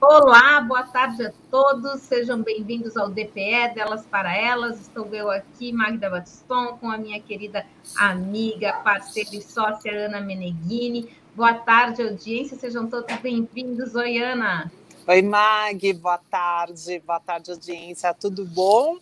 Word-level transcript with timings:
Olá, 0.00 0.60
boa 0.60 0.84
tarde 0.84 1.26
a 1.26 1.32
todos, 1.50 2.02
sejam 2.02 2.40
bem-vindos 2.40 2.96
ao 2.96 3.08
DPE 3.08 3.74
Delas 3.74 4.06
para 4.06 4.32
Elas. 4.32 4.80
Estou 4.80 5.12
eu 5.12 5.28
aqui, 5.28 5.72
Magda 5.72 6.08
Batiston, 6.08 6.78
com 6.78 6.88
a 6.88 6.96
minha 6.96 7.20
querida 7.20 7.66
amiga, 7.96 8.74
parceira 8.74 9.34
e 9.34 9.42
sócia 9.42 10.06
Ana 10.06 10.20
Meneghini. 10.20 11.12
Boa 11.34 11.52
tarde, 11.52 12.00
audiência, 12.00 12.56
sejam 12.56 12.86
todos 12.86 13.12
bem-vindos. 13.16 13.96
Oi, 13.96 14.18
Ana. 14.18 14.70
Oi, 15.04 15.20
Mag, 15.20 15.92
boa 15.94 16.18
tarde, 16.30 17.02
boa 17.04 17.18
tarde, 17.18 17.50
audiência, 17.50 18.14
tudo 18.14 18.44
bom? 18.44 18.98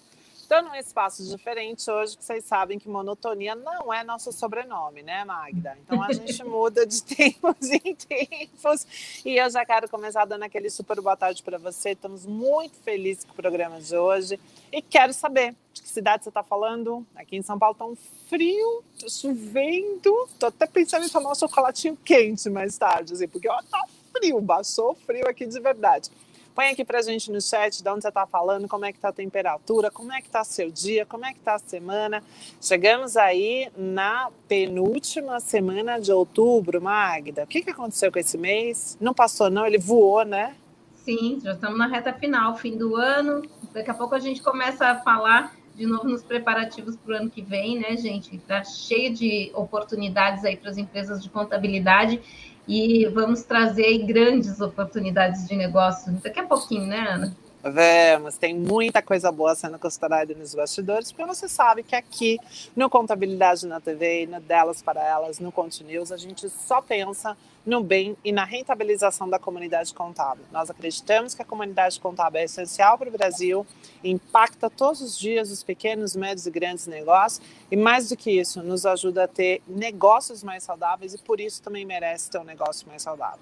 Estou 0.46 0.62
num 0.62 0.76
espaço 0.76 1.24
diferente 1.24 1.90
hoje, 1.90 2.16
que 2.16 2.24
vocês 2.24 2.44
sabem 2.44 2.79
que 2.79 2.88
monotonia 2.88 3.56
não 3.56 3.92
é 3.92 4.04
nosso 4.04 4.30
sobrenome, 4.30 5.02
né, 5.02 5.24
Magda? 5.24 5.76
Então 5.84 6.00
a 6.00 6.12
gente 6.12 6.40
muda 6.46 6.86
de 6.86 7.02
tempos 7.02 7.68
em 7.68 7.96
tempos. 7.96 8.86
E 9.24 9.36
eu 9.36 9.50
já 9.50 9.66
quero 9.66 9.88
começar 9.88 10.24
dando 10.24 10.44
aquele 10.44 10.70
super 10.70 11.00
boa 11.00 11.16
tarde 11.16 11.43
para 11.43 11.58
você. 11.58 11.90
Estamos 11.90 12.24
muito 12.24 12.76
felizes 12.85 13.24
com 13.24 13.32
o 13.32 13.35
programa 13.35 13.80
de 13.80 13.96
hoje. 13.96 14.38
E 14.71 14.80
quero 14.80 15.12
saber 15.12 15.52
de 15.74 15.82
que 15.82 15.88
cidade 15.88 16.22
você 16.22 16.30
está 16.30 16.44
falando. 16.44 17.04
Aqui 17.16 17.36
em 17.36 17.43
São 17.43 17.58
Paulo 17.58 17.72
está 17.72 17.85
um 17.85 17.96
frio, 18.29 18.85
tá 19.00 19.08
chovendo. 19.08 20.29
Estou 20.29 20.49
até 20.49 20.64
pensando 20.64 21.07
em 21.07 21.08
tomar 21.08 21.32
um 21.32 21.35
chocolatinho 21.35 21.99
quente 22.04 22.49
mais 22.49 22.79
tarde, 22.79 23.14
assim, 23.14 23.26
porque 23.26 23.49
ó, 23.49 23.60
tá 23.68 23.85
frio, 24.13 24.40
baixou 24.40 24.94
frio 24.94 25.26
aqui 25.26 25.44
de 25.44 25.58
verdade. 25.58 26.08
Põe 26.56 26.68
aqui 26.68 26.86
pra 26.86 27.02
gente 27.02 27.30
no 27.30 27.38
chat 27.38 27.82
de 27.82 27.88
onde 27.90 28.00
você 28.00 28.08
está 28.08 28.26
falando, 28.26 28.66
como 28.66 28.86
é 28.86 28.90
que 28.90 28.98
tá 28.98 29.10
a 29.10 29.12
temperatura, 29.12 29.90
como 29.90 30.10
é 30.10 30.22
que 30.22 30.30
tá 30.30 30.42
seu 30.42 30.70
dia, 30.70 31.04
como 31.04 31.26
é 31.26 31.34
que 31.34 31.40
tá 31.40 31.56
a 31.56 31.58
semana. 31.58 32.24
Chegamos 32.62 33.14
aí 33.14 33.70
na 33.77 34.30
penúltima 34.48 35.38
semana 35.38 36.00
de 36.00 36.10
outubro, 36.10 36.80
Magda. 36.80 37.42
O 37.42 37.46
que, 37.46 37.60
que 37.60 37.69
aconteceu 37.69 38.10
com 38.10 38.19
esse 38.19 38.38
mês? 38.38 38.96
Não 38.98 39.12
passou, 39.12 39.50
não? 39.50 39.66
Ele 39.66 39.77
voou, 39.77 40.24
né? 40.24 40.56
Sim, 41.05 41.38
já 41.44 41.52
estamos 41.52 41.78
na 41.78 41.88
reta 41.88 42.14
final, 42.14 42.56
fim 42.56 42.74
do 42.74 42.96
ano. 42.96 43.42
Daqui 43.74 43.91
a 43.91 43.94
pouco 43.94 44.14
a 44.14 44.18
gente 44.18 44.42
começa 44.42 44.86
a 44.86 44.96
falar 45.02 45.54
de 45.74 45.84
novo 45.84 46.08
nos 46.08 46.22
preparativos 46.22 46.96
para 46.96 47.12
o 47.12 47.16
ano 47.18 47.28
que 47.28 47.42
vem, 47.42 47.78
né, 47.78 47.98
gente? 47.98 48.34
Está 48.34 48.64
cheio 48.64 49.12
de 49.12 49.50
oportunidades 49.54 50.42
aí 50.42 50.56
para 50.56 50.70
as 50.70 50.78
empresas 50.78 51.22
de 51.22 51.28
contabilidade 51.28 52.18
e 52.67 53.06
vamos 53.06 53.42
trazer 53.42 53.98
grandes 53.98 54.61
oportunidades 54.61 55.47
de 55.47 55.55
negócio 55.55 56.12
daqui 56.22 56.41
a 56.41 56.47
pouquinho, 56.47 56.86
né, 56.86 57.06
Ana? 57.09 57.36
Vamos, 57.69 58.39
tem 58.39 58.55
muita 58.55 59.03
coisa 59.03 59.33
boa 59.33 59.53
sendo 59.56 59.77
costurada 59.77 60.33
nos 60.34 60.55
bastidores, 60.55 61.11
porque 61.11 61.27
você 61.27 61.48
sabe 61.48 61.83
que 61.83 61.97
aqui 61.97 62.39
no 62.77 62.89
Contabilidade 62.89 63.67
na 63.67 63.81
TV, 63.81 64.25
no 64.27 64.41
Delas 64.41 64.83
para 64.83 65.05
Elas, 65.05 65.41
no 65.41 65.50
Continuous, 65.50 66.12
a 66.12 66.17
gente 66.17 66.48
só 66.48 66.81
pensa 66.81 67.37
no 67.64 67.83
bem 67.83 68.17
e 68.25 68.31
na 68.31 68.44
rentabilização 68.44 69.28
da 69.28 69.37
comunidade 69.37 69.92
contábil. 69.92 70.44
Nós 70.53 70.70
acreditamos 70.70 71.34
que 71.34 71.42
a 71.42 71.44
comunidade 71.44 71.98
contábil 71.98 72.41
é 72.41 72.44
essencial 72.44 72.97
para 72.97 73.09
o 73.09 73.12
Brasil, 73.12 73.67
impacta 74.05 74.70
todos 74.70 75.00
os 75.00 75.19
dias 75.19 75.50
os 75.50 75.64
pequenos, 75.64 76.14
médios 76.14 76.47
e 76.47 76.50
grandes 76.53 76.87
negócios, 76.87 77.44
e 77.69 77.75
mais 77.75 78.11
do 78.11 78.17
que 78.17 78.31
isso, 78.31 78.62
nos 78.62 78.87
ajuda 78.87 79.25
a 79.25 79.28
ter 79.28 79.61
negócios 79.67 80.44
mais 80.44 80.62
saudáveis 80.62 81.14
e 81.14 81.19
por 81.19 81.41
isso 81.41 81.61
também 81.61 81.84
merece 81.84 82.31
ter 82.31 82.39
um 82.39 82.44
negócio 82.44 82.87
mais 82.87 83.03
saudável. 83.03 83.41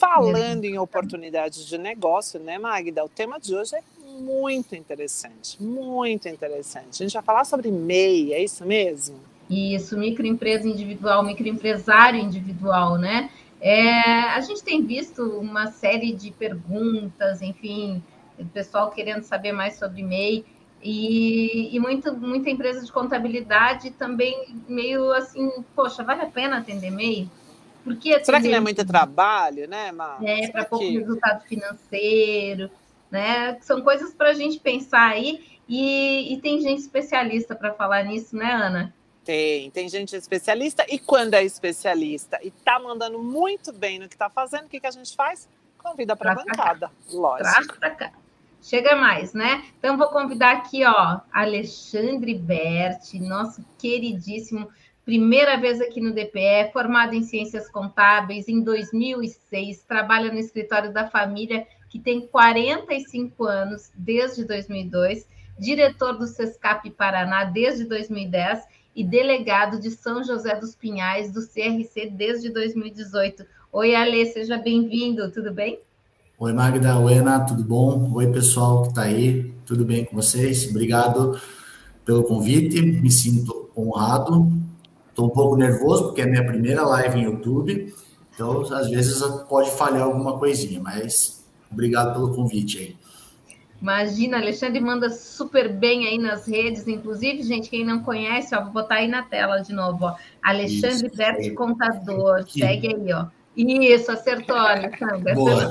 Falando 0.00 0.64
em 0.64 0.78
oportunidades 0.78 1.66
de 1.66 1.76
negócio, 1.76 2.40
né, 2.40 2.58
Magda? 2.58 3.04
O 3.04 3.08
tema 3.08 3.38
de 3.38 3.54
hoje 3.54 3.76
é 3.76 3.82
muito 4.18 4.74
interessante, 4.74 5.62
muito 5.62 6.26
interessante. 6.26 7.02
A 7.02 7.06
gente 7.06 7.12
vai 7.12 7.22
falar 7.22 7.44
sobre 7.44 7.70
MEI, 7.70 8.32
é 8.32 8.42
isso 8.42 8.64
mesmo? 8.64 9.20
Isso, 9.50 9.98
microempresa 9.98 10.66
individual, 10.66 11.22
microempresário 11.22 12.18
individual, 12.18 12.96
né? 12.96 13.30
É, 13.60 14.00
a 14.30 14.40
gente 14.40 14.62
tem 14.62 14.82
visto 14.82 15.22
uma 15.38 15.70
série 15.70 16.14
de 16.14 16.30
perguntas, 16.30 17.42
enfim, 17.42 18.02
o 18.38 18.46
pessoal 18.46 18.90
querendo 18.90 19.22
saber 19.24 19.52
mais 19.52 19.78
sobre 19.78 20.02
MEI. 20.02 20.46
E, 20.82 21.76
e 21.76 21.78
muito, 21.78 22.16
muita 22.16 22.48
empresa 22.48 22.82
de 22.82 22.90
contabilidade 22.90 23.90
também 23.90 24.46
meio 24.66 25.12
assim, 25.12 25.50
poxa, 25.76 26.02
vale 26.02 26.22
a 26.22 26.26
pena 26.26 26.56
atender 26.56 26.90
MEI? 26.90 27.28
Porque 27.90 28.24
Será 28.24 28.40
que 28.40 28.48
não 28.48 28.58
é 28.58 28.60
muito 28.60 28.84
trabalho, 28.84 29.68
né, 29.68 29.90
Mar? 29.90 30.22
É, 30.22 30.48
para 30.48 30.64
pouco 30.64 30.84
que... 30.84 30.98
resultado 30.98 31.44
financeiro, 31.44 32.70
né? 33.10 33.58
São 33.62 33.82
coisas 33.82 34.14
para 34.14 34.30
a 34.30 34.32
gente 34.32 34.60
pensar 34.60 35.10
aí, 35.10 35.44
e, 35.68 36.32
e 36.32 36.40
tem 36.40 36.60
gente 36.60 36.78
especialista 36.78 37.54
para 37.56 37.74
falar 37.74 38.04
nisso, 38.04 38.36
né, 38.36 38.52
Ana? 38.52 38.94
Tem, 39.24 39.70
tem 39.70 39.88
gente 39.88 40.14
especialista, 40.14 40.86
e 40.88 40.98
quando 40.98 41.34
é 41.34 41.44
especialista 41.44 42.38
e 42.42 42.48
está 42.48 42.78
mandando 42.78 43.18
muito 43.18 43.72
bem 43.72 43.98
no 43.98 44.08
que 44.08 44.14
está 44.14 44.30
fazendo, 44.30 44.66
o 44.66 44.68
que, 44.68 44.80
que 44.80 44.86
a 44.86 44.90
gente 44.92 45.14
faz? 45.16 45.48
Convida 45.76 46.14
para 46.14 46.32
a 46.32 46.34
bancada, 46.36 46.90
lógico. 47.12 47.50
Traz 47.50 47.66
para 47.66 47.90
cá. 47.90 48.12
Chega 48.62 48.94
mais, 48.94 49.32
né? 49.32 49.64
Então, 49.78 49.96
vou 49.96 50.08
convidar 50.08 50.52
aqui, 50.52 50.84
ó, 50.84 51.20
Alexandre 51.32 52.34
Berti, 52.34 53.18
nosso 53.18 53.64
queridíssimo 53.78 54.68
primeira 55.10 55.56
vez 55.56 55.80
aqui 55.80 56.00
no 56.00 56.14
DPE, 56.14 56.70
formado 56.72 57.14
em 57.14 57.24
Ciências 57.24 57.68
Contábeis 57.68 58.46
em 58.46 58.62
2006, 58.62 59.82
trabalha 59.82 60.32
no 60.32 60.38
escritório 60.38 60.92
da 60.92 61.08
família, 61.08 61.66
que 61.88 61.98
tem 61.98 62.28
45 62.28 63.42
anos, 63.42 63.90
desde 63.92 64.44
2002, 64.44 65.26
diretor 65.58 66.16
do 66.16 66.28
SESCAP 66.28 66.90
Paraná 66.90 67.42
desde 67.42 67.86
2010 67.86 68.62
e 68.94 69.02
delegado 69.02 69.80
de 69.80 69.90
São 69.90 70.22
José 70.22 70.54
dos 70.54 70.76
Pinhais, 70.76 71.32
do 71.32 71.40
CRC, 71.40 72.08
desde 72.08 72.48
2018. 72.48 73.44
Oi, 73.72 73.96
Alê, 73.96 74.26
seja 74.26 74.58
bem-vindo, 74.58 75.28
tudo 75.32 75.52
bem? 75.52 75.80
Oi, 76.38 76.52
Magda, 76.52 76.96
oi, 77.00 77.14
Ana, 77.14 77.40
tudo 77.40 77.64
bom? 77.64 78.12
Oi, 78.14 78.30
pessoal 78.30 78.82
que 78.82 78.88
está 78.90 79.02
aí, 79.02 79.52
tudo 79.66 79.84
bem 79.84 80.04
com 80.04 80.14
vocês? 80.14 80.70
Obrigado 80.70 81.36
pelo 82.04 82.22
convite, 82.22 82.80
me 82.80 83.10
sinto 83.10 83.68
honrado 83.76 84.69
Estou 85.20 85.30
um 85.30 85.34
pouco 85.34 85.56
nervoso 85.56 86.04
porque 86.04 86.22
é 86.22 86.26
minha 86.26 86.46
primeira 86.46 86.82
live 86.82 87.18
em 87.18 87.24
YouTube, 87.24 87.94
então 88.32 88.62
às 88.72 88.88
vezes 88.88 89.22
pode 89.50 89.70
falhar 89.70 90.04
alguma 90.04 90.38
coisinha, 90.38 90.80
mas 90.80 91.44
obrigado 91.70 92.14
pelo 92.14 92.34
convite 92.34 92.78
aí. 92.78 92.96
Imagina, 93.82 94.38
Alexandre 94.38 94.80
manda 94.80 95.10
super 95.10 95.70
bem 95.70 96.06
aí 96.06 96.16
nas 96.16 96.46
redes, 96.48 96.88
inclusive, 96.88 97.42
gente, 97.42 97.68
quem 97.68 97.84
não 97.84 98.02
conhece, 98.02 98.54
ó, 98.54 98.62
vou 98.62 98.72
botar 98.72 98.96
aí 98.96 99.08
na 99.08 99.22
tela 99.22 99.58
de 99.58 99.74
novo, 99.74 100.06
ó. 100.06 100.16
Alexandre 100.42 101.10
Berti 101.14 101.50
Contador, 101.50 102.46
segue 102.48 102.88
aí, 102.88 103.12
ó. 103.12 103.26
Isso, 103.56 104.12
acertou, 104.12 104.56
Alexandre. 104.56 105.34
Boa. 105.34 105.68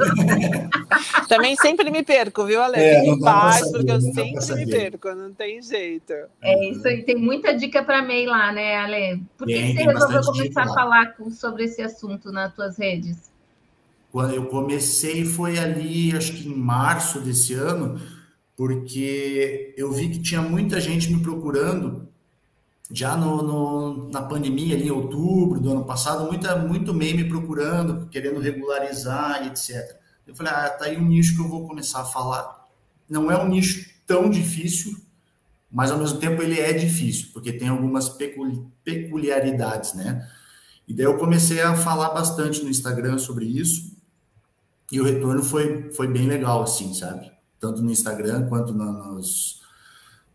Também 1.29 1.55
sempre 1.55 1.89
me 1.89 2.03
perco, 2.03 2.45
viu, 2.45 2.61
Ale? 2.61 2.77
É, 2.77 3.05
em 3.05 3.19
paz, 3.19 3.71
porque 3.71 3.91
eu 3.91 4.01
sempre 4.01 4.55
me 4.55 4.67
perco, 4.69 5.15
não 5.15 5.33
tem 5.33 5.61
jeito. 5.61 6.13
É 6.41 6.69
isso 6.69 6.85
aí, 6.87 7.03
tem 7.03 7.15
muita 7.15 7.53
dica 7.53 7.81
para 7.81 8.01
MEI 8.01 8.25
lá, 8.25 8.51
né, 8.51 8.75
Ale? 8.77 9.23
Por 9.37 9.47
que 9.47 9.53
tem, 9.53 9.73
você 9.75 9.83
resolveu 9.83 10.21
começar 10.23 10.63
a 10.63 10.73
falar 10.73 11.15
sobre 11.31 11.63
esse 11.63 11.81
assunto 11.81 12.31
nas 12.31 12.53
tuas 12.53 12.77
redes? 12.77 13.31
Quando 14.11 14.33
eu 14.33 14.45
comecei 14.47 15.23
foi 15.23 15.57
ali, 15.57 16.15
acho 16.15 16.33
que 16.33 16.49
em 16.49 16.55
março 16.55 17.21
desse 17.21 17.53
ano, 17.53 18.01
porque 18.57 19.73
eu 19.77 19.91
vi 19.91 20.09
que 20.09 20.21
tinha 20.21 20.41
muita 20.41 20.81
gente 20.81 21.13
me 21.13 21.21
procurando 21.21 22.08
já 22.91 23.15
no, 23.15 23.43
no, 23.43 24.09
na 24.09 24.21
pandemia, 24.21 24.75
ali 24.75 24.87
em 24.87 24.91
outubro 24.91 25.59
do 25.59 25.71
ano 25.71 25.85
passado, 25.85 26.25
muita, 26.25 26.55
muito 26.55 26.93
MEI 26.93 27.13
me 27.13 27.29
procurando, 27.29 28.07
querendo 28.07 28.39
regularizar 28.39 29.43
e 29.43 29.47
etc. 29.47 29.97
Eu 30.25 30.35
falei, 30.35 30.51
ah, 30.53 30.69
tá 30.69 30.85
aí 30.85 30.97
um 30.97 31.05
nicho 31.05 31.35
que 31.35 31.41
eu 31.41 31.47
vou 31.47 31.67
começar 31.67 32.01
a 32.01 32.05
falar. 32.05 32.67
Não 33.07 33.31
é 33.31 33.37
um 33.37 33.47
nicho 33.47 33.89
tão 34.07 34.29
difícil, 34.29 34.97
mas 35.71 35.91
ao 35.91 35.99
mesmo 35.99 36.19
tempo 36.19 36.41
ele 36.41 36.59
é 36.59 36.73
difícil, 36.73 37.29
porque 37.31 37.53
tem 37.53 37.67
algumas 37.67 38.09
peculiaridades, 38.83 39.93
né? 39.93 40.27
E 40.87 40.93
daí 40.93 41.05
eu 41.05 41.17
comecei 41.17 41.61
a 41.61 41.75
falar 41.75 42.09
bastante 42.09 42.63
no 42.63 42.69
Instagram 42.69 43.19
sobre 43.19 43.45
isso, 43.45 43.95
e 44.91 44.99
o 44.99 45.03
retorno 45.03 45.43
foi, 45.43 45.91
foi 45.91 46.07
bem 46.07 46.27
legal, 46.27 46.63
assim, 46.63 46.91
sabe? 46.95 47.31
Tanto 47.59 47.83
no 47.83 47.91
Instagram 47.91 48.47
quanto 48.47 48.73
na, 48.73 48.91
nos, 48.91 49.61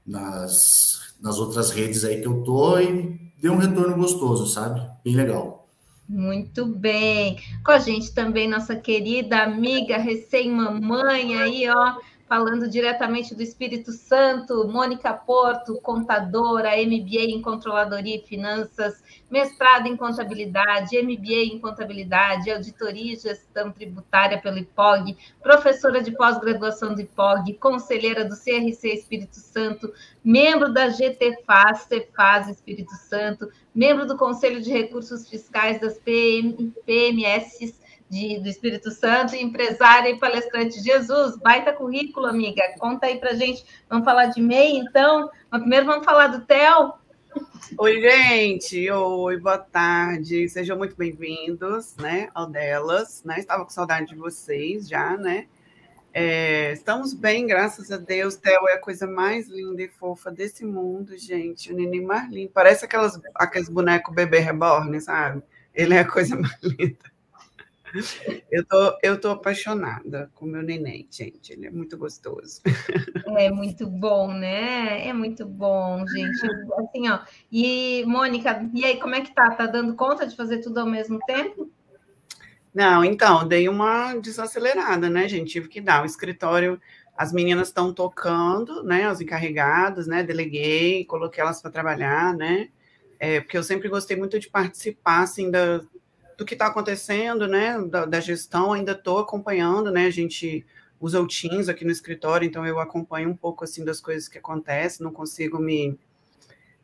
nas 0.07 1.14
nas 1.25 1.39
outras 1.39 1.71
redes 1.71 2.05
aí 2.05 2.21
que 2.21 2.29
eu 2.29 2.43
tô 2.43 2.79
e 2.79 3.19
deu 3.41 3.55
um 3.55 3.57
retorno 3.57 3.97
gostoso, 3.97 4.47
sabe? 4.47 4.87
Bem 5.03 5.17
legal. 5.17 5.67
Muito 6.07 6.67
bem. 6.67 7.39
Com 7.65 7.73
a 7.73 7.79
gente 7.79 8.13
também 8.13 8.47
nossa 8.47 8.77
querida 8.77 9.39
amiga 9.43 9.97
recém-mamãe 9.97 11.41
aí, 11.41 11.67
ó, 11.71 11.95
falando 12.29 12.69
diretamente 12.69 13.35
do 13.35 13.43
Espírito 13.43 13.93
Santo, 13.93 14.67
Mônica 14.67 15.13
Porto, 15.13 15.79
contadora, 15.83 16.71
MBA 16.71 17.25
em 17.29 17.43
Controladoria 17.43 18.17
e 18.17 18.27
Finanças, 18.27 19.03
mestrado 19.31 19.87
em 19.87 19.97
Contabilidade, 19.97 21.01
MBA 21.01 21.55
em 21.55 21.59
Contabilidade, 21.59 22.51
Auditoria 22.51 23.13
e 23.13 23.17
Gestão 23.17 23.71
Tributária 23.71 24.41
pelo 24.41 24.59
IPOG, 24.59 25.17
professora 25.43 26.03
de 26.03 26.13
pós-graduação 26.13 26.95
do 26.95 27.03
IPOG, 27.03 27.55
conselheira 27.55 28.25
do 28.25 28.35
CRC 28.35 28.89
Espírito 28.89 29.37
Santo, 29.37 29.93
membro 30.25 30.73
da 30.73 30.89
GTFAS, 30.89 31.83
Cefaz 31.83 32.49
Espírito 32.49 32.93
Santo, 32.93 33.51
membro 33.75 34.07
do 34.07 34.17
Conselho 34.17 34.63
de 34.63 34.73
Recursos 34.73 35.29
Fiscais 35.29 35.81
das 35.81 35.99
PM, 35.99 36.73
PMS 36.87 37.84
de, 38.15 38.39
do 38.39 38.49
Espírito 38.49 38.93
Santo, 38.93 39.35
empresária 39.35 40.09
e 40.11 40.19
palestrante. 40.19 40.81
Jesus, 40.81 41.37
baita 41.37 41.73
currículo, 41.73 42.27
amiga. 42.27 42.63
Conta 42.79 43.07
aí 43.07 43.19
pra 43.19 43.35
gente. 43.35 43.65
Vamos 43.91 44.05
falar 44.05 44.27
de 44.27 44.41
MEI, 44.41 44.77
então? 44.77 45.29
Mas 45.51 45.61
primeiro 45.61 45.85
vamos 45.85 46.05
falar 46.05 46.29
do 46.29 46.47
TEL. 46.47 46.97
Oi, 47.77 48.01
gente. 48.01 48.89
Oi, 48.89 49.37
boa 49.39 49.59
tarde. 49.59 50.49
Sejam 50.49 50.79
muito 50.79 50.95
bem-vindos, 50.95 51.97
né, 51.97 52.29
ao 52.33 52.47
delas, 52.47 53.25
né? 53.25 53.41
Estava 53.41 53.65
com 53.65 53.71
saudade 53.71 54.11
de 54.11 54.15
vocês 54.15 54.89
já, 54.89 55.17
né? 55.17 55.49
É, 56.13 56.73
estamos 56.73 57.13
bem, 57.13 57.45
graças 57.45 57.91
a 57.91 57.97
Deus. 57.97 58.37
Theo 58.37 58.69
é 58.69 58.75
a 58.75 58.81
coisa 58.81 59.09
mais 59.09 59.49
linda 59.49 59.83
e 59.83 59.89
fofa 59.89 60.31
desse 60.31 60.65
mundo, 60.65 61.19
gente. 61.19 61.73
O 61.73 61.75
neném 61.75 62.05
Marlin. 62.05 62.47
Parece 62.47 62.85
aquelas, 62.85 63.21
aqueles 63.35 63.69
bonecos 63.69 64.15
bebê 64.15 64.39
reborn, 64.39 65.01
sabe? 65.01 65.43
Ele 65.75 65.95
é 65.95 65.99
a 65.99 66.09
coisa 66.09 66.37
mais 66.39 66.63
linda. 66.63 67.14
Eu 68.51 68.65
tô, 68.65 68.99
eu 69.03 69.21
tô 69.21 69.31
apaixonada 69.31 70.31
com 70.35 70.47
meu 70.47 70.63
neném, 70.63 71.07
gente. 71.11 71.53
Ele 71.53 71.67
é 71.67 71.71
muito 71.71 71.97
gostoso. 71.97 72.61
É 73.37 73.51
muito 73.51 73.87
bom, 73.87 74.33
né? 74.33 75.09
É 75.09 75.13
muito 75.13 75.45
bom, 75.45 76.05
gente. 76.07 76.47
Assim, 76.79 77.09
ó. 77.09 77.21
E, 77.51 78.05
Mônica, 78.07 78.69
e 78.73 78.85
aí, 78.85 79.01
como 79.01 79.15
é 79.15 79.21
que 79.21 79.35
tá? 79.35 79.51
Tá 79.51 79.67
dando 79.67 79.95
conta 79.95 80.27
de 80.27 80.37
fazer 80.37 80.59
tudo 80.59 80.79
ao 80.79 80.87
mesmo 80.87 81.19
tempo? 81.27 81.71
Não, 82.73 83.05
então, 83.05 83.47
dei 83.47 83.69
uma 83.69 84.15
desacelerada, 84.15 85.09
né, 85.09 85.29
gente? 85.29 85.53
Tive 85.53 85.69
que 85.69 85.81
dar. 85.81 86.03
O 86.03 86.07
escritório, 86.07 86.81
as 87.17 87.33
meninas 87.33 87.69
estão 87.69 87.93
tocando, 87.93 88.83
né? 88.83 89.11
Os 89.11 89.21
encarregados, 89.21 90.07
né? 90.07 90.23
Deleguei, 90.23 91.05
coloquei 91.05 91.43
elas 91.43 91.63
para 91.63 91.71
trabalhar, 91.71 92.35
né? 92.35 92.69
É, 93.19 93.41
porque 93.41 93.57
eu 93.57 93.63
sempre 93.63 93.89
gostei 93.89 94.17
muito 94.17 94.39
de 94.39 94.51
participar, 94.51 95.23
assim, 95.23 95.51
da, 95.51 95.81
do 96.37 96.45
que 96.45 96.55
está 96.55 96.67
acontecendo, 96.67 97.47
né? 97.47 97.81
Da, 97.83 98.05
da 98.07 98.21
gestão, 98.21 98.73
ainda 98.73 98.93
estou 98.93 99.19
acompanhando, 99.19 99.91
né? 99.91 100.07
A 100.07 100.11
gente 100.11 100.65
usa 101.01 101.21
o 101.21 101.27
Teams 101.27 101.69
aqui 101.69 101.85
no 101.85 101.91
escritório, 101.91 102.47
então 102.47 102.67
eu 102.67 102.79
acompanho 102.79 103.31
um 103.31 103.37
pouco, 103.37 103.65
assim, 103.65 103.85
das 103.85 104.01
coisas 104.01 104.29
que 104.29 104.39
acontecem, 104.39 105.05
não 105.05 105.13
consigo 105.13 105.59
me, 105.59 105.99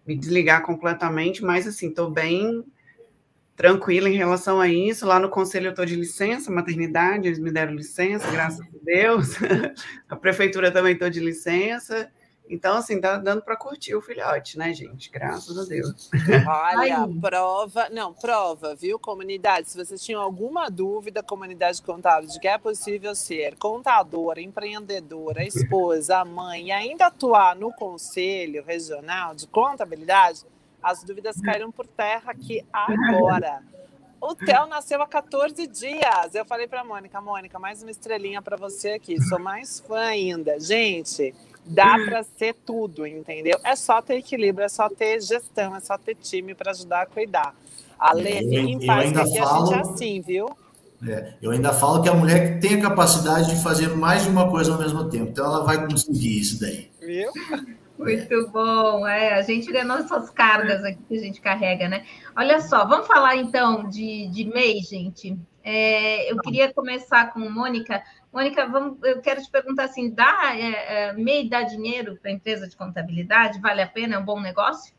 me 0.06 0.16
desligar 0.16 0.62
completamente, 0.62 1.42
mas, 1.42 1.66
assim, 1.66 1.88
estou 1.88 2.10
bem 2.10 2.64
tranquila 3.56 4.08
em 4.08 4.16
relação 4.16 4.60
a 4.60 4.68
isso. 4.68 5.06
Lá 5.06 5.18
no 5.18 5.28
conselho 5.28 5.66
eu 5.66 5.70
estou 5.70 5.84
de 5.84 5.94
licença, 5.94 6.50
maternidade, 6.50 7.28
eles 7.28 7.38
me 7.38 7.50
deram 7.50 7.74
licença, 7.74 8.30
graças 8.30 8.60
a 8.60 8.78
Deus. 8.82 9.34
a 10.08 10.16
prefeitura 10.16 10.70
também 10.70 10.94
estou 10.94 11.10
de 11.10 11.20
licença. 11.20 12.10
Então, 12.50 12.78
assim, 12.78 13.00
tá 13.00 13.16
dando 13.16 13.42
para 13.42 13.56
curtir 13.56 13.94
o 13.94 14.02
filhote, 14.02 14.58
né, 14.58 14.74
gente? 14.74 15.08
Graças 15.08 15.56
a 15.56 15.64
Deus. 15.64 16.10
Olha, 16.48 17.08
prova, 17.20 17.88
não, 17.90 18.12
prova, 18.12 18.74
viu, 18.74 18.98
comunidade? 18.98 19.70
Se 19.70 19.78
vocês 19.78 20.02
tinham 20.02 20.20
alguma 20.20 20.68
dúvida, 20.68 21.22
comunidade 21.22 21.80
contábil, 21.80 22.28
de 22.28 22.40
que 22.40 22.48
é 22.48 22.58
possível 22.58 23.14
ser 23.14 23.56
contadora, 23.56 24.40
empreendedora, 24.40 25.44
esposa, 25.44 26.24
mãe 26.24 26.66
e 26.66 26.72
ainda 26.72 27.06
atuar 27.06 27.54
no 27.54 27.72
conselho 27.72 28.64
regional 28.64 29.32
de 29.32 29.46
contabilidade, 29.46 30.44
as 30.82 31.04
dúvidas 31.04 31.40
caíram 31.40 31.70
por 31.70 31.86
terra 31.86 32.32
aqui 32.32 32.66
agora. 32.72 33.62
O 34.20 34.34
Theo 34.34 34.66
nasceu 34.66 35.00
há 35.00 35.06
14 35.06 35.66
dias. 35.66 36.34
Eu 36.34 36.44
falei 36.44 36.66
para 36.66 36.84
Mônica, 36.84 37.18
Mônica, 37.20 37.58
mais 37.58 37.80
uma 37.80 37.90
estrelinha 37.90 38.42
para 38.42 38.56
você 38.56 38.90
aqui. 38.90 39.18
Sou 39.22 39.38
mais 39.38 39.80
fã 39.80 40.00
ainda. 40.00 40.60
Gente, 40.60 41.34
dá 41.70 41.96
para 42.04 42.22
ser 42.22 42.54
tudo, 42.66 43.06
entendeu? 43.06 43.58
É 43.64 43.76
só 43.76 44.02
ter 44.02 44.16
equilíbrio, 44.16 44.64
é 44.64 44.68
só 44.68 44.88
ter 44.88 45.20
gestão, 45.20 45.74
é 45.74 45.80
só 45.80 45.96
ter 45.96 46.16
time 46.16 46.54
para 46.54 46.72
ajudar 46.72 47.02
a 47.02 47.06
cuidar. 47.06 47.54
A 47.98 48.12
Lê, 48.12 48.40
em 48.40 48.84
paz, 48.86 49.12
falo, 49.12 49.22
a 49.22 49.66
gente 49.66 49.74
é 49.74 49.80
assim, 49.80 50.20
viu? 50.20 50.48
É, 51.06 51.34
eu 51.40 51.50
ainda 51.50 51.72
falo 51.72 52.02
que 52.02 52.08
a 52.08 52.14
mulher 52.14 52.60
tem 52.60 52.74
a 52.74 52.82
capacidade 52.82 53.54
de 53.54 53.62
fazer 53.62 53.88
mais 53.88 54.24
de 54.24 54.28
uma 54.28 54.50
coisa 54.50 54.72
ao 54.72 54.78
mesmo 54.78 55.08
tempo. 55.08 55.30
Então 55.30 55.44
ela 55.44 55.64
vai 55.64 55.86
conseguir 55.86 56.40
isso 56.40 56.60
daí. 56.60 56.90
Viu? 57.00 57.30
Muito 57.98 58.48
bom, 58.48 59.06
é, 59.06 59.34
a 59.34 59.42
gente 59.42 59.70
ganhou 59.70 59.86
nossas 59.86 60.30
cargas 60.30 60.82
aqui 60.82 60.98
que 61.06 61.18
a 61.18 61.20
gente 61.20 61.38
carrega, 61.38 61.86
né? 61.86 62.06
Olha 62.34 62.58
só, 62.58 62.86
vamos 62.86 63.06
falar 63.06 63.36
então 63.36 63.90
de, 63.90 64.26
de 64.28 64.44
MEI, 64.44 64.80
gente. 64.80 65.38
É, 65.62 66.32
eu 66.32 66.38
queria 66.38 66.72
começar 66.72 67.30
com 67.32 67.40
Mônica. 67.40 68.02
Mônica, 68.32 68.66
vamos, 68.66 68.98
eu 69.02 69.20
quero 69.20 69.42
te 69.42 69.50
perguntar 69.50 69.84
assim: 69.84 70.10
dá 70.10 70.52
é, 70.54 71.08
é 71.08 71.12
MEI 71.12 71.48
dá 71.48 71.62
dinheiro 71.62 72.16
para 72.20 72.30
a 72.30 72.34
empresa 72.34 72.68
de 72.68 72.76
contabilidade? 72.76 73.60
Vale 73.60 73.82
a 73.82 73.86
pena? 73.86 74.16
É 74.16 74.18
um 74.18 74.24
bom 74.24 74.40
negócio? 74.40 74.94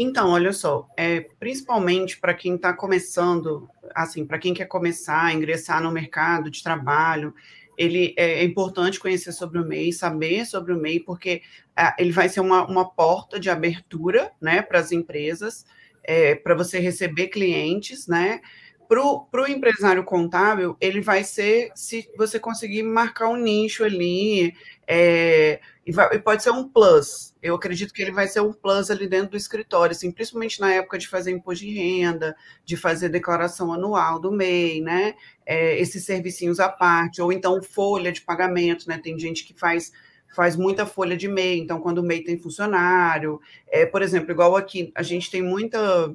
Então, 0.00 0.30
olha 0.30 0.52
só, 0.52 0.88
é, 0.96 1.26
principalmente 1.40 2.20
para 2.20 2.32
quem 2.32 2.54
está 2.54 2.72
começando, 2.72 3.68
assim, 3.92 4.24
para 4.24 4.38
quem 4.38 4.54
quer 4.54 4.66
começar 4.66 5.24
a 5.24 5.32
ingressar 5.32 5.82
no 5.82 5.90
mercado 5.90 6.48
de 6.48 6.62
trabalho, 6.62 7.34
ele 7.76 8.14
é, 8.16 8.34
é 8.34 8.44
importante 8.44 9.00
conhecer 9.00 9.32
sobre 9.32 9.58
o 9.58 9.66
MEI, 9.66 9.92
saber 9.92 10.44
sobre 10.44 10.72
o 10.72 10.78
MEI, 10.78 11.00
porque 11.00 11.42
é, 11.76 11.94
ele 11.98 12.12
vai 12.12 12.28
ser 12.28 12.38
uma, 12.38 12.64
uma 12.64 12.88
porta 12.88 13.40
de 13.40 13.50
abertura 13.50 14.30
né, 14.40 14.62
para 14.62 14.78
as 14.78 14.92
empresas, 14.92 15.66
é, 16.04 16.36
para 16.36 16.54
você 16.54 16.78
receber 16.78 17.26
clientes, 17.26 18.06
né? 18.06 18.40
Para 18.88 19.42
o 19.42 19.46
empresário 19.46 20.02
contábil, 20.02 20.74
ele 20.80 21.02
vai 21.02 21.22
ser 21.22 21.70
se 21.74 22.10
você 22.16 22.40
conseguir 22.40 22.82
marcar 22.82 23.28
um 23.28 23.36
nicho 23.36 23.84
ali, 23.84 24.54
é, 24.86 25.60
e, 25.84 25.92
vai, 25.92 26.16
e, 26.16 26.18
pode 26.18 26.42
ser 26.42 26.50
um 26.50 26.66
plus. 26.66 27.34
Eu 27.42 27.54
acredito 27.54 27.92
que 27.92 28.00
ele 28.00 28.12
vai 28.12 28.26
ser 28.26 28.40
um 28.40 28.50
plus 28.50 28.90
ali 28.90 29.06
dentro 29.06 29.32
do 29.32 29.36
escritório, 29.36 29.92
assim, 29.92 30.10
principalmente 30.10 30.58
na 30.58 30.72
época 30.72 30.96
de 30.96 31.06
fazer 31.06 31.30
imposto 31.32 31.66
de 31.66 31.72
renda, 31.72 32.34
de 32.64 32.78
fazer 32.78 33.10
declaração 33.10 33.74
anual 33.74 34.18
do 34.18 34.32
MEI, 34.32 34.80
né? 34.80 35.14
É, 35.44 35.78
esses 35.78 36.04
servicinhos 36.06 36.58
à 36.58 36.70
parte, 36.70 37.20
ou 37.20 37.30
então 37.30 37.62
folha 37.62 38.10
de 38.10 38.22
pagamento, 38.22 38.88
né? 38.88 38.98
Tem 39.02 39.18
gente 39.18 39.44
que 39.44 39.52
faz 39.52 39.92
faz 40.34 40.56
muita 40.56 40.86
folha 40.86 41.16
de 41.16 41.26
MEI, 41.26 41.58
então 41.58 41.80
quando 41.80 41.98
o 41.98 42.02
MEI 42.02 42.22
tem 42.22 42.38
funcionário, 42.38 43.40
é, 43.66 43.84
por 43.86 44.02
exemplo, 44.02 44.30
igual 44.30 44.56
aqui, 44.56 44.92
a 44.94 45.02
gente 45.02 45.30
tem 45.30 45.42
muita 45.42 46.14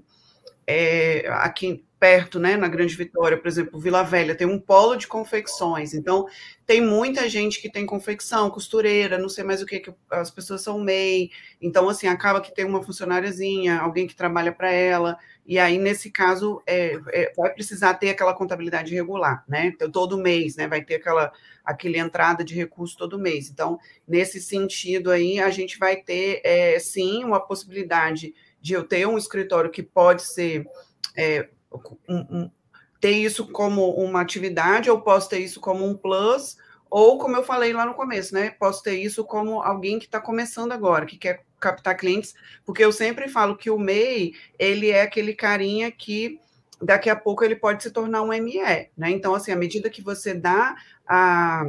é, 0.67 1.27
aqui 1.29 1.83
perto, 2.03 2.37
né, 2.37 2.57
na 2.57 2.67
Grande 2.67 2.97
Vitória, 2.97 3.37
por 3.37 3.47
exemplo, 3.47 3.79
Vila 3.79 4.03
Velha, 4.03 4.35
tem 4.35 4.45
um 4.45 4.59
polo 4.59 4.97
de 4.97 5.07
confecções. 5.07 5.93
Então, 5.93 6.27
tem 6.65 6.81
muita 6.81 7.29
gente 7.29 7.61
que 7.61 7.71
tem 7.71 7.85
confecção, 7.85 8.49
costureira, 8.49 9.17
não 9.17 9.29
sei 9.29 9.45
mais 9.45 9.61
o 9.61 9.65
que, 9.65 9.79
que 9.79 9.93
as 10.11 10.29
pessoas 10.29 10.61
são 10.61 10.81
MEI. 10.81 11.31
Então, 11.61 11.87
assim, 11.87 12.07
acaba 12.07 12.41
que 12.41 12.53
tem 12.53 12.65
uma 12.65 12.83
funcionáriazinha, 12.83 13.79
alguém 13.79 14.05
que 14.05 14.17
trabalha 14.17 14.51
para 14.51 14.69
ela. 14.69 15.17
E 15.45 15.57
aí, 15.57 15.77
nesse 15.77 16.11
caso, 16.11 16.61
é, 16.67 16.99
é, 17.13 17.31
vai 17.37 17.53
precisar 17.53 17.93
ter 17.93 18.09
aquela 18.09 18.33
contabilidade 18.33 18.93
regular, 18.93 19.45
né? 19.47 19.67
Então, 19.67 19.89
todo 19.89 20.17
mês, 20.17 20.57
né? 20.57 20.67
Vai 20.67 20.83
ter 20.83 20.95
aquela 20.95 21.31
aquele 21.63 21.97
entrada 21.97 22.43
de 22.43 22.53
recurso 22.53 22.97
todo 22.97 23.17
mês. 23.17 23.49
Então, 23.49 23.79
nesse 24.05 24.41
sentido 24.41 25.09
aí, 25.09 25.39
a 25.39 25.49
gente 25.49 25.79
vai 25.79 25.95
ter, 25.95 26.41
é, 26.43 26.77
sim, 26.79 27.23
uma 27.23 27.39
possibilidade 27.39 28.35
de 28.59 28.73
eu 28.73 28.83
ter 28.83 29.07
um 29.07 29.17
escritório 29.17 29.71
que 29.71 29.81
pode 29.81 30.23
ser 30.23 30.65
é, 31.15 31.47
um, 32.07 32.17
um, 32.17 32.51
ter 32.99 33.11
isso 33.11 33.47
como 33.51 33.91
uma 33.91 34.21
atividade, 34.21 34.89
ou 34.89 35.01
posso 35.01 35.29
ter 35.29 35.39
isso 35.39 35.59
como 35.59 35.85
um 35.85 35.95
plus, 35.95 36.57
ou 36.89 37.17
como 37.17 37.35
eu 37.35 37.43
falei 37.43 37.73
lá 37.73 37.85
no 37.85 37.93
começo, 37.93 38.33
né? 38.33 38.51
Posso 38.51 38.83
ter 38.83 38.95
isso 38.95 39.23
como 39.23 39.61
alguém 39.61 39.99
que 39.99 40.05
está 40.05 40.21
começando 40.21 40.71
agora, 40.71 41.05
que 41.05 41.17
quer 41.17 41.43
captar 41.59 41.97
clientes, 41.97 42.33
porque 42.65 42.83
eu 42.83 42.91
sempre 42.91 43.27
falo 43.27 43.57
que 43.57 43.69
o 43.69 43.79
MEI, 43.79 44.33
ele 44.59 44.89
é 44.89 45.01
aquele 45.01 45.33
carinha 45.33 45.91
que 45.91 46.39
daqui 46.81 47.09
a 47.09 47.15
pouco 47.15 47.43
ele 47.43 47.55
pode 47.55 47.81
se 47.81 47.91
tornar 47.91 48.21
um 48.21 48.27
ME, 48.27 48.89
né? 48.97 49.09
Então, 49.09 49.33
assim, 49.33 49.51
à 49.51 49.55
medida 49.55 49.89
que 49.89 50.01
você 50.01 50.33
dá 50.33 50.75
a, 51.07 51.63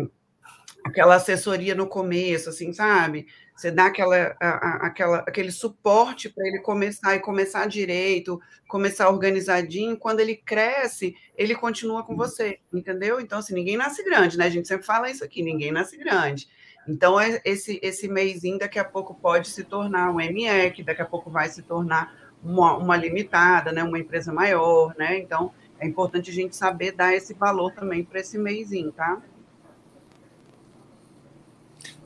aquela 0.84 1.14
assessoria 1.14 1.74
no 1.74 1.86
começo, 1.86 2.50
assim, 2.50 2.72
sabe? 2.72 3.26
Você 3.54 3.70
dá 3.70 3.86
aquela, 3.86 4.36
a, 4.40 4.86
aquela, 4.86 5.18
aquele 5.18 5.52
suporte 5.52 6.28
para 6.28 6.46
ele 6.46 6.58
começar 6.58 7.14
e 7.14 7.20
começar 7.20 7.66
direito, 7.68 8.40
começar 8.66 9.08
organizadinho. 9.08 9.96
Quando 9.96 10.18
ele 10.20 10.34
cresce, 10.34 11.14
ele 11.36 11.54
continua 11.54 12.02
com 12.02 12.16
você, 12.16 12.58
entendeu? 12.72 13.20
Então, 13.20 13.38
assim, 13.38 13.54
ninguém 13.54 13.76
nasce 13.76 14.02
grande, 14.02 14.36
né? 14.36 14.46
A 14.46 14.50
gente 14.50 14.66
sempre 14.66 14.84
fala 14.84 15.08
isso 15.08 15.24
aqui, 15.24 15.40
ninguém 15.40 15.70
nasce 15.70 15.96
grande. 15.96 16.48
Então, 16.88 17.18
é 17.18 17.40
esse, 17.44 17.78
esse 17.80 18.08
mêsinho 18.08 18.58
daqui 18.58 18.78
a 18.78 18.84
pouco 18.84 19.14
pode 19.14 19.48
se 19.48 19.62
tornar 19.62 20.10
um 20.10 20.16
ME, 20.16 20.70
que 20.72 20.82
daqui 20.82 21.02
a 21.02 21.06
pouco 21.06 21.30
vai 21.30 21.48
se 21.48 21.62
tornar 21.62 22.12
uma, 22.42 22.76
uma 22.76 22.96
limitada, 22.96 23.70
né? 23.70 23.84
Uma 23.84 24.00
empresa 24.00 24.32
maior, 24.32 24.94
né? 24.98 25.16
Então, 25.18 25.52
é 25.78 25.86
importante 25.86 26.30
a 26.30 26.34
gente 26.34 26.56
saber 26.56 26.92
dar 26.92 27.14
esse 27.14 27.32
valor 27.34 27.72
também 27.72 28.04
para 28.04 28.18
esse 28.18 28.36
mêsinho, 28.36 28.90
tá? 28.90 29.22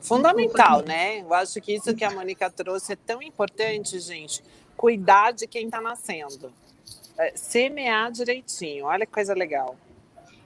Fundamental, 0.09 0.83
né? 0.83 1.21
Eu 1.21 1.31
acho 1.33 1.61
que 1.61 1.75
isso 1.75 1.95
que 1.95 2.03
a 2.03 2.09
Mônica 2.09 2.49
trouxe 2.49 2.93
é 2.93 2.95
tão 2.95 3.21
importante, 3.21 3.99
gente. 3.99 4.43
Cuidar 4.75 5.31
de 5.31 5.45
quem 5.45 5.65
está 5.65 5.79
nascendo. 5.79 6.51
É, 7.17 7.31
semear 7.35 8.11
direitinho. 8.11 8.85
Olha 8.85 9.05
que 9.05 9.11
coisa 9.11 9.35
legal. 9.35 9.77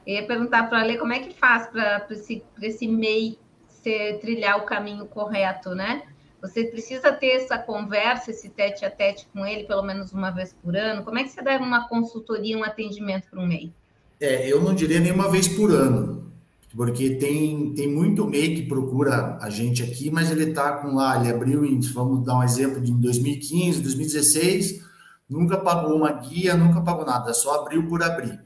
Eu 0.06 0.16
ia 0.16 0.28
perguntar 0.28 0.68
para 0.68 0.80
a 0.80 0.82
Ale 0.82 0.98
como 0.98 1.14
é 1.14 1.20
que 1.20 1.34
faz 1.34 1.68
para 1.68 2.06
esse, 2.12 2.44
esse 2.62 2.88
MEI 2.88 3.40
ser, 3.82 4.20
trilhar 4.20 4.58
o 4.58 4.66
caminho 4.66 5.06
correto, 5.06 5.74
né? 5.74 6.04
Você 6.42 6.66
precisa 6.66 7.14
ter 7.14 7.38
essa 7.38 7.58
conversa, 7.58 8.32
esse 8.32 8.50
tete 8.50 8.84
a 8.84 8.92
tete 8.92 9.26
com 9.32 9.46
ele, 9.46 9.64
pelo 9.64 9.82
menos 9.82 10.12
uma 10.12 10.30
vez 10.30 10.54
por 10.62 10.76
ano. 10.76 11.06
Como 11.06 11.18
é 11.18 11.24
que 11.24 11.30
você 11.30 11.42
dá 11.42 11.56
uma 11.58 11.88
consultoria, 11.88 12.58
um 12.58 12.66
atendimento 12.66 13.30
para 13.30 13.40
um 13.40 13.48
MEI? 13.48 13.72
É, 14.20 14.46
eu 14.46 14.62
não 14.62 14.76
diria 14.76 15.00
nenhuma 15.00 15.32
vez 15.32 15.48
por 15.48 15.72
ano, 15.72 16.33
porque 16.76 17.12
tem, 17.18 17.74
tem 17.74 17.88
muito 17.88 18.28
MEI 18.28 18.56
que 18.56 18.64
procura 18.64 19.38
a 19.40 19.50
gente 19.50 19.84
aqui, 19.84 20.10
mas 20.10 20.32
ele 20.32 20.50
está 20.50 20.78
com 20.78 20.96
lá, 20.96 21.20
ele 21.20 21.30
abriu 21.30 21.64
em, 21.64 21.80
vamos 21.80 22.26
dar 22.26 22.40
um 22.40 22.44
exemplo, 22.44 22.82
de 22.82 22.92
2015, 22.92 23.82
2016, 23.82 24.84
nunca 25.30 25.58
pagou 25.58 25.96
uma 25.96 26.12
guia, 26.12 26.58
nunca 26.58 26.82
pagou 26.82 27.06
nada, 27.06 27.34
só 27.34 27.62
abriu 27.62 27.88
por 27.88 28.02
abrir. 28.02 28.40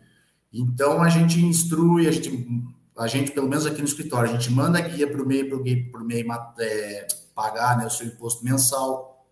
Então 0.51 1.01
a 1.01 1.07
gente 1.07 1.39
instrui, 1.39 2.07
a 2.07 2.11
gente, 2.11 2.65
a 2.97 3.07
gente 3.07 3.31
pelo 3.31 3.47
menos 3.47 3.65
aqui 3.65 3.79
no 3.79 3.87
escritório, 3.87 4.29
a 4.29 4.33
gente 4.33 4.51
manda 4.51 4.77
a 4.77 4.81
guia 4.81 5.09
para 5.09 5.21
o 5.21 5.25
MEI, 5.25 5.45
para 5.45 6.01
o 6.01 6.05
MEI, 6.05 6.25
é, 6.59 7.07
pagar 7.33 7.77
né, 7.77 7.85
o 7.85 7.89
seu 7.89 8.07
imposto 8.07 8.43
mensal, 8.43 9.25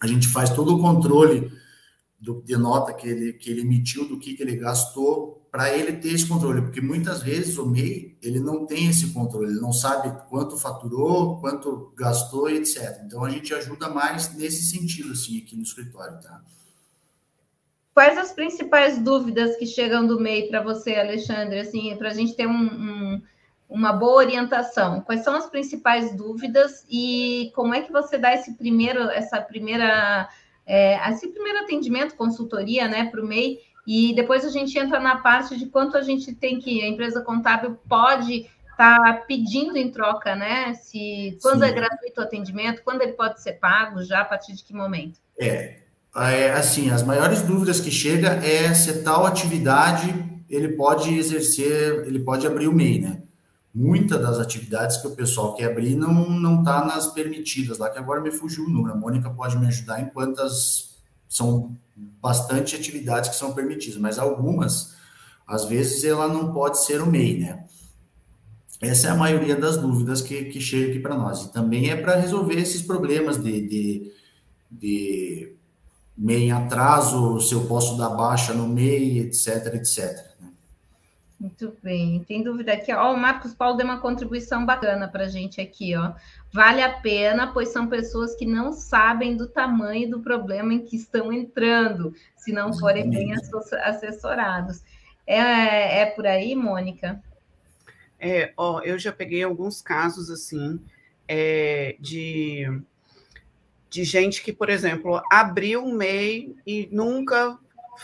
a 0.00 0.06
gente 0.06 0.26
faz 0.28 0.48
todo 0.48 0.74
o 0.74 0.80
controle 0.80 1.52
do, 2.18 2.40
de 2.42 2.56
nota 2.56 2.94
que 2.94 3.06
ele, 3.06 3.32
que 3.34 3.50
ele 3.50 3.60
emitiu, 3.60 4.08
do 4.08 4.18
que, 4.18 4.32
que 4.32 4.42
ele 4.42 4.56
gastou, 4.56 5.39
para 5.50 5.76
ele 5.76 5.94
ter 5.94 6.14
esse 6.14 6.28
controle, 6.28 6.62
porque 6.62 6.80
muitas 6.80 7.22
vezes 7.22 7.58
o 7.58 7.66
MEI 7.66 8.16
ele 8.22 8.38
não 8.38 8.66
tem 8.66 8.88
esse 8.88 9.12
controle, 9.12 9.50
ele 9.50 9.60
não 9.60 9.72
sabe 9.72 10.16
quanto 10.28 10.56
faturou, 10.56 11.40
quanto 11.40 11.92
gastou, 11.96 12.48
etc. 12.48 13.00
Então 13.04 13.24
a 13.24 13.30
gente 13.30 13.52
ajuda 13.52 13.88
mais 13.88 14.32
nesse 14.36 14.62
sentido 14.62 15.12
assim 15.12 15.38
aqui 15.38 15.56
no 15.56 15.62
escritório, 15.62 16.20
tá? 16.20 16.40
Quais 17.92 18.16
as 18.16 18.32
principais 18.32 18.98
dúvidas 18.98 19.56
que 19.56 19.66
chegam 19.66 20.06
do 20.06 20.20
MEI 20.20 20.48
para 20.48 20.62
você, 20.62 20.94
Alexandre, 20.94 21.58
assim, 21.58 21.96
para 21.96 22.10
a 22.10 22.14
gente 22.14 22.36
ter 22.36 22.46
um, 22.46 22.52
um, 22.52 23.22
uma 23.68 23.92
boa 23.92 24.18
orientação? 24.18 25.00
Quais 25.00 25.24
são 25.24 25.34
as 25.34 25.50
principais 25.50 26.16
dúvidas 26.16 26.86
e 26.88 27.50
como 27.54 27.74
é 27.74 27.82
que 27.82 27.90
você 27.90 28.16
dá 28.16 28.32
esse 28.32 28.54
primeiro, 28.54 29.02
essa 29.10 29.40
primeira, 29.42 30.28
é, 30.64 31.10
esse 31.10 31.26
primeiro 31.28 31.58
atendimento, 31.58 32.14
consultoria, 32.14 32.86
né, 32.86 33.06
para 33.06 33.20
o 33.20 33.26
MEI? 33.26 33.58
E 33.86 34.14
depois 34.14 34.44
a 34.44 34.50
gente 34.50 34.78
entra 34.78 35.00
na 35.00 35.16
parte 35.16 35.56
de 35.56 35.66
quanto 35.66 35.96
a 35.96 36.02
gente 36.02 36.34
tem 36.34 36.58
que, 36.58 36.82
a 36.82 36.88
empresa 36.88 37.20
contábil 37.20 37.78
pode 37.88 38.46
estar 38.70 38.98
tá 38.98 39.12
pedindo 39.26 39.76
em 39.76 39.90
troca, 39.90 40.34
né? 40.34 40.74
Se 40.74 41.38
quando 41.42 41.64
é 41.64 41.68
Sim. 41.68 41.72
é 41.72 41.74
gratuito 41.74 42.20
o 42.20 42.24
atendimento, 42.24 42.82
quando 42.82 43.02
ele 43.02 43.12
pode 43.12 43.42
ser 43.42 43.54
pago, 43.54 44.02
já 44.02 44.20
a 44.20 44.24
partir 44.24 44.54
de 44.54 44.64
que 44.64 44.74
momento? 44.74 45.18
É, 45.38 45.80
é 46.14 46.52
assim, 46.52 46.90
as 46.90 47.02
maiores 47.02 47.42
dúvidas 47.42 47.80
que 47.80 47.90
chega 47.90 48.28
é 48.44 48.72
se 48.74 49.02
tal 49.02 49.26
atividade 49.26 50.14
ele 50.48 50.70
pode 50.70 51.16
exercer, 51.16 52.06
ele 52.06 52.18
pode 52.18 52.46
abrir 52.46 52.66
o 52.66 52.72
MEI, 52.72 53.00
né? 53.00 53.22
Muitas 53.72 54.20
das 54.20 54.38
atividades 54.40 54.96
que 54.96 55.06
o 55.06 55.14
pessoal 55.14 55.54
quer 55.54 55.70
abrir 55.70 55.94
não 55.94 56.28
não 56.28 56.64
tá 56.64 56.84
nas 56.84 57.06
permitidas 57.06 57.78
lá, 57.78 57.88
que 57.88 57.98
agora 57.98 58.20
me 58.20 58.32
fugiu 58.32 58.64
o 58.64 58.68
número. 58.68 58.94
A 58.94 58.98
Mônica 58.98 59.30
pode 59.30 59.56
me 59.56 59.68
ajudar 59.68 60.00
em 60.00 60.06
quantas 60.06 60.98
são 61.28 61.76
bastante 62.20 62.76
atividades 62.76 63.30
que 63.30 63.36
são 63.36 63.52
permitidas, 63.52 63.98
mas 63.98 64.18
algumas, 64.18 64.94
às 65.46 65.64
vezes, 65.64 66.04
ela 66.04 66.28
não 66.28 66.52
pode 66.52 66.84
ser 66.84 67.00
o 67.00 67.06
MEI, 67.06 67.38
né? 67.38 67.64
Essa 68.80 69.08
é 69.08 69.10
a 69.10 69.16
maioria 69.16 69.56
das 69.56 69.76
dúvidas 69.76 70.22
que, 70.22 70.44
que 70.44 70.60
chega 70.60 70.90
aqui 70.90 71.00
para 71.00 71.16
nós. 71.16 71.44
E 71.44 71.52
também 71.52 71.90
é 71.90 71.96
para 71.96 72.16
resolver 72.16 72.54
esses 72.54 72.80
problemas 72.80 73.36
de, 73.36 73.68
de, 73.68 74.12
de 74.70 75.56
MEI 76.16 76.44
em 76.44 76.52
atraso, 76.52 77.40
se 77.40 77.54
eu 77.54 77.66
posso 77.66 77.98
dar 77.98 78.10
baixa 78.10 78.54
no 78.54 78.66
MEI, 78.66 79.18
etc, 79.18 79.74
etc. 79.74 80.29
Muito 81.40 81.74
bem. 81.82 82.22
Tem 82.24 82.42
dúvida 82.42 82.74
aqui? 82.74 82.92
Ó, 82.92 83.14
o 83.14 83.16
Marcos 83.16 83.54
Paulo 83.54 83.78
deu 83.78 83.86
uma 83.86 83.98
contribuição 83.98 84.66
bacana 84.66 85.08
para 85.08 85.24
a 85.24 85.28
gente 85.28 85.58
aqui, 85.58 85.96
ó. 85.96 86.12
Vale 86.52 86.82
a 86.82 87.00
pena, 87.00 87.50
pois 87.50 87.70
são 87.70 87.86
pessoas 87.86 88.34
que 88.34 88.44
não 88.44 88.74
sabem 88.74 89.38
do 89.38 89.48
tamanho 89.48 90.10
do 90.10 90.20
problema 90.20 90.74
em 90.74 90.84
que 90.84 90.96
estão 90.96 91.32
entrando, 91.32 92.14
se 92.36 92.52
não 92.52 92.74
forem 92.74 93.08
bem 93.08 93.32
assessorados. 93.32 94.82
É, 95.26 96.02
é 96.02 96.06
por 96.06 96.26
aí, 96.26 96.54
Mônica? 96.54 97.22
É, 98.18 98.52
ó, 98.54 98.82
eu 98.82 98.98
já 98.98 99.10
peguei 99.10 99.42
alguns 99.42 99.80
casos 99.80 100.28
assim 100.28 100.78
é, 101.26 101.96
de, 101.98 102.66
de 103.88 104.04
gente 104.04 104.42
que, 104.42 104.52
por 104.52 104.68
exemplo, 104.68 105.22
abriu 105.32 105.82
um 105.82 105.94
MEI 105.94 106.54
e 106.66 106.86
nunca 106.92 107.58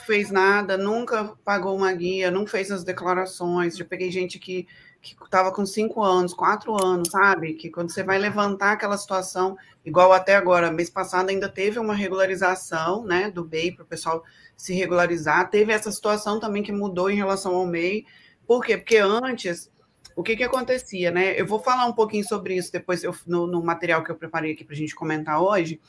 fez 0.05 0.31
nada, 0.31 0.77
nunca 0.77 1.37
pagou 1.45 1.77
uma 1.77 1.93
guia, 1.93 2.31
não 2.31 2.47
fez 2.47 2.71
as 2.71 2.85
declarações. 2.85 3.77
Já 3.77 3.85
peguei 3.85 4.11
gente 4.11 4.39
que 4.39 4.67
que 5.15 5.25
estava 5.25 5.53
com 5.53 5.65
cinco 5.65 6.03
anos, 6.03 6.35
quatro 6.35 6.75
anos, 6.83 7.11
sabe? 7.11 7.55
Que 7.55 7.71
quando 7.71 7.91
você 7.91 8.03
vai 8.03 8.19
levantar 8.19 8.73
aquela 8.73 8.97
situação, 8.97 9.57
igual 9.85 10.13
até 10.13 10.35
agora, 10.35 10.71
mês 10.71 10.91
passado 10.91 11.29
ainda 11.29 11.49
teve 11.49 11.79
uma 11.79 11.95
regularização, 11.95 13.05
né, 13.05 13.31
do 13.31 13.45
MEI 13.45 13.73
para 13.73 13.85
o 13.85 13.87
pessoal 13.87 14.25
se 14.57 14.75
regularizar. 14.75 15.49
Teve 15.49 15.73
essa 15.73 15.93
situação 15.93 16.41
também 16.41 16.63
que 16.63 16.73
mudou 16.73 17.09
em 17.09 17.17
relação 17.17 17.55
ao 17.55 17.67
MEI. 17.67 18.05
Por 18.47 18.65
quê? 18.65 18.77
Porque 18.77 18.97
antes, 18.97 19.71
o 20.17 20.23
que 20.23 20.37
que 20.37 20.43
acontecia, 20.43 21.11
né? 21.11 21.39
Eu 21.41 21.47
vou 21.47 21.61
falar 21.61 21.87
um 21.87 21.93
pouquinho 21.93 22.27
sobre 22.27 22.57
isso 22.57 22.73
depois 22.73 23.05
eu, 23.05 23.15
no, 23.27 23.47
no 23.47 23.63
material 23.63 24.03
que 24.03 24.11
eu 24.11 24.17
preparei 24.17 24.53
aqui 24.53 24.65
para 24.65 24.75
a 24.75 24.79
gente 24.79 24.95
comentar 24.95 25.41
hoje. 25.41 25.81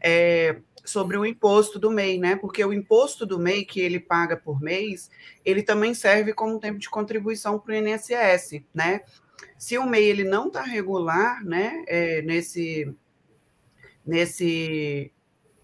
É, 0.00 0.56
sobre 0.84 1.16
o 1.16 1.24
imposto 1.24 1.78
do 1.78 1.90
MEI, 1.90 2.18
né? 2.18 2.36
Porque 2.36 2.64
o 2.64 2.72
imposto 2.72 3.24
do 3.24 3.38
MEI 3.38 3.64
que 3.64 3.80
ele 3.80 3.98
paga 3.98 4.36
por 4.36 4.60
mês, 4.60 5.10
ele 5.44 5.62
também 5.62 5.94
serve 5.94 6.34
como 6.34 6.60
tempo 6.60 6.78
de 6.78 6.90
contribuição 6.90 7.58
para 7.58 7.72
o 7.72 7.76
INSS, 7.76 8.62
né? 8.72 9.00
Se 9.56 9.78
o 9.78 9.86
MEI 9.86 10.04
ele 10.04 10.24
não 10.24 10.48
está 10.48 10.62
regular, 10.62 11.42
né, 11.44 11.84
é, 11.86 12.22
nesse, 12.22 12.94
nesse, 14.06 15.10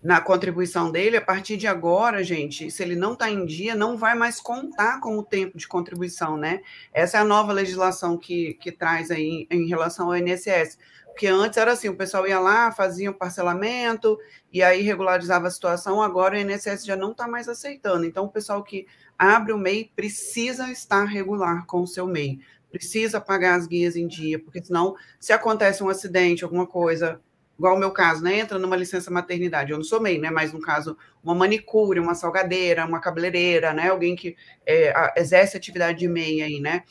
na 0.03 0.21
contribuição 0.21 0.91
dele, 0.91 1.19
a 1.19 1.21
partir 1.21 1.57
de 1.57 1.67
agora, 1.67 2.25
gente, 2.25 2.71
se 2.71 2.83
ele 2.83 2.97
não 2.97 3.13
está 3.13 3.31
em 3.31 3.45
dia, 3.45 3.75
não 3.75 3.99
vai 3.99 4.15
mais 4.15 4.41
contar 4.41 5.01
como 5.01 5.23
tempo 5.23 5.59
de 5.59 5.69
contribuição, 5.69 6.39
né? 6.39 6.63
Essa 6.93 7.19
é 7.19 7.21
a 7.21 7.25
nova 7.25 7.53
legislação 7.53 8.17
que, 8.17 8.55
que 8.55 8.73
traz 8.73 9.11
aí 9.11 9.47
em 9.51 9.67
relação 9.67 10.07
ao 10.07 10.17
INSS. 10.17 10.79
Porque 11.21 11.29
antes 11.29 11.59
era 11.59 11.73
assim, 11.73 11.91
o 11.91 11.95
pessoal 11.95 12.27
ia 12.27 12.41
lá, 12.41 12.73
fazia 12.73 13.11
um 13.11 13.13
parcelamento 13.13 14.19
e 14.51 14.63
aí 14.63 14.81
regularizava 14.81 15.49
a 15.49 15.51
situação, 15.51 16.01
agora 16.01 16.35
o 16.35 16.39
INSS 16.39 16.87
já 16.87 16.97
não 16.97 17.11
está 17.11 17.29
mais 17.29 17.47
aceitando. 17.47 18.07
Então, 18.07 18.25
o 18.25 18.31
pessoal 18.31 18.65
que 18.65 18.87
abre 19.19 19.53
o 19.53 19.59
MEI 19.59 19.93
precisa 19.95 20.73
estar 20.73 21.05
regular 21.05 21.67
com 21.67 21.83
o 21.83 21.87
seu 21.87 22.07
MEI, 22.07 22.41
precisa 22.71 23.21
pagar 23.21 23.57
as 23.57 23.67
guias 23.67 23.97
em 23.97 24.09
dia, 24.09 24.39
porque 24.39 24.65
senão, 24.65 24.97
se 25.21 25.31
acontece 25.31 25.85
um 25.85 25.91
acidente, 25.91 26.43
alguma 26.43 26.67
coisa, 26.67 27.21
igual 27.59 27.77
o 27.77 27.79
meu 27.79 27.91
caso, 27.91 28.25
né? 28.25 28.39
Entra 28.39 28.59
numa 28.59 28.75
licença 28.75 29.11
maternidade, 29.11 29.73
eu 29.73 29.77
não 29.77 29.85
sou 29.85 30.01
MEI, 30.01 30.17
né? 30.17 30.31
Mas 30.31 30.55
no 30.55 30.61
caso, 30.63 30.97
uma 31.23 31.35
manicure, 31.35 32.01
uma 32.01 32.15
salgadeira, 32.15 32.87
uma 32.87 32.99
cabeleireira, 32.99 33.75
né? 33.75 33.91
Alguém 33.91 34.17
que 34.17 34.35
é, 34.65 35.21
exerce 35.21 35.55
atividade 35.55 35.99
de 35.99 36.09
MEI 36.09 36.41
aí, 36.41 36.61
né? 36.61 36.83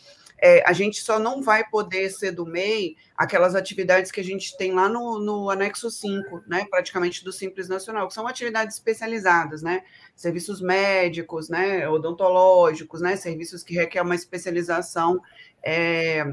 É, 0.41 0.63
a 0.65 0.73
gente 0.73 1.01
só 1.01 1.19
não 1.19 1.41
vai 1.41 1.67
poder 1.69 2.09
ser 2.09 2.31
do 2.31 2.45
MEI 2.45 2.95
aquelas 3.15 3.55
atividades 3.55 4.11
que 4.11 4.19
a 4.19 4.23
gente 4.23 4.55
tem 4.57 4.71
lá 4.71 4.87
no, 4.87 5.19
no 5.19 5.49
anexo 5.49 5.91
5, 5.91 6.43
né, 6.47 6.65
praticamente 6.69 7.23
do 7.23 7.31
Simples 7.31 7.67
Nacional, 7.67 8.07
que 8.07 8.13
são 8.13 8.27
atividades 8.27 8.75
especializadas, 8.75 9.61
né, 9.61 9.83
serviços 10.15 10.61
médicos, 10.61 11.49
né, 11.49 11.87
odontológicos, 11.87 13.01
né, 13.01 13.15
serviços 13.15 13.63
que 13.63 13.73
requerem 13.73 14.05
uma 14.05 14.15
especialização 14.15 15.21
é, 15.63 16.25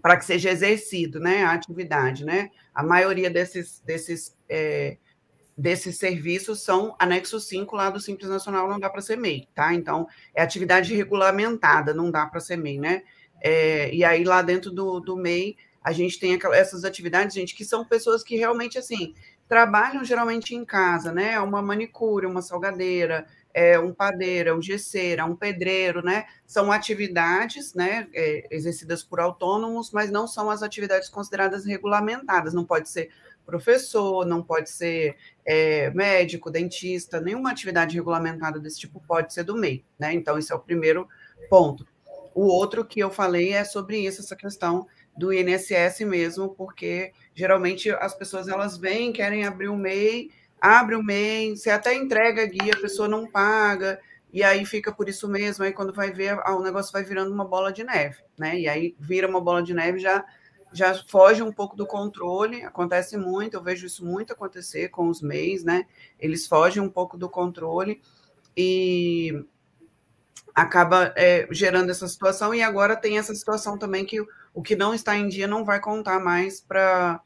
para 0.00 0.16
que 0.16 0.24
seja 0.24 0.50
exercido, 0.50 1.20
né, 1.20 1.44
a 1.44 1.52
atividade, 1.52 2.24
né, 2.24 2.50
a 2.74 2.82
maioria 2.82 3.30
desses, 3.30 3.80
desses 3.80 4.36
é, 4.48 4.96
desses 5.56 5.98
serviços 5.98 6.62
são 6.62 6.94
anexo 6.98 7.38
5 7.38 7.76
lá 7.76 7.90
do 7.90 8.00
Simples 8.00 8.30
Nacional, 8.30 8.68
não 8.68 8.80
dá 8.80 8.88
para 8.88 9.02
ser 9.02 9.16
MEI, 9.16 9.48
tá? 9.54 9.74
Então, 9.74 10.06
é 10.34 10.42
atividade 10.42 10.94
regulamentada, 10.94 11.92
não 11.92 12.10
dá 12.10 12.26
para 12.26 12.40
ser 12.40 12.56
MEI, 12.56 12.78
né? 12.78 13.02
É, 13.40 13.92
e 13.94 14.04
aí, 14.04 14.24
lá 14.24 14.40
dentro 14.40 14.70
do, 14.70 15.00
do 15.00 15.16
MEI, 15.16 15.56
a 15.82 15.92
gente 15.92 16.18
tem 16.18 16.34
aquelas, 16.34 16.58
essas 16.58 16.84
atividades, 16.84 17.34
gente, 17.34 17.54
que 17.54 17.64
são 17.64 17.84
pessoas 17.84 18.22
que 18.22 18.36
realmente, 18.36 18.78
assim, 18.78 19.14
trabalham 19.48 20.04
geralmente 20.04 20.54
em 20.54 20.64
casa, 20.64 21.12
né? 21.12 21.38
Uma 21.40 21.60
manicure, 21.60 22.24
uma 22.24 22.40
salgadeira, 22.40 23.26
é, 23.52 23.78
um 23.78 23.92
padeiro, 23.92 24.50
é 24.50 24.54
um 24.54 24.62
gesseira, 24.62 25.24
um 25.24 25.36
pedreiro, 25.36 26.02
né? 26.02 26.24
São 26.46 26.72
atividades, 26.72 27.74
né, 27.74 28.08
é, 28.14 28.46
exercidas 28.50 29.02
por 29.02 29.20
autônomos, 29.20 29.90
mas 29.90 30.10
não 30.10 30.26
são 30.26 30.50
as 30.50 30.62
atividades 30.62 31.08
consideradas 31.08 31.66
regulamentadas. 31.66 32.54
Não 32.54 32.64
pode 32.64 32.88
ser 32.88 33.10
professor, 33.44 34.24
não 34.26 34.42
pode 34.42 34.70
ser 34.70 35.16
é, 35.44 35.90
médico, 35.90 36.50
dentista, 36.50 37.20
nenhuma 37.20 37.50
atividade 37.50 37.96
regulamentada 37.96 38.58
desse 38.58 38.80
tipo 38.80 39.02
pode 39.06 39.32
ser 39.34 39.44
do 39.44 39.56
MEI, 39.56 39.84
né? 39.98 40.12
Então, 40.12 40.38
esse 40.38 40.52
é 40.52 40.54
o 40.54 40.60
primeiro 40.60 41.08
ponto. 41.48 41.86
O 42.34 42.46
outro 42.46 42.84
que 42.84 43.00
eu 43.00 43.10
falei 43.10 43.52
é 43.52 43.64
sobre 43.64 43.98
isso, 43.98 44.20
essa 44.20 44.36
questão 44.36 44.86
do 45.16 45.32
INSS 45.32 46.00
mesmo, 46.00 46.48
porque 46.50 47.12
geralmente 47.34 47.90
as 47.90 48.14
pessoas 48.14 48.48
elas 48.48 48.78
vêm, 48.78 49.12
querem 49.12 49.44
abrir 49.44 49.68
o 49.68 49.76
MEI, 49.76 50.30
abre 50.60 50.94
o 50.94 51.02
MEI, 51.02 51.56
você 51.56 51.70
até 51.70 51.94
entrega 51.94 52.42
a 52.42 52.46
guia, 52.46 52.72
a 52.72 52.80
pessoa 52.80 53.06
não 53.06 53.26
paga, 53.26 54.00
e 54.32 54.42
aí 54.42 54.64
fica 54.64 54.90
por 54.90 55.08
isso 55.08 55.28
mesmo, 55.28 55.62
aí 55.62 55.72
quando 55.72 55.92
vai 55.92 56.10
ver, 56.10 56.38
o 56.38 56.62
negócio 56.62 56.92
vai 56.92 57.04
virando 57.04 57.34
uma 57.34 57.44
bola 57.44 57.70
de 57.70 57.84
neve, 57.84 58.16
né? 58.38 58.58
E 58.58 58.66
aí 58.66 58.96
vira 58.98 59.28
uma 59.28 59.40
bola 59.40 59.62
de 59.62 59.74
neve 59.74 59.98
já 59.98 60.24
já 60.72 60.94
foge 61.06 61.42
um 61.42 61.52
pouco 61.52 61.76
do 61.76 61.86
controle, 61.86 62.62
acontece 62.62 63.16
muito, 63.16 63.54
eu 63.54 63.62
vejo 63.62 63.86
isso 63.86 64.04
muito 64.04 64.32
acontecer 64.32 64.88
com 64.88 65.08
os 65.08 65.20
MEIs, 65.20 65.64
né? 65.64 65.86
Eles 66.18 66.46
fogem 66.46 66.82
um 66.82 66.88
pouco 66.88 67.16
do 67.16 67.28
controle 67.28 68.00
e 68.56 69.44
acaba 70.54 71.12
é, 71.16 71.46
gerando 71.50 71.90
essa 71.90 72.06
situação, 72.06 72.54
e 72.54 72.62
agora 72.62 72.96
tem 72.96 73.18
essa 73.18 73.34
situação 73.34 73.78
também 73.78 74.04
que 74.04 74.20
o 74.54 74.62
que 74.62 74.76
não 74.76 74.94
está 74.94 75.16
em 75.16 75.28
dia 75.28 75.46
não 75.46 75.64
vai 75.64 75.80
contar 75.80 76.20
mais 76.20 76.60
para 76.60 77.22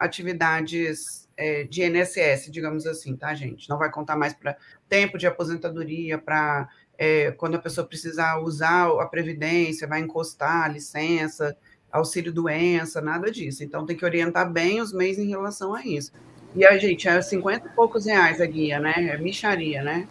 atividades 0.00 1.28
é, 1.36 1.64
de 1.64 1.82
INSS, 1.82 2.50
digamos 2.50 2.86
assim, 2.86 3.16
tá, 3.16 3.34
gente? 3.34 3.68
Não 3.68 3.78
vai 3.78 3.90
contar 3.90 4.16
mais 4.16 4.32
para 4.32 4.56
tempo 4.88 5.18
de 5.18 5.26
aposentadoria, 5.26 6.16
para 6.18 6.68
é, 6.96 7.32
quando 7.32 7.56
a 7.56 7.60
pessoa 7.60 7.86
precisar 7.86 8.38
usar 8.38 8.86
a 9.00 9.06
previdência, 9.06 9.88
vai 9.88 10.00
encostar 10.00 10.64
a 10.64 10.68
licença, 10.68 11.56
auxílio 11.94 12.32
doença, 12.32 13.00
nada 13.00 13.30
disso. 13.30 13.62
Então 13.62 13.86
tem 13.86 13.96
que 13.96 14.04
orientar 14.04 14.50
bem 14.50 14.80
os 14.80 14.92
MEIs 14.92 15.16
em 15.16 15.28
relação 15.28 15.72
a 15.72 15.86
isso. 15.86 16.12
E 16.54 16.64
a 16.64 16.76
gente, 16.76 17.08
é 17.08 17.22
50 17.22 17.68
e 17.68 17.70
poucos 17.70 18.04
reais 18.04 18.40
a 18.40 18.46
guia, 18.46 18.80
né? 18.80 18.94
É 18.96 19.16
micharia, 19.16 19.82
né? 19.82 20.08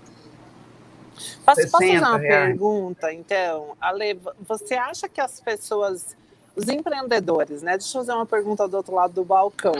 Posso, 1.45 1.61
posso 1.61 1.71
fazer 1.71 1.99
uma 1.99 2.17
reais. 2.17 2.47
pergunta, 2.47 3.13
então? 3.13 3.75
Ale, 3.79 4.19
você 4.47 4.75
acha 4.75 5.07
que 5.07 5.21
as 5.21 5.39
pessoas, 5.41 6.15
os 6.55 6.67
empreendedores, 6.69 7.61
né? 7.61 7.77
Deixa 7.77 7.97
eu 7.97 8.01
fazer 8.01 8.13
uma 8.13 8.25
pergunta 8.25 8.67
do 8.67 8.77
outro 8.77 8.95
lado 8.95 9.13
do 9.13 9.23
balcão. 9.23 9.75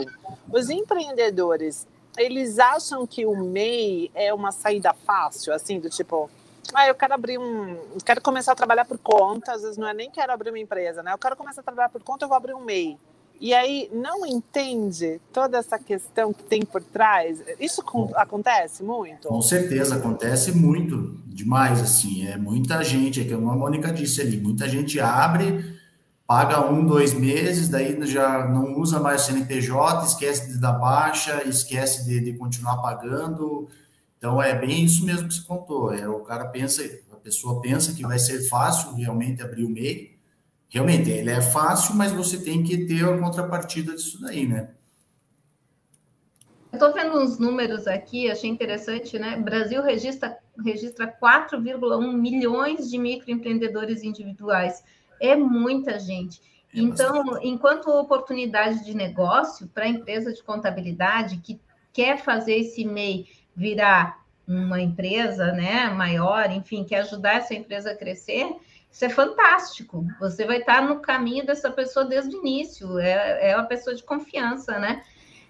Os 0.50 0.70
empreendedores, 0.70 1.86
eles 2.16 2.58
acham 2.58 3.06
que 3.06 3.26
o 3.26 3.34
MEI 3.36 4.10
é 4.14 4.32
uma 4.32 4.52
saída 4.52 4.94
fácil, 4.94 5.52
assim, 5.52 5.80
do 5.80 5.90
tipo, 5.90 6.30
ah, 6.74 6.88
eu 6.88 6.94
quero 6.94 7.14
abrir 7.14 7.38
um. 7.38 7.78
Quero 8.04 8.20
começar 8.20 8.52
a 8.52 8.56
trabalhar 8.56 8.84
por 8.84 8.98
conta, 8.98 9.52
às 9.52 9.62
vezes 9.62 9.76
não 9.76 9.88
é 9.88 9.94
nem 9.94 10.10
quero 10.10 10.32
abrir 10.32 10.50
uma 10.50 10.58
empresa, 10.58 11.02
né? 11.02 11.12
Eu 11.12 11.18
quero 11.18 11.36
começar 11.36 11.60
a 11.60 11.64
trabalhar 11.64 11.88
por 11.88 12.02
conta, 12.02 12.24
eu 12.24 12.28
vou 12.28 12.36
abrir 12.36 12.54
um 12.54 12.64
MEI. 12.64 12.98
E 13.40 13.52
aí 13.52 13.90
não 13.92 14.24
entende 14.24 15.20
toda 15.32 15.58
essa 15.58 15.78
questão 15.78 16.32
que 16.32 16.42
tem 16.44 16.62
por 16.64 16.82
trás. 16.82 17.42
Isso 17.58 17.82
com, 17.82 18.10
acontece 18.14 18.82
muito? 18.82 19.28
Com 19.28 19.42
certeza, 19.42 19.96
acontece 19.96 20.52
muito, 20.52 21.18
demais, 21.26 21.80
assim. 21.80 22.26
É 22.26 22.36
muita 22.36 22.82
gente, 22.82 23.20
é 23.20 23.24
que 23.24 23.34
a 23.34 23.38
Mônica 23.38 23.92
disse 23.92 24.20
ali, 24.20 24.40
muita 24.40 24.68
gente 24.68 25.00
abre, 25.00 25.78
paga 26.26 26.64
um, 26.64 26.86
dois 26.86 27.12
meses, 27.12 27.68
daí 27.68 27.98
já 28.06 28.46
não 28.48 28.78
usa 28.78 29.00
mais 29.00 29.22
o 29.22 29.26
CNPJ, 29.26 30.06
esquece 30.06 30.52
de 30.52 30.58
dar 30.58 30.72
baixa, 30.72 31.42
esquece 31.44 32.04
de, 32.04 32.20
de 32.20 32.38
continuar 32.38 32.78
pagando. 32.78 33.68
Então 34.24 34.42
é 34.42 34.54
bem 34.54 34.86
isso 34.86 35.04
mesmo 35.04 35.28
que 35.28 35.34
você 35.34 35.42
contou. 35.42 35.92
É, 35.92 36.08
o 36.08 36.20
cara 36.20 36.46
pensa, 36.46 36.82
a 37.12 37.16
pessoa 37.16 37.60
pensa 37.60 37.92
que 37.92 38.02
vai 38.02 38.18
ser 38.18 38.48
fácil 38.48 38.94
realmente 38.94 39.42
abrir 39.42 39.66
o 39.66 39.68
MEI. 39.68 40.16
Realmente, 40.70 41.10
ele 41.10 41.28
é 41.28 41.42
fácil, 41.42 41.94
mas 41.94 42.10
você 42.10 42.42
tem 42.42 42.62
que 42.62 42.86
ter 42.86 43.04
a 43.04 43.18
contrapartida 43.18 43.94
disso 43.94 44.18
daí, 44.22 44.46
né? 44.46 44.70
Eu 46.72 46.76
estou 46.78 46.94
vendo 46.94 47.18
uns 47.18 47.38
números 47.38 47.86
aqui, 47.86 48.30
achei 48.30 48.48
interessante, 48.48 49.18
né? 49.18 49.36
Brasil 49.36 49.82
registra, 49.82 50.38
registra 50.64 51.06
4,1 51.06 52.10
milhões 52.14 52.90
de 52.90 52.96
microempreendedores 52.96 54.02
individuais. 54.02 54.82
É 55.20 55.36
muita 55.36 55.98
gente. 55.98 56.40
É 56.74 56.80
então, 56.80 57.38
enquanto 57.42 57.88
oportunidade 57.90 58.86
de 58.86 58.94
negócio 58.94 59.68
para 59.68 59.84
a 59.84 59.88
empresa 59.88 60.32
de 60.32 60.42
contabilidade 60.42 61.36
que 61.36 61.60
quer 61.92 62.24
fazer 62.24 62.54
esse 62.54 62.86
MEI 62.86 63.43
virar 63.56 64.24
uma 64.46 64.80
empresa 64.80 65.52
né, 65.52 65.88
maior, 65.88 66.50
enfim, 66.50 66.84
quer 66.84 67.00
ajudar 67.00 67.36
essa 67.36 67.54
empresa 67.54 67.92
a 67.92 67.96
crescer, 67.96 68.54
isso 68.90 69.04
é 69.04 69.08
fantástico. 69.08 70.06
Você 70.20 70.44
vai 70.44 70.58
estar 70.58 70.82
no 70.82 71.00
caminho 71.00 71.44
dessa 71.44 71.70
pessoa 71.70 72.04
desde 72.04 72.36
o 72.36 72.40
início, 72.40 72.98
é, 72.98 73.50
é 73.50 73.56
uma 73.56 73.64
pessoa 73.64 73.96
de 73.96 74.02
confiança, 74.02 74.78
né? 74.78 75.02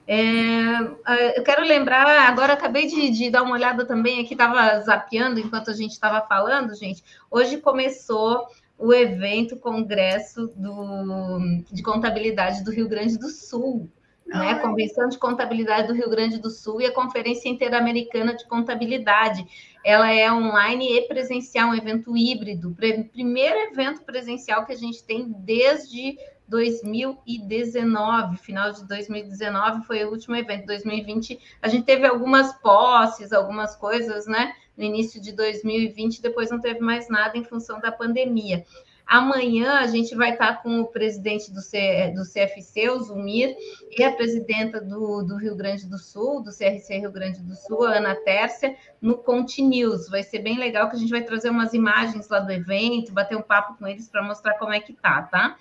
É, 0.06 1.38
eu 1.38 1.42
quero 1.42 1.64
lembrar, 1.64 2.06
agora 2.28 2.52
acabei 2.52 2.86
de, 2.86 3.10
de, 3.10 3.30
dar 3.30 3.42
uma 3.42 3.54
olhada 3.54 3.86
também 3.86 4.20
aqui, 4.20 4.34
estava 4.34 4.80
zapeando 4.80 5.40
enquanto 5.40 5.70
a 5.70 5.74
gente 5.74 5.92
estava 5.92 6.20
falando, 6.26 6.74
gente. 6.74 7.02
Hoje 7.30 7.56
começou 7.56 8.46
o 8.78 8.92
evento 8.92 9.56
Congresso 9.56 10.52
do, 10.54 11.62
de 11.72 11.82
Contabilidade 11.82 12.62
do 12.62 12.70
Rio 12.70 12.88
Grande 12.88 13.18
do 13.18 13.28
Sul 13.28 13.90
né? 14.34 14.50
A 14.50 14.58
Convenção 14.58 15.08
de 15.08 15.18
Contabilidade 15.18 15.88
do 15.88 15.94
Rio 15.94 16.10
Grande 16.10 16.38
do 16.38 16.50
Sul 16.50 16.80
e 16.80 16.86
a 16.86 16.92
Conferência 16.92 17.48
Interamericana 17.48 18.34
de 18.34 18.46
Contabilidade. 18.46 19.46
Ela 19.84 20.12
é 20.12 20.32
online 20.32 20.96
e 20.96 21.02
presencial, 21.02 21.70
um 21.70 21.74
evento 21.74 22.16
híbrido, 22.16 22.76
primeiro 23.12 23.58
evento 23.70 24.02
presencial 24.02 24.66
que 24.66 24.72
a 24.72 24.76
gente 24.76 25.04
tem 25.04 25.26
desde 25.28 26.16
2019, 26.48 28.36
final 28.36 28.72
de 28.72 28.86
2019 28.86 29.86
foi 29.86 30.04
o 30.04 30.10
último 30.10 30.36
evento. 30.36 30.66
2020 30.66 31.38
a 31.62 31.68
gente 31.68 31.84
teve 31.84 32.06
algumas 32.06 32.52
posses, 32.60 33.32
algumas 33.32 33.74
coisas, 33.76 34.26
né? 34.26 34.54
No 34.76 34.84
início 34.84 35.20
de 35.20 35.32
2020, 35.32 36.20
depois 36.20 36.50
não 36.50 36.60
teve 36.60 36.80
mais 36.80 37.08
nada 37.08 37.38
em 37.38 37.44
função 37.44 37.80
da 37.80 37.92
pandemia. 37.92 38.64
Amanhã 39.06 39.80
a 39.80 39.86
gente 39.86 40.14
vai 40.14 40.32
estar 40.32 40.62
com 40.62 40.80
o 40.80 40.86
presidente 40.86 41.52
do, 41.52 41.60
C, 41.60 42.12
do 42.14 42.22
CFC, 42.22 42.88
o 42.88 43.00
Zumir, 43.00 43.54
e 43.90 44.02
a 44.02 44.12
presidenta 44.12 44.80
do, 44.80 45.22
do 45.22 45.36
Rio 45.36 45.54
Grande 45.54 45.86
do 45.86 45.98
Sul, 45.98 46.42
do 46.42 46.50
CRC 46.50 46.98
Rio 47.00 47.12
Grande 47.12 47.40
do 47.40 47.54
Sul, 47.54 47.84
a 47.84 47.98
Ana 47.98 48.14
Tércia, 48.14 48.74
no 49.00 49.18
Conte 49.18 49.60
News. 49.62 50.08
Vai 50.08 50.22
ser 50.22 50.38
bem 50.38 50.58
legal 50.58 50.88
que 50.88 50.96
a 50.96 50.98
gente 50.98 51.10
vai 51.10 51.22
trazer 51.22 51.50
umas 51.50 51.74
imagens 51.74 52.28
lá 52.28 52.40
do 52.40 52.50
evento, 52.50 53.12
bater 53.12 53.36
um 53.36 53.42
papo 53.42 53.76
com 53.78 53.86
eles 53.86 54.08
para 54.08 54.22
mostrar 54.22 54.54
como 54.54 54.72
é 54.72 54.80
que 54.80 54.94
tá, 54.94 55.22
tá? 55.22 55.56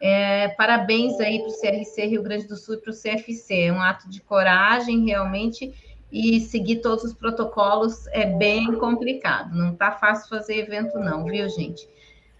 É, 0.00 0.48
parabéns 0.48 1.18
aí 1.20 1.38
para 1.38 1.48
o 1.48 1.60
CRC 1.60 2.06
Rio 2.06 2.22
Grande 2.22 2.46
do 2.46 2.56
Sul 2.56 2.74
e 2.74 2.78
para 2.78 2.90
o 2.90 2.94
CFC. 2.94 3.66
É 3.66 3.72
um 3.72 3.80
ato 3.80 4.10
de 4.10 4.20
coragem, 4.20 5.06
realmente, 5.06 5.72
e 6.10 6.40
seguir 6.40 6.80
todos 6.80 7.04
os 7.04 7.14
protocolos 7.14 8.06
é 8.08 8.26
bem 8.26 8.74
complicado. 8.74 9.56
Não 9.56 9.74
tá 9.74 9.92
fácil 9.92 10.28
fazer 10.28 10.58
evento, 10.58 10.98
não, 10.98 11.24
viu, 11.24 11.48
gente? 11.48 11.88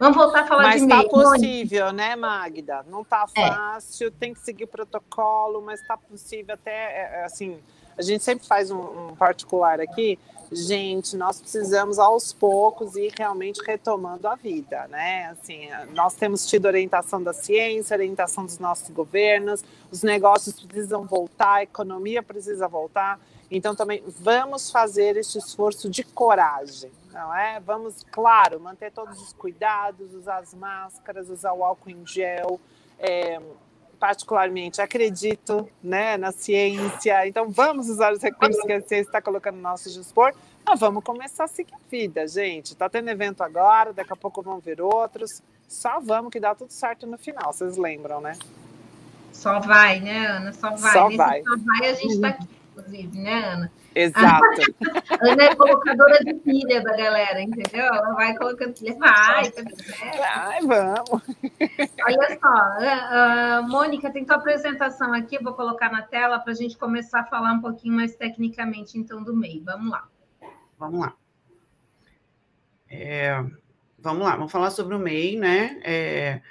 Vamos 0.02 0.16
voltar 0.16 0.40
a 0.40 0.46
falar 0.48 0.62
mas 0.64 0.80
de 0.80 0.88
Mas 0.88 0.98
está 0.98 1.08
possível, 1.08 1.92
né, 1.92 2.16
Magda? 2.16 2.84
Não 2.90 3.02
está 3.02 3.24
é. 3.36 3.46
fácil, 3.46 4.08
é. 4.08 4.10
tem 4.10 4.34
que 4.34 4.40
seguir 4.40 4.64
o 4.64 4.66
protocolo, 4.66 5.62
mas 5.62 5.80
está 5.80 5.96
possível 5.96 6.54
até, 6.54 6.72
é, 6.72 7.10
é, 7.20 7.24
assim, 7.24 7.60
a 7.96 8.02
gente 8.02 8.24
sempre 8.24 8.44
faz 8.44 8.72
um, 8.72 8.80
um, 8.80 9.14
particular 9.14 9.80
aqui, 9.80 10.18
gente, 10.50 11.16
nós 11.16 11.40
precisamos 11.40 12.00
aos 12.00 12.32
poucos 12.32 12.96
ir 12.96 13.12
realmente 13.16 13.62
retomando 13.64 14.26
a 14.26 14.34
vida, 14.34 14.88
né? 14.88 15.26
Assim, 15.26 15.68
nós 15.94 16.14
temos 16.14 16.46
tido 16.46 16.66
orientação 16.66 17.22
da 17.22 17.32
ciência, 17.32 17.94
orientação 17.94 18.44
dos 18.44 18.58
nossos 18.58 18.90
governos, 18.90 19.64
os 19.88 20.02
negócios 20.02 20.60
precisam 20.60 21.04
voltar, 21.04 21.58
a 21.58 21.62
economia 21.62 22.24
precisa 22.24 22.66
voltar, 22.66 23.20
então 23.56 23.74
também 23.74 24.02
vamos 24.06 24.70
fazer 24.70 25.16
esse 25.16 25.38
esforço 25.38 25.90
de 25.90 26.02
coragem, 26.02 26.90
não 27.12 27.34
é? 27.34 27.60
Vamos, 27.60 28.04
claro, 28.10 28.58
manter 28.58 28.90
todos 28.90 29.20
os 29.20 29.32
cuidados, 29.32 30.14
usar 30.14 30.38
as 30.38 30.54
máscaras, 30.54 31.28
usar 31.28 31.52
o 31.52 31.64
álcool 31.64 31.90
em 31.90 32.06
gel. 32.06 32.60
É, 32.98 33.40
particularmente 34.02 34.82
acredito 34.82 35.68
né, 35.80 36.16
na 36.16 36.32
ciência, 36.32 37.24
então 37.24 37.48
vamos 37.48 37.88
usar 37.88 38.12
os 38.12 38.20
recursos 38.20 38.60
que 38.64 38.72
a 38.72 38.80
ciência 38.80 39.02
está 39.02 39.22
colocando 39.22 39.54
no 39.54 39.62
nosso 39.62 39.88
dispor, 39.92 40.34
mas 40.66 40.80
vamos 40.80 41.04
começar 41.04 41.44
a 41.44 41.46
seguir 41.46 41.72
a 41.72 41.78
vida, 41.88 42.26
gente. 42.26 42.72
Está 42.72 42.88
tendo 42.88 43.08
evento 43.10 43.44
agora, 43.44 43.92
daqui 43.92 44.12
a 44.12 44.16
pouco 44.16 44.42
vão 44.42 44.58
vir 44.58 44.80
outros. 44.80 45.40
Só 45.68 46.00
vamos 46.00 46.32
que 46.32 46.40
dá 46.40 46.52
tudo 46.52 46.72
certo 46.72 47.06
no 47.06 47.16
final, 47.16 47.52
vocês 47.52 47.76
lembram, 47.76 48.20
né? 48.20 48.36
Só 49.32 49.60
vai, 49.60 50.00
né, 50.00 50.26
Ana? 50.26 50.52
Só 50.52 50.70
vai. 50.70 50.92
Só 50.92 51.08
vai. 51.16 51.42
Só 51.44 51.56
vai, 51.56 51.90
a 51.90 51.94
gente 51.94 52.14
está 52.14 52.28
aqui, 52.28 52.48
inclusive, 52.72 53.18
né, 53.18 53.44
Ana? 53.44 53.72
Exato. 53.94 54.60
Ana 55.20 55.44
é 55.44 55.54
colocadora 55.54 56.18
de 56.24 56.34
pilha 56.34 56.82
da 56.82 56.96
galera, 56.96 57.40
entendeu? 57.40 57.84
Ela 57.84 58.14
vai 58.14 58.36
colocando 58.36 58.74
pilha. 58.74 58.96
Vai, 58.98 59.50
tá 59.50 59.62
Vai, 60.18 60.60
vamos. 60.60 61.22
Olha 62.06 62.38
só, 62.40 63.60
uh, 63.60 63.68
Mônica, 63.68 64.10
tem 64.10 64.24
tua 64.24 64.36
apresentação 64.36 65.12
aqui, 65.12 65.42
vou 65.42 65.54
colocar 65.54 65.90
na 65.90 66.02
tela 66.02 66.38
para 66.38 66.52
a 66.52 66.56
gente 66.56 66.76
começar 66.76 67.20
a 67.20 67.26
falar 67.26 67.52
um 67.52 67.60
pouquinho 67.60 67.94
mais 67.94 68.16
tecnicamente, 68.16 68.98
então, 68.98 69.22
do 69.22 69.36
MEI. 69.36 69.62
Vamos 69.64 69.90
lá. 69.90 70.08
Vamos 70.78 71.00
lá. 71.00 71.14
É, 72.88 73.42
vamos 73.98 74.24
lá, 74.24 74.36
vamos 74.36 74.52
falar 74.52 74.70
sobre 74.70 74.94
o 74.94 74.98
MEI, 74.98 75.36
né? 75.38 75.80
É, 75.82 76.42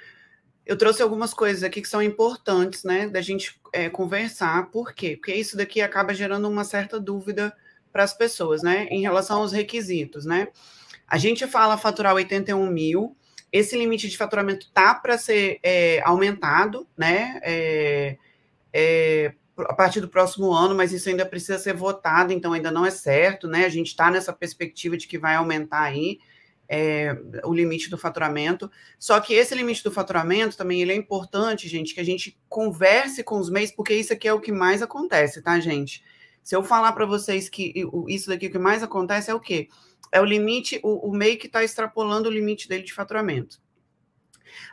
eu 0.64 0.76
trouxe 0.76 1.02
algumas 1.02 1.34
coisas 1.34 1.62
aqui 1.62 1.82
que 1.82 1.88
são 1.88 2.02
importantes, 2.02 2.84
né, 2.84 3.08
da 3.08 3.20
gente 3.20 3.60
é, 3.72 3.88
conversar. 3.88 4.70
Por 4.70 4.94
quê? 4.94 5.16
Porque 5.16 5.34
isso 5.34 5.56
daqui 5.56 5.80
acaba 5.80 6.14
gerando 6.14 6.48
uma 6.48 6.64
certa 6.64 7.00
dúvida 7.00 7.52
para 7.92 8.04
as 8.04 8.14
pessoas, 8.14 8.62
né, 8.62 8.86
em 8.90 9.02
relação 9.02 9.40
aos 9.40 9.52
requisitos, 9.52 10.24
né. 10.24 10.48
A 11.06 11.18
gente 11.18 11.46
fala 11.46 11.76
faturar 11.76 12.14
81 12.14 12.70
mil, 12.70 13.16
esse 13.52 13.76
limite 13.76 14.08
de 14.08 14.16
faturamento 14.16 14.70
tá 14.72 14.94
para 14.94 15.18
ser 15.18 15.58
é, 15.62 16.00
aumentado, 16.04 16.88
né, 16.96 17.38
é, 17.42 18.16
é, 18.72 19.34
a 19.58 19.74
partir 19.74 20.00
do 20.00 20.08
próximo 20.08 20.52
ano, 20.52 20.74
mas 20.74 20.92
isso 20.92 21.08
ainda 21.08 21.26
precisa 21.26 21.58
ser 21.58 21.74
votado, 21.74 22.32
então 22.32 22.52
ainda 22.54 22.70
não 22.70 22.86
é 22.86 22.90
certo, 22.90 23.46
né, 23.46 23.66
a 23.66 23.68
gente 23.68 23.88
está 23.88 24.10
nessa 24.10 24.32
perspectiva 24.32 24.96
de 24.96 25.06
que 25.06 25.18
vai 25.18 25.34
aumentar 25.34 25.82
aí, 25.82 26.18
é, 26.72 27.14
o 27.44 27.52
limite 27.52 27.90
do 27.90 27.98
faturamento. 27.98 28.70
Só 28.98 29.20
que 29.20 29.34
esse 29.34 29.54
limite 29.54 29.84
do 29.84 29.90
faturamento 29.90 30.56
também 30.56 30.80
ele 30.80 30.92
é 30.92 30.96
importante, 30.96 31.68
gente, 31.68 31.94
que 31.94 32.00
a 32.00 32.04
gente 32.04 32.38
converse 32.48 33.22
com 33.22 33.38
os 33.38 33.50
MEIs, 33.50 33.70
porque 33.70 33.94
isso 33.94 34.12
aqui 34.12 34.26
é 34.26 34.32
o 34.32 34.40
que 34.40 34.50
mais 34.50 34.80
acontece, 34.80 35.42
tá, 35.42 35.60
gente? 35.60 36.02
Se 36.42 36.56
eu 36.56 36.64
falar 36.64 36.92
para 36.92 37.04
vocês 37.04 37.48
que 37.48 37.74
isso 38.08 38.28
daqui 38.28 38.46
o 38.46 38.50
que 38.50 38.58
mais 38.58 38.82
acontece 38.82 39.30
é 39.30 39.34
o 39.34 39.40
quê? 39.40 39.68
é 40.12 40.20
o 40.20 40.24
limite, 40.24 40.78
o, 40.82 41.08
o 41.08 41.12
MEI 41.12 41.36
que 41.36 41.46
está 41.46 41.64
extrapolando 41.64 42.28
o 42.28 42.32
limite 42.32 42.68
dele 42.68 42.82
de 42.84 42.92
faturamento. 42.92 43.58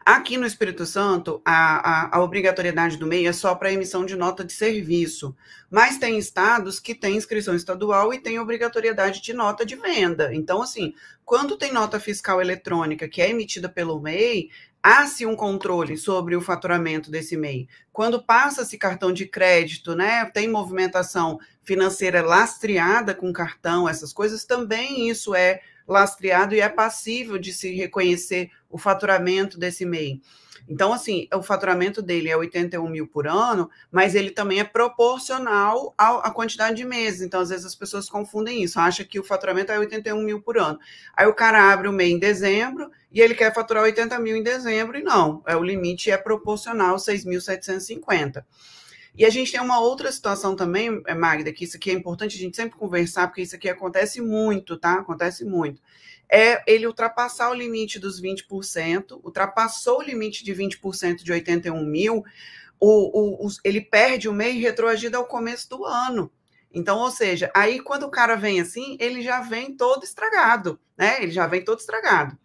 Aqui 0.05 0.37
no 0.37 0.45
Espírito 0.45 0.85
Santo, 0.85 1.41
a, 1.45 2.07
a, 2.07 2.17
a 2.17 2.23
obrigatoriedade 2.23 2.97
do 2.97 3.07
MEI 3.07 3.27
é 3.27 3.33
só 3.33 3.55
para 3.55 3.71
emissão 3.71 4.05
de 4.05 4.15
nota 4.15 4.43
de 4.43 4.53
serviço, 4.53 5.35
mas 5.69 5.97
tem 5.97 6.17
estados 6.17 6.79
que 6.79 6.95
têm 6.95 7.15
inscrição 7.15 7.55
estadual 7.55 8.13
e 8.13 8.19
tem 8.19 8.39
obrigatoriedade 8.39 9.21
de 9.21 9.33
nota 9.33 9.65
de 9.65 9.75
venda. 9.75 10.33
Então, 10.33 10.61
assim, 10.61 10.93
quando 11.25 11.57
tem 11.57 11.71
nota 11.71 11.99
fiscal 11.99 12.41
eletrônica 12.41 13.07
que 13.07 13.21
é 13.21 13.29
emitida 13.29 13.69
pelo 13.69 13.99
MEI, 13.99 14.49
há-se 14.81 15.25
um 15.25 15.35
controle 15.35 15.97
sobre 15.97 16.35
o 16.35 16.41
faturamento 16.41 17.11
desse 17.11 17.35
MEI. 17.37 17.67
Quando 17.91 18.23
passa-se 18.23 18.77
cartão 18.77 19.11
de 19.11 19.25
crédito, 19.25 19.95
né, 19.95 20.25
tem 20.25 20.47
movimentação 20.47 21.39
financeira 21.63 22.21
lastreada 22.21 23.13
com 23.13 23.31
cartão, 23.31 23.87
essas 23.87 24.13
coisas, 24.13 24.45
também 24.45 25.09
isso 25.09 25.35
é 25.35 25.61
lastreado 25.87 26.55
e 26.55 26.61
é 26.61 26.69
passível 26.69 27.37
de 27.37 27.51
se 27.51 27.73
reconhecer 27.73 28.51
o 28.69 28.77
faturamento 28.77 29.57
desse 29.57 29.85
MEI. 29.85 30.21
Então, 30.69 30.93
assim, 30.93 31.27
o 31.33 31.41
faturamento 31.41 31.99
dele 31.99 32.29
é 32.29 32.37
81 32.37 32.87
mil 32.87 33.07
por 33.07 33.27
ano, 33.27 33.69
mas 33.91 34.13
ele 34.13 34.29
também 34.29 34.59
é 34.59 34.63
proporcional 34.63 35.95
à 35.97 36.29
quantidade 36.29 36.77
de 36.77 36.85
meses. 36.85 37.21
Então, 37.21 37.41
às 37.41 37.49
vezes 37.49 37.65
as 37.65 37.73
pessoas 37.73 38.07
confundem 38.07 38.61
isso, 38.61 38.79
acham 38.79 39.03
que 39.03 39.19
o 39.19 39.23
faturamento 39.23 39.71
é 39.71 39.79
81 39.79 40.21
mil 40.21 40.41
por 40.41 40.59
ano. 40.59 40.79
Aí 41.17 41.25
o 41.25 41.33
cara 41.33 41.73
abre 41.73 41.87
o 41.87 41.91
MEI 41.91 42.11
em 42.11 42.19
dezembro 42.19 42.91
e 43.11 43.19
ele 43.19 43.33
quer 43.33 43.51
faturar 43.51 43.81
80 43.81 44.19
mil 44.19 44.35
em 44.35 44.43
dezembro, 44.43 44.95
e 44.95 45.01
não, 45.01 45.41
é, 45.47 45.55
o 45.55 45.63
limite 45.63 46.11
é 46.11 46.17
proporcional, 46.17 46.97
6.750. 46.97 48.45
E 49.17 49.25
a 49.25 49.29
gente 49.29 49.51
tem 49.51 49.59
uma 49.59 49.79
outra 49.79 50.11
situação 50.11 50.55
também, 50.55 51.01
é, 51.07 51.15
Magda, 51.15 51.51
que 51.51 51.63
isso 51.63 51.77
aqui 51.77 51.89
é 51.89 51.93
importante 51.93 52.37
a 52.37 52.39
gente 52.39 52.55
sempre 52.55 52.77
conversar, 52.77 53.27
porque 53.27 53.41
isso 53.41 53.55
aqui 53.55 53.67
acontece 53.67 54.21
muito, 54.21 54.77
tá? 54.77 54.93
Acontece 54.93 55.43
muito. 55.43 55.81
É 56.31 56.61
ele 56.71 56.85
ultrapassar 56.85 57.49
o 57.49 57.53
limite 57.53 57.97
dos 57.97 58.21
20%, 58.21 59.19
ultrapassou 59.23 59.99
o 59.99 60.03
limite 60.03 60.43
de 60.43 60.53
20% 60.53 61.23
de 61.23 61.31
81 61.31 61.83
mil, 61.85 62.23
o, 62.79 63.45
o, 63.45 63.49
ele 63.63 63.81
perde 63.81 64.29
o 64.29 64.33
MEI 64.33 64.59
retroagido 64.59 65.17
ao 65.17 65.25
começo 65.25 65.69
do 65.69 65.83
ano. 65.85 66.31
Então, 66.71 66.99
ou 66.99 67.09
seja, 67.09 67.51
aí 67.53 67.79
quando 67.79 68.03
o 68.03 68.11
cara 68.11 68.35
vem 68.35 68.61
assim, 68.61 68.95
ele 68.99 69.21
já 69.21 69.41
vem 69.41 69.75
todo 69.75 70.03
estragado, 70.03 70.79
né? 70.97 71.21
Ele 71.21 71.31
já 71.31 71.47
vem 71.47 71.63
todo 71.63 71.79
estragado. 71.79 72.37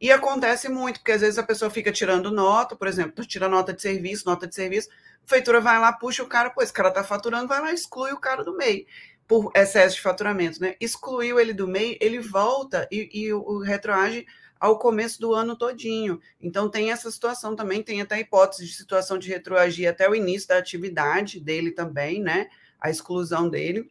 E 0.00 0.10
acontece 0.10 0.68
muito, 0.68 0.98
porque 0.98 1.12
às 1.12 1.20
vezes 1.20 1.38
a 1.38 1.44
pessoa 1.44 1.70
fica 1.70 1.92
tirando 1.92 2.32
nota, 2.32 2.74
por 2.74 2.88
exemplo, 2.88 3.24
tira 3.24 3.48
nota 3.48 3.72
de 3.72 3.80
serviço, 3.80 4.26
nota 4.26 4.48
de 4.48 4.54
serviço, 4.54 4.88
a 5.24 5.28
feitura 5.28 5.60
vai 5.60 5.78
lá, 5.78 5.92
puxa 5.92 6.24
o 6.24 6.26
cara, 6.26 6.50
pô, 6.50 6.60
esse 6.60 6.72
cara 6.72 6.90
tá 6.90 7.04
faturando, 7.04 7.46
vai 7.46 7.60
lá, 7.60 7.72
exclui 7.72 8.10
o 8.12 8.18
cara 8.18 8.42
do 8.42 8.56
MEI, 8.56 8.84
por 9.26 9.50
excesso 9.54 9.96
de 9.96 10.02
faturamento, 10.02 10.60
né? 10.60 10.74
Excluiu 10.80 11.40
ele 11.40 11.52
do 11.52 11.66
MEI, 11.66 11.96
ele 12.00 12.18
volta 12.18 12.88
e, 12.90 13.08
e 13.12 13.32
o, 13.32 13.40
o 13.40 13.58
retroage 13.60 14.26
ao 14.62 14.78
começo 14.78 15.20
do 15.20 15.34
ano 15.34 15.56
todinho. 15.56 16.20
Então 16.40 16.70
tem 16.70 16.92
essa 16.92 17.10
situação 17.10 17.56
também, 17.56 17.82
tem 17.82 18.00
até 18.00 18.20
hipótese 18.20 18.64
de 18.64 18.72
situação 18.72 19.18
de 19.18 19.28
retroagir 19.28 19.88
até 19.88 20.08
o 20.08 20.14
início 20.14 20.48
da 20.48 20.58
atividade 20.58 21.40
dele 21.40 21.72
também, 21.72 22.22
né? 22.22 22.48
A 22.80 22.88
exclusão 22.88 23.48
dele. 23.48 23.90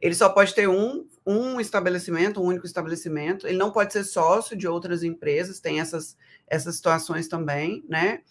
Ele 0.00 0.14
só 0.14 0.28
pode 0.28 0.54
ter 0.54 0.68
um, 0.68 1.08
um 1.26 1.58
estabelecimento, 1.58 2.40
um 2.40 2.44
único 2.44 2.66
estabelecimento. 2.66 3.46
Ele 3.46 3.58
não 3.58 3.72
pode 3.72 3.92
ser 3.92 4.04
sócio 4.04 4.56
de 4.56 4.68
outras 4.68 5.02
empresas, 5.02 5.58
tem 5.58 5.80
essas, 5.80 6.16
essas 6.46 6.76
situações 6.76 7.26
também, 7.26 7.84
né? 7.88 8.22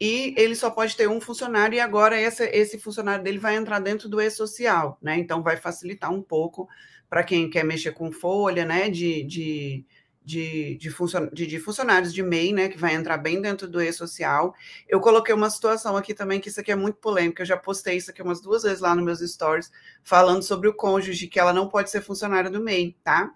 E 0.00 0.34
ele 0.36 0.54
só 0.54 0.70
pode 0.70 0.96
ter 0.96 1.08
um 1.08 1.20
funcionário, 1.20 1.76
e 1.76 1.80
agora 1.80 2.18
esse, 2.18 2.78
funcionário 2.78 3.22
dele 3.22 3.38
vai 3.38 3.56
entrar 3.56 3.80
dentro 3.80 4.08
do 4.08 4.20
e-social, 4.20 4.98
né? 5.02 5.18
Então 5.18 5.42
vai 5.42 5.56
facilitar 5.56 6.10
um 6.10 6.22
pouco 6.22 6.66
para 7.08 7.22
quem 7.22 7.50
quer 7.50 7.64
mexer 7.64 7.92
com 7.92 8.10
folha, 8.10 8.64
né? 8.64 8.88
De, 8.88 9.22
de 9.24 9.84
de, 10.22 10.76
de, 10.76 10.90
funcion, 10.90 11.28
de, 11.32 11.46
de, 11.46 11.58
funcionários 11.58 12.12
de 12.12 12.22
MEI, 12.22 12.52
né, 12.52 12.68
que 12.68 12.78
vai 12.78 12.94
entrar 12.94 13.16
bem 13.16 13.40
dentro 13.40 13.66
do 13.66 13.80
e-social. 13.80 14.54
Eu 14.88 15.00
coloquei 15.00 15.34
uma 15.34 15.50
situação 15.50 15.96
aqui 15.96 16.14
também, 16.14 16.40
que 16.40 16.48
isso 16.48 16.60
aqui 16.60 16.70
é 16.70 16.76
muito 16.76 16.98
polêmica, 16.98 17.42
eu 17.42 17.46
já 17.46 17.56
postei 17.56 17.96
isso 17.96 18.10
aqui 18.10 18.22
umas 18.22 18.40
duas 18.40 18.62
vezes 18.62 18.80
lá 18.80 18.94
nos 18.94 19.04
meus 19.04 19.20
stories, 19.20 19.70
falando 20.04 20.42
sobre 20.42 20.68
o 20.68 20.74
cônjuge, 20.74 21.26
que 21.26 21.40
ela 21.40 21.52
não 21.52 21.68
pode 21.68 21.90
ser 21.90 22.02
funcionária 22.02 22.50
do 22.50 22.62
MEI, 22.62 22.96
tá? 23.02 23.32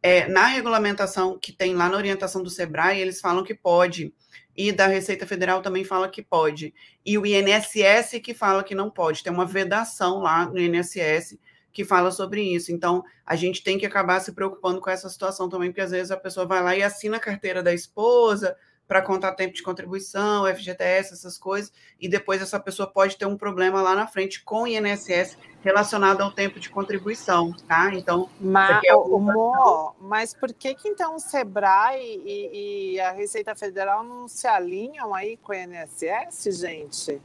É, 0.00 0.28
na 0.28 0.46
regulamentação 0.46 1.38
que 1.38 1.52
tem 1.52 1.74
lá 1.74 1.88
na 1.88 1.96
orientação 1.96 2.42
do 2.42 2.50
SEBRAE, 2.50 3.00
eles 3.00 3.20
falam 3.20 3.42
que 3.42 3.54
pode, 3.54 4.14
e 4.58 4.72
da 4.72 4.88
Receita 4.88 5.24
Federal 5.24 5.62
também 5.62 5.84
fala 5.84 6.08
que 6.08 6.20
pode, 6.20 6.74
e 7.06 7.16
o 7.16 7.24
INSS 7.24 8.18
que 8.20 8.34
fala 8.34 8.64
que 8.64 8.74
não 8.74 8.90
pode, 8.90 9.22
tem 9.22 9.32
uma 9.32 9.46
vedação 9.46 10.18
lá 10.18 10.46
no 10.46 10.58
INSS 10.58 11.38
que 11.72 11.84
fala 11.84 12.10
sobre 12.10 12.42
isso. 12.42 12.72
Então, 12.72 13.04
a 13.24 13.36
gente 13.36 13.62
tem 13.62 13.78
que 13.78 13.86
acabar 13.86 14.18
se 14.18 14.32
preocupando 14.32 14.80
com 14.80 14.90
essa 14.90 15.08
situação 15.08 15.48
também, 15.48 15.70
porque 15.70 15.80
às 15.80 15.92
vezes 15.92 16.10
a 16.10 16.16
pessoa 16.16 16.44
vai 16.44 16.60
lá 16.60 16.76
e 16.76 16.82
assina 16.82 17.18
a 17.18 17.20
carteira 17.20 17.62
da 17.62 17.72
esposa 17.72 18.56
para 18.88 19.02
contar 19.02 19.32
tempo 19.32 19.54
de 19.54 19.62
contribuição, 19.62 20.46
FGTS, 20.46 21.12
essas 21.12 21.36
coisas, 21.36 21.70
e 22.00 22.08
depois 22.08 22.40
essa 22.40 22.58
pessoa 22.58 22.88
pode 22.88 23.18
ter 23.18 23.26
um 23.26 23.36
problema 23.36 23.82
lá 23.82 23.94
na 23.94 24.06
frente 24.06 24.42
com 24.42 24.62
o 24.62 24.66
INSS 24.66 25.36
relacionado 25.60 26.22
ao 26.22 26.32
tempo 26.32 26.58
de 26.58 26.70
contribuição, 26.70 27.52
tá? 27.68 27.92
Então, 27.92 28.30
mas, 28.40 28.80
é 28.82 28.92
Mo, 28.94 29.94
mas 30.00 30.32
por 30.32 30.54
que 30.54 30.74
que 30.74 30.88
então 30.88 31.16
o 31.16 31.20
Sebrae 31.20 32.22
e, 32.24 32.94
e 32.94 33.00
a 33.00 33.12
Receita 33.12 33.54
Federal 33.54 34.02
não 34.02 34.26
se 34.26 34.46
alinham 34.46 35.14
aí 35.14 35.36
com 35.36 35.52
o 35.52 35.54
INSS, 35.54 36.58
gente? 36.58 37.20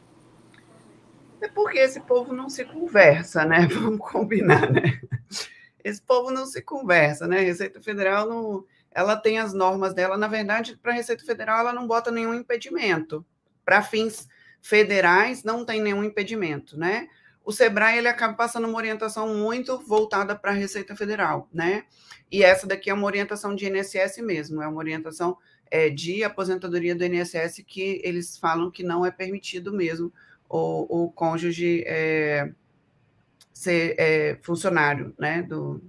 É 1.40 1.48
porque 1.48 1.80
esse 1.80 2.02
povo 2.02 2.34
não 2.34 2.50
se 2.50 2.66
conversa, 2.66 3.46
né? 3.46 3.68
Vamos 3.72 4.00
combinar, 4.00 4.70
né? 4.70 5.00
Esse 5.82 6.02
povo 6.02 6.30
não 6.30 6.46
se 6.46 6.62
conversa, 6.62 7.26
né? 7.26 7.40
A 7.40 7.44
Receita 7.44 7.82
Federal 7.82 8.28
não, 8.28 8.66
ela 8.96 9.16
tem 9.16 9.40
as 9.40 9.54
normas 9.54 9.94
dela. 9.94 10.18
Na 10.18 10.28
verdade, 10.28 10.78
para 10.82 10.92
a 10.92 10.96
Receita 10.96 11.26
Federal, 11.26 11.60
ela 11.60 11.74
não 11.74 11.88
bota 11.88 12.12
nenhum 12.12 12.34
impedimento. 12.34 13.26
Para 13.66 13.82
fins 13.82 14.28
federais, 14.62 15.44
não 15.44 15.66
tem 15.66 15.82
nenhum 15.82 16.04
impedimento, 16.04 16.78
né? 16.78 17.08
O 17.46 17.52
Sebrae 17.52 17.98
ele 17.98 18.08
acaba 18.08 18.34
passando 18.34 18.68
uma 18.68 18.78
orientação 18.78 19.36
muito 19.36 19.78
voltada 19.80 20.34
para 20.34 20.52
a 20.52 20.54
Receita 20.54 20.96
Federal, 20.96 21.50
né? 21.54 21.84
E 22.32 22.42
essa 22.42 22.66
daqui 22.66 22.90
é 22.90 22.94
uma 22.94 23.06
orientação 23.06 23.54
de 23.54 23.68
INSS 23.68 24.18
mesmo, 24.20 24.62
é 24.62 24.68
uma 24.68 24.78
orientação 24.78 25.38
é, 25.70 25.90
de 25.90 26.24
aposentadoria 26.24 26.96
do 26.96 27.04
INSS 27.04 27.64
que 27.68 28.00
eles 28.04 28.38
falam 28.38 28.72
que 28.72 28.84
não 28.84 29.06
é 29.06 29.12
permitido 29.12 29.74
mesmo 29.74 30.14
o, 30.48 31.04
o 31.06 31.12
cônjuge 31.12 31.84
é, 31.86 32.52
ser 33.54 33.96
é, 33.98 34.38
funcionário 34.42 35.14
né, 35.18 35.42
do, 35.42 35.84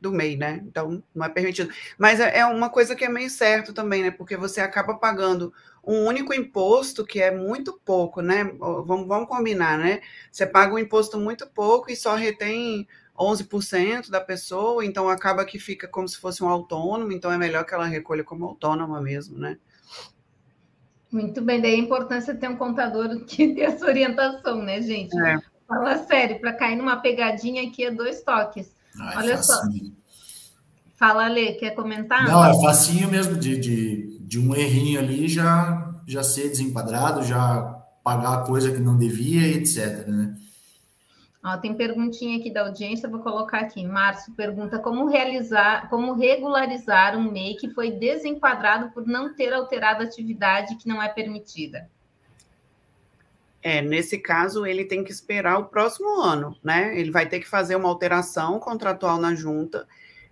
do 0.00 0.12
MEI, 0.12 0.36
né? 0.36 0.62
Então, 0.64 1.02
não 1.14 1.26
é 1.26 1.28
permitido. 1.28 1.70
Mas 1.98 2.20
é, 2.20 2.38
é 2.38 2.46
uma 2.46 2.70
coisa 2.70 2.94
que 2.94 3.04
é 3.04 3.08
meio 3.08 3.28
certo 3.28 3.72
também, 3.72 4.02
né? 4.02 4.10
Porque 4.10 4.36
você 4.36 4.60
acaba 4.60 4.94
pagando 4.94 5.52
um 5.84 6.04
único 6.04 6.34
imposto, 6.34 7.04
que 7.04 7.20
é 7.20 7.30
muito 7.30 7.80
pouco, 7.84 8.20
né? 8.20 8.44
Vamos, 8.44 9.06
vamos 9.06 9.28
combinar, 9.28 9.78
né? 9.78 10.00
Você 10.30 10.46
paga 10.46 10.74
um 10.74 10.78
imposto 10.78 11.18
muito 11.18 11.46
pouco 11.46 11.90
e 11.90 11.96
só 11.96 12.14
retém 12.14 12.86
11% 13.18 14.10
da 14.10 14.20
pessoa, 14.20 14.84
então 14.84 15.08
acaba 15.08 15.44
que 15.44 15.58
fica 15.58 15.88
como 15.88 16.06
se 16.06 16.18
fosse 16.18 16.42
um 16.42 16.48
autônomo, 16.48 17.10
então 17.10 17.32
é 17.32 17.36
melhor 17.36 17.64
que 17.64 17.74
ela 17.74 17.86
recolha 17.86 18.22
como 18.22 18.44
autônoma 18.44 19.00
mesmo, 19.00 19.36
né? 19.36 19.58
Muito 21.10 21.40
bem, 21.40 21.60
daí 21.60 21.74
a 21.74 21.78
importância 21.78 22.34
de 22.34 22.40
ter 22.40 22.48
um 22.48 22.56
contador 22.56 23.08
que 23.26 23.54
dê 23.54 23.62
essa 23.62 23.84
orientação, 23.86 24.62
né, 24.62 24.80
gente? 24.80 25.18
É. 25.20 25.38
Fala 25.66 25.98
sério, 26.04 26.40
para 26.40 26.52
cair 26.52 26.76
numa 26.76 26.96
pegadinha 26.96 27.66
aqui 27.66 27.84
é 27.84 27.90
dois 27.90 28.22
toques. 28.22 28.77
Ai, 29.00 29.16
Olha 29.16 29.36
facinho. 29.36 29.86
só. 29.86 29.98
Fala, 30.96 31.26
Ale, 31.26 31.54
quer 31.54 31.70
comentar? 31.70 32.26
Não, 32.26 32.44
é 32.44 32.60
facinho 32.60 33.08
mesmo 33.08 33.36
de, 33.36 33.56
de, 33.56 34.18
de 34.20 34.38
um 34.38 34.54
errinho 34.54 34.98
ali 34.98 35.28
já, 35.28 35.94
já 36.06 36.22
ser 36.22 36.48
desenquadrado, 36.48 37.22
já 37.22 37.62
pagar 38.02 38.34
a 38.34 38.42
coisa 38.42 38.72
que 38.72 38.80
não 38.80 38.96
devia 38.96 39.46
e 39.46 39.54
etc, 39.58 40.08
né? 40.08 40.34
Ó, 41.44 41.56
tem 41.56 41.72
perguntinha 41.74 42.38
aqui 42.38 42.50
da 42.52 42.62
audiência, 42.62 43.08
vou 43.08 43.20
colocar 43.20 43.60
aqui. 43.60 43.86
Márcio 43.86 44.34
pergunta 44.34 44.78
como 44.78 45.06
realizar, 45.06 45.88
como 45.88 46.14
regularizar 46.14 47.16
um 47.16 47.30
MEI 47.30 47.54
que 47.54 47.70
foi 47.70 47.92
desenquadrado 47.92 48.90
por 48.90 49.06
não 49.06 49.34
ter 49.34 49.52
alterado 49.52 50.02
a 50.02 50.06
atividade 50.06 50.74
que 50.76 50.88
não 50.88 51.00
é 51.00 51.08
permitida. 51.08 51.88
É, 53.62 53.82
nesse 53.82 54.18
caso, 54.18 54.64
ele 54.64 54.84
tem 54.84 55.02
que 55.02 55.10
esperar 55.10 55.58
o 55.58 55.66
próximo 55.66 56.20
ano, 56.20 56.56
né? 56.62 56.98
Ele 56.98 57.10
vai 57.10 57.28
ter 57.28 57.40
que 57.40 57.48
fazer 57.48 57.76
uma 57.76 57.88
alteração 57.88 58.58
contratual 58.58 59.18
na 59.18 59.34
junta. 59.34 59.86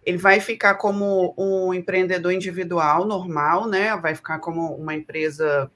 Ele 0.05 0.19
vai 0.19 0.39
ficar 0.39 0.77
como 0.77 1.35
um 1.37 1.75
empreendedor 1.75 2.33
individual 2.33 3.05
normal, 3.05 3.67
né? 3.67 3.97
Vai 3.97 4.15
ficar 4.15 4.39
como 4.39 4.75
uma 4.77 4.95
empresa 4.95 5.71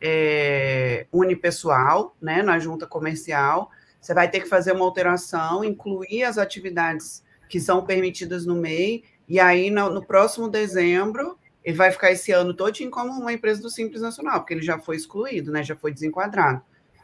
é, 0.00 1.06
unipessoal, 1.12 2.16
né? 2.20 2.42
Na 2.42 2.58
junta 2.58 2.86
comercial 2.86 3.70
você 4.02 4.12
vai 4.12 4.28
ter 4.28 4.40
que 4.40 4.48
fazer 4.48 4.72
uma 4.72 4.84
alteração, 4.84 5.62
incluir 5.62 6.24
as 6.24 6.36
atividades 6.36 7.22
que 7.48 7.60
são 7.60 7.86
permitidas 7.86 8.44
no 8.44 8.56
MEI, 8.56 9.04
e 9.28 9.38
aí 9.38 9.70
no, 9.70 9.88
no 9.90 10.04
próximo 10.04 10.48
dezembro 10.48 11.38
ele 11.64 11.76
vai 11.76 11.92
ficar 11.92 12.10
esse 12.10 12.32
ano 12.32 12.52
todinho 12.52 12.90
como 12.90 13.12
uma 13.12 13.32
empresa 13.32 13.62
do 13.62 13.70
Simples 13.70 14.02
Nacional, 14.02 14.40
porque 14.40 14.54
ele 14.54 14.62
já 14.62 14.76
foi 14.76 14.96
excluído, 14.96 15.52
né? 15.52 15.62
Já 15.62 15.76
foi 15.76 15.92
desenquadrado. 15.92 16.60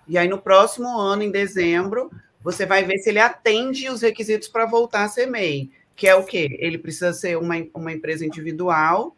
E 0.09 0.17
aí 0.17 0.27
no 0.27 0.39
próximo 0.39 0.99
ano, 0.99 1.23
em 1.23 1.31
dezembro, 1.31 2.11
você 2.43 2.65
vai 2.65 2.85
ver 2.85 2.99
se 2.99 3.11
ele 3.11 3.19
atende 3.19 3.89
os 3.89 4.01
requisitos 4.01 4.49
para 4.49 4.65
voltar 4.65 5.05
a 5.05 5.09
ser 5.09 5.27
MEI, 5.27 5.71
que 5.95 6.09
é 6.09 6.15
o 6.15 6.25
quê? 6.25 6.57
Ele 6.61 6.79
precisa 6.79 7.13
ser 7.13 7.37
uma, 7.37 7.55
uma 7.75 7.93
empresa 7.93 8.25
individual, 8.25 9.15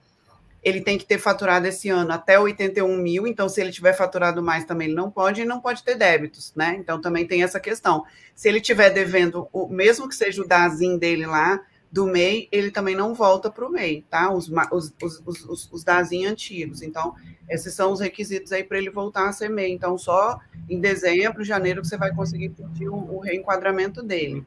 ele 0.62 0.80
tem 0.80 0.98
que 0.98 1.06
ter 1.06 1.18
faturado 1.18 1.66
esse 1.66 1.88
ano 1.88 2.12
até 2.12 2.38
81 2.38 2.96
mil, 2.96 3.26
então 3.26 3.48
se 3.48 3.60
ele 3.60 3.70
tiver 3.70 3.94
faturado 3.94 4.42
mais 4.42 4.64
também 4.64 4.88
ele 4.88 4.96
não 4.96 5.10
pode, 5.10 5.40
e 5.40 5.44
não 5.44 5.60
pode 5.60 5.82
ter 5.82 5.94
débitos, 5.94 6.52
né? 6.54 6.76
Então 6.78 7.00
também 7.00 7.26
tem 7.26 7.42
essa 7.42 7.58
questão. 7.58 8.04
Se 8.34 8.48
ele 8.48 8.60
tiver 8.60 8.90
devendo, 8.90 9.48
o 9.52 9.68
mesmo 9.68 10.08
que 10.08 10.14
seja 10.14 10.42
o 10.42 10.46
DAZIN 10.46 10.98
dele 10.98 11.24
lá, 11.24 11.60
do 11.90 12.06
MEI, 12.06 12.48
ele 12.52 12.70
também 12.70 12.94
não 12.94 13.14
volta 13.14 13.50
para 13.50 13.66
o 13.66 13.70
MEI, 13.70 14.04
tá? 14.08 14.32
Os, 14.32 14.48
os, 14.70 14.92
os, 15.02 15.20
os, 15.26 15.68
os 15.72 15.84
DAZIN 15.84 16.26
antigos. 16.26 16.82
Então, 16.82 17.14
esses 17.48 17.74
são 17.74 17.90
os 17.90 17.98
requisitos 17.98 18.52
aí 18.52 18.62
para 18.62 18.78
ele 18.78 18.90
voltar 18.90 19.28
a 19.28 19.32
ser 19.32 19.50
MEI. 19.50 19.72
Então, 19.72 19.98
só 19.98 20.38
em 20.70 20.80
dezembro, 20.80 21.44
janeiro, 21.44 21.82
que 21.82 21.88
você 21.88 21.96
vai 21.96 22.14
conseguir 22.14 22.50
pedir 22.50 22.88
o, 22.88 22.94
o 22.94 23.18
reenquadramento 23.18 24.02
dele. 24.02 24.46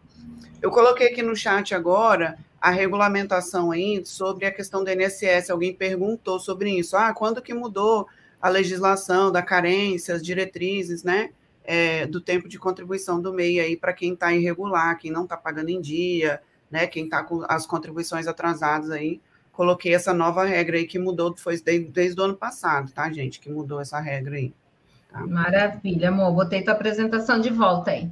Eu 0.62 0.72
coloquei 0.72 1.10
aqui 1.10 1.22
no 1.22 1.36
chat 1.36 1.76
agora 1.76 2.38
a 2.62 2.72
regulamentação 2.72 3.72
aí 3.72 4.06
sobre 4.06 4.46
a 4.46 4.52
questão 4.52 4.82
do 4.84 4.90
INSS. 4.90 5.50
Alguém 5.50 5.76
perguntou 5.76 6.40
sobre 6.40 6.72
isso. 6.72 6.96
Ah, 6.96 7.14
quando 7.14 7.42
que 7.42 7.54
mudou 7.54 8.08
a 8.42 8.48
legislação 8.48 9.30
da 9.30 9.42
carência, 9.42 10.16
as 10.16 10.24
diretrizes, 10.24 11.04
né? 11.04 11.32
É, 11.66 12.06
do 12.06 12.20
tempo 12.20 12.48
de 12.48 12.58
contribuição 12.58 13.22
do 13.22 13.34
MEI 13.34 13.60
aí 13.60 13.78
para 13.78 13.94
quem 13.94 14.14
está 14.14 14.34
irregular, 14.34 14.98
quem 14.98 15.12
não 15.12 15.24
está 15.24 15.38
pagando 15.38 15.70
em 15.70 15.80
dia, 15.80 16.42
né? 16.72 16.88
Quem 16.88 17.06
está 17.06 17.22
com 17.24 17.44
as 17.48 17.66
contribuições 17.66 18.28
atrasadas 18.28 18.90
aí. 18.92 19.22
Coloquei 19.52 19.94
essa 19.94 20.14
nova 20.14 20.46
regra 20.46 20.78
aí 20.78 20.86
que 20.88 20.98
mudou, 20.98 21.36
foi 21.38 21.60
desde, 21.60 21.90
desde 21.90 22.20
o 22.20 22.24
ano 22.24 22.36
passado, 22.36 22.92
tá, 22.94 23.12
gente? 23.12 23.40
Que 23.42 23.50
mudou 23.50 23.82
essa 23.82 24.00
regra 24.00 24.36
aí. 24.36 24.54
Tá? 25.14 25.28
Maravilha, 25.28 26.10
amor. 26.10 26.34
Botei 26.34 26.64
tua 26.64 26.74
apresentação 26.74 27.40
de 27.40 27.52
volta 27.52 27.92
aí. 27.92 28.10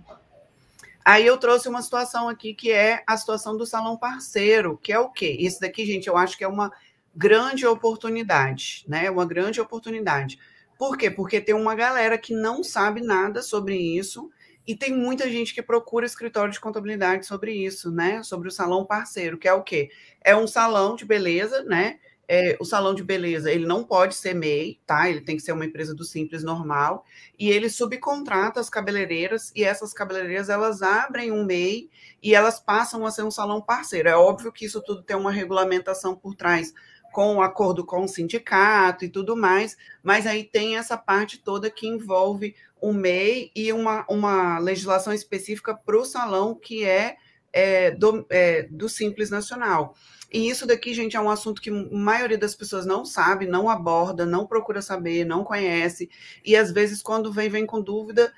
Aí 1.04 1.26
eu 1.26 1.36
trouxe 1.38 1.68
uma 1.68 1.82
situação 1.82 2.30
aqui 2.30 2.54
que 2.54 2.72
é 2.72 3.04
a 3.08 3.18
situação 3.18 3.58
do 3.58 3.66
salão 3.66 3.98
parceiro, 3.98 4.78
que 4.78 4.94
é 4.94 5.00
o 5.00 5.10
quê? 5.10 5.36
Isso 5.40 5.60
daqui, 5.60 5.84
gente, 5.84 6.08
eu 6.08 6.16
acho 6.16 6.38
que 6.38 6.44
é 6.44 6.48
uma 6.48 6.72
grande 7.16 7.66
oportunidade, 7.66 8.86
né? 8.88 9.10
Uma 9.10 9.26
grande 9.26 9.60
oportunidade. 9.60 10.38
Por 10.78 10.96
quê? 10.96 11.10
Porque 11.10 11.42
tem 11.42 11.56
uma 11.56 11.74
galera 11.74 12.20
que 12.20 12.36
não 12.36 12.64
sabe 12.64 13.02
nada 13.02 13.42
sobre 13.42 13.76
isso 13.76 14.30
e 14.68 14.76
tem 14.76 14.96
muita 14.96 15.28
gente 15.28 15.56
que 15.56 15.62
procura 15.64 16.06
escritório 16.06 16.54
de 16.54 16.60
contabilidade 16.60 17.26
sobre 17.26 17.52
isso, 17.52 17.92
né? 17.92 18.22
Sobre 18.22 18.48
o 18.48 18.52
salão 18.52 18.86
parceiro, 18.86 19.40
que 19.40 19.48
é 19.48 19.54
o 19.54 19.64
quê? 19.64 19.90
É 20.24 20.36
um 20.36 20.46
salão 20.46 20.96
de 20.96 21.04
beleza, 21.04 21.64
né? 21.64 21.98
É, 22.34 22.56
o 22.62 22.64
salão 22.64 22.96
de 22.96 23.04
beleza 23.04 23.52
ele 23.52 23.66
não 23.66 23.84
pode 23.84 24.16
ser 24.16 24.34
MEI, 24.34 24.80
tá? 24.88 25.10
Ele 25.10 25.20
tem 25.20 25.36
que 25.36 25.42
ser 25.42 25.52
uma 25.52 25.66
empresa 25.66 25.94
do 25.94 26.06
simples 26.06 26.46
normal 26.46 27.04
e 27.38 27.50
ele 27.50 27.70
subcontrata 27.70 28.58
as 28.58 28.70
cabeleireiras 28.70 29.52
e 29.54 29.66
essas 29.66 29.92
cabeleireiras 29.92 30.48
elas 30.48 30.82
abrem 30.82 31.30
um 31.30 31.44
MEI 31.44 31.90
e 32.24 32.34
elas 32.34 32.58
passam 32.58 33.06
a 33.06 33.12
ser 33.12 33.24
um 33.24 33.32
salão 33.32 33.62
parceiro. 33.62 34.08
É 34.08 34.16
óbvio 34.16 34.50
que 34.50 34.64
isso 34.64 34.82
tudo 34.82 35.04
tem 35.04 35.18
uma 35.18 35.30
regulamentação 35.30 36.16
por 36.16 36.34
trás 36.34 36.74
com 37.12 37.36
um 37.36 37.42
acordo 37.42 37.86
com 37.86 38.06
o 38.06 38.08
sindicato 38.08 39.04
e 39.04 39.10
tudo 39.10 39.36
mais, 39.36 39.76
mas 40.02 40.26
aí 40.26 40.46
tem 40.46 40.78
essa 40.78 40.98
parte 40.98 41.38
toda 41.38 41.70
que 41.70 41.86
envolve 41.86 42.56
o 42.80 42.94
MEI 42.94 43.52
e 43.54 43.74
uma, 43.74 44.06
uma 44.10 44.58
legislação 44.58 45.12
específica 45.12 45.76
para 45.76 46.00
o 46.00 46.06
salão 46.06 46.56
que 46.56 46.86
é, 46.86 47.18
é, 47.52 47.92
do, 47.92 48.26
é, 48.30 48.64
do 48.72 48.88
Simples 48.88 49.30
Nacional. 49.30 49.98
E 50.32 50.50
isso 50.50 50.66
daqui, 50.66 50.94
gente, 50.94 51.18
é 51.18 51.22
um 51.22 51.30
assunto 51.30 51.62
que 51.62 51.70
a 51.70 51.74
maioria 51.92 52.38
das 52.38 52.56
pessoas 52.56 52.86
não 52.86 53.04
sabe, 53.04 53.46
não 53.46 53.70
aborda, 53.70 54.26
não 54.26 54.48
procura 54.48 54.82
saber, 54.82 55.26
não 55.26 55.44
conhece. 55.44 56.10
E 56.46 56.56
às 56.56 56.72
vezes, 56.72 57.02
quando 57.02 57.34
vem, 57.34 57.50
vem 57.50 57.66
com 57.66 57.82
dúvida, 57.82 58.34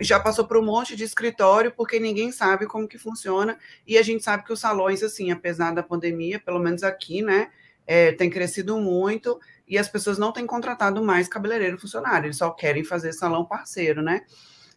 já 0.00 0.20
passou 0.20 0.46
por 0.46 0.56
um 0.56 0.64
monte 0.64 0.94
de 0.94 1.02
escritório, 1.02 1.72
porque 1.72 1.98
ninguém 1.98 2.30
sabe 2.30 2.66
como 2.66 2.86
que 2.86 2.98
funciona. 2.98 3.58
E 3.86 3.98
a 3.98 4.02
gente 4.02 4.22
sabe 4.22 4.44
que 4.44 4.52
os 4.52 4.60
salões, 4.60 5.02
assim, 5.02 5.32
apesar 5.32 5.72
da 5.72 5.82
pandemia, 5.82 6.38
pelo 6.38 6.60
menos 6.60 6.84
aqui, 6.84 7.20
né, 7.20 7.50
é, 7.86 8.12
tem 8.12 8.30
crescido 8.30 8.78
muito 8.78 9.38
e 9.66 9.76
as 9.76 9.88
pessoas 9.88 10.18
não 10.18 10.32
têm 10.32 10.46
contratado 10.46 11.02
mais 11.02 11.28
cabeleireiro 11.28 11.78
funcionário, 11.78 12.26
eles 12.26 12.36
só 12.36 12.50
querem 12.50 12.84
fazer 12.84 13.12
salão 13.12 13.44
parceiro, 13.44 14.02
né? 14.02 14.22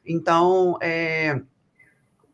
Então, 0.05 0.77
é, 0.81 1.41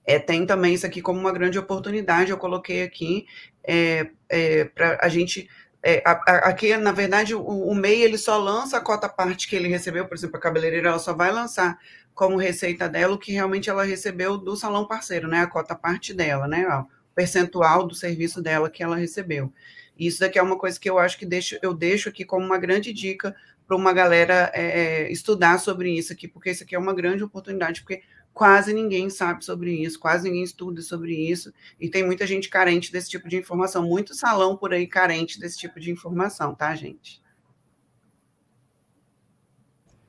é, 0.06 0.20
tem 0.20 0.46
também 0.46 0.74
isso 0.74 0.86
aqui 0.86 1.02
como 1.02 1.20
uma 1.20 1.32
grande 1.32 1.58
oportunidade, 1.58 2.32
eu 2.32 2.38
coloquei 2.38 2.84
aqui, 2.84 3.26
é, 3.64 4.08
é, 4.30 4.66
para 4.66 5.00
a 5.02 5.10
gente. 5.10 5.50
É, 5.86 6.02
aqui, 6.06 6.76
na 6.78 6.94
verdade, 6.94 7.36
o, 7.36 7.42
o, 7.42 7.76
MEI 7.76 8.04
ele 8.04 8.18
só 8.18 8.38
lança 8.38 8.78
a 8.78 8.82
cota 8.82 9.10
parte 9.10 9.50
que 9.50 9.56
ele 9.56 9.68
recebeu, 9.68 10.08
por 10.08 10.16
exemplo, 10.16 10.38
a 10.38 10.40
cabeleireira 10.40 10.88
ela 10.88 11.00
só 11.00 11.14
vai 11.14 11.30
lançar 11.30 11.78
como 12.14 12.38
receita 12.38 12.88
dela 12.88 13.16
o 13.16 13.18
que 13.18 13.34
realmente 13.34 13.70
ela 13.70 13.84
recebeu 13.84 14.38
do 14.38 14.56
salão 14.56 14.88
parceiro, 14.88 15.28
né? 15.28 15.40
A 15.40 15.48
cota 15.48 15.76
parte 15.76 16.14
dela, 16.14 16.48
né? 16.48 16.66
O 16.68 16.88
percentual 17.14 17.86
do 17.86 17.94
serviço 17.94 18.42
dela 18.42 18.70
que 18.70 18.82
ela 18.82 18.96
recebeu. 18.96 19.52
Isso 19.98 20.22
daqui 20.22 20.40
é 20.40 20.42
uma 20.42 20.58
coisa 20.58 20.80
que 20.80 20.90
eu 20.90 20.98
acho 20.98 21.18
que 21.18 21.26
deixo, 21.26 21.58
eu 21.62 21.74
deixo 21.74 22.10
aqui 22.10 22.24
como 22.26 22.46
uma 22.46 22.58
grande 22.58 22.94
dica 22.94 23.36
para 23.68 23.78
uma 23.78 23.94
galera 23.94 24.52
é, 24.54 25.12
estudar 25.12 25.60
sobre 25.60 25.92
isso 25.92 26.12
aqui, 26.12 26.28
porque 26.28 26.52
isso 26.52 26.64
aqui 26.64 26.76
é 26.76 26.80
uma 26.80 26.94
grande 26.94 27.24
oportunidade, 27.24 27.82
porque 27.82 28.02
quase 28.34 28.74
ninguém 28.74 29.10
sabe 29.10 29.46
sobre 29.46 29.72
isso, 29.74 30.00
quase 30.00 30.24
ninguém 30.24 30.44
estuda 30.44 30.82
sobre 30.82 31.14
isso, 31.14 31.54
e 31.80 31.90
tem 31.90 32.06
muita 32.06 32.26
gente 32.26 32.50
carente 32.50 32.92
desse 32.92 33.10
tipo 33.10 33.30
de 33.30 33.38
informação, 33.38 33.84
muito 33.84 34.16
salão 34.16 34.58
por 34.58 34.74
aí 34.74 34.88
carente 34.88 35.40
desse 35.40 35.58
tipo 35.58 35.80
de 35.80 35.92
informação, 35.92 36.56
tá, 36.56 36.74
gente? 36.76 37.22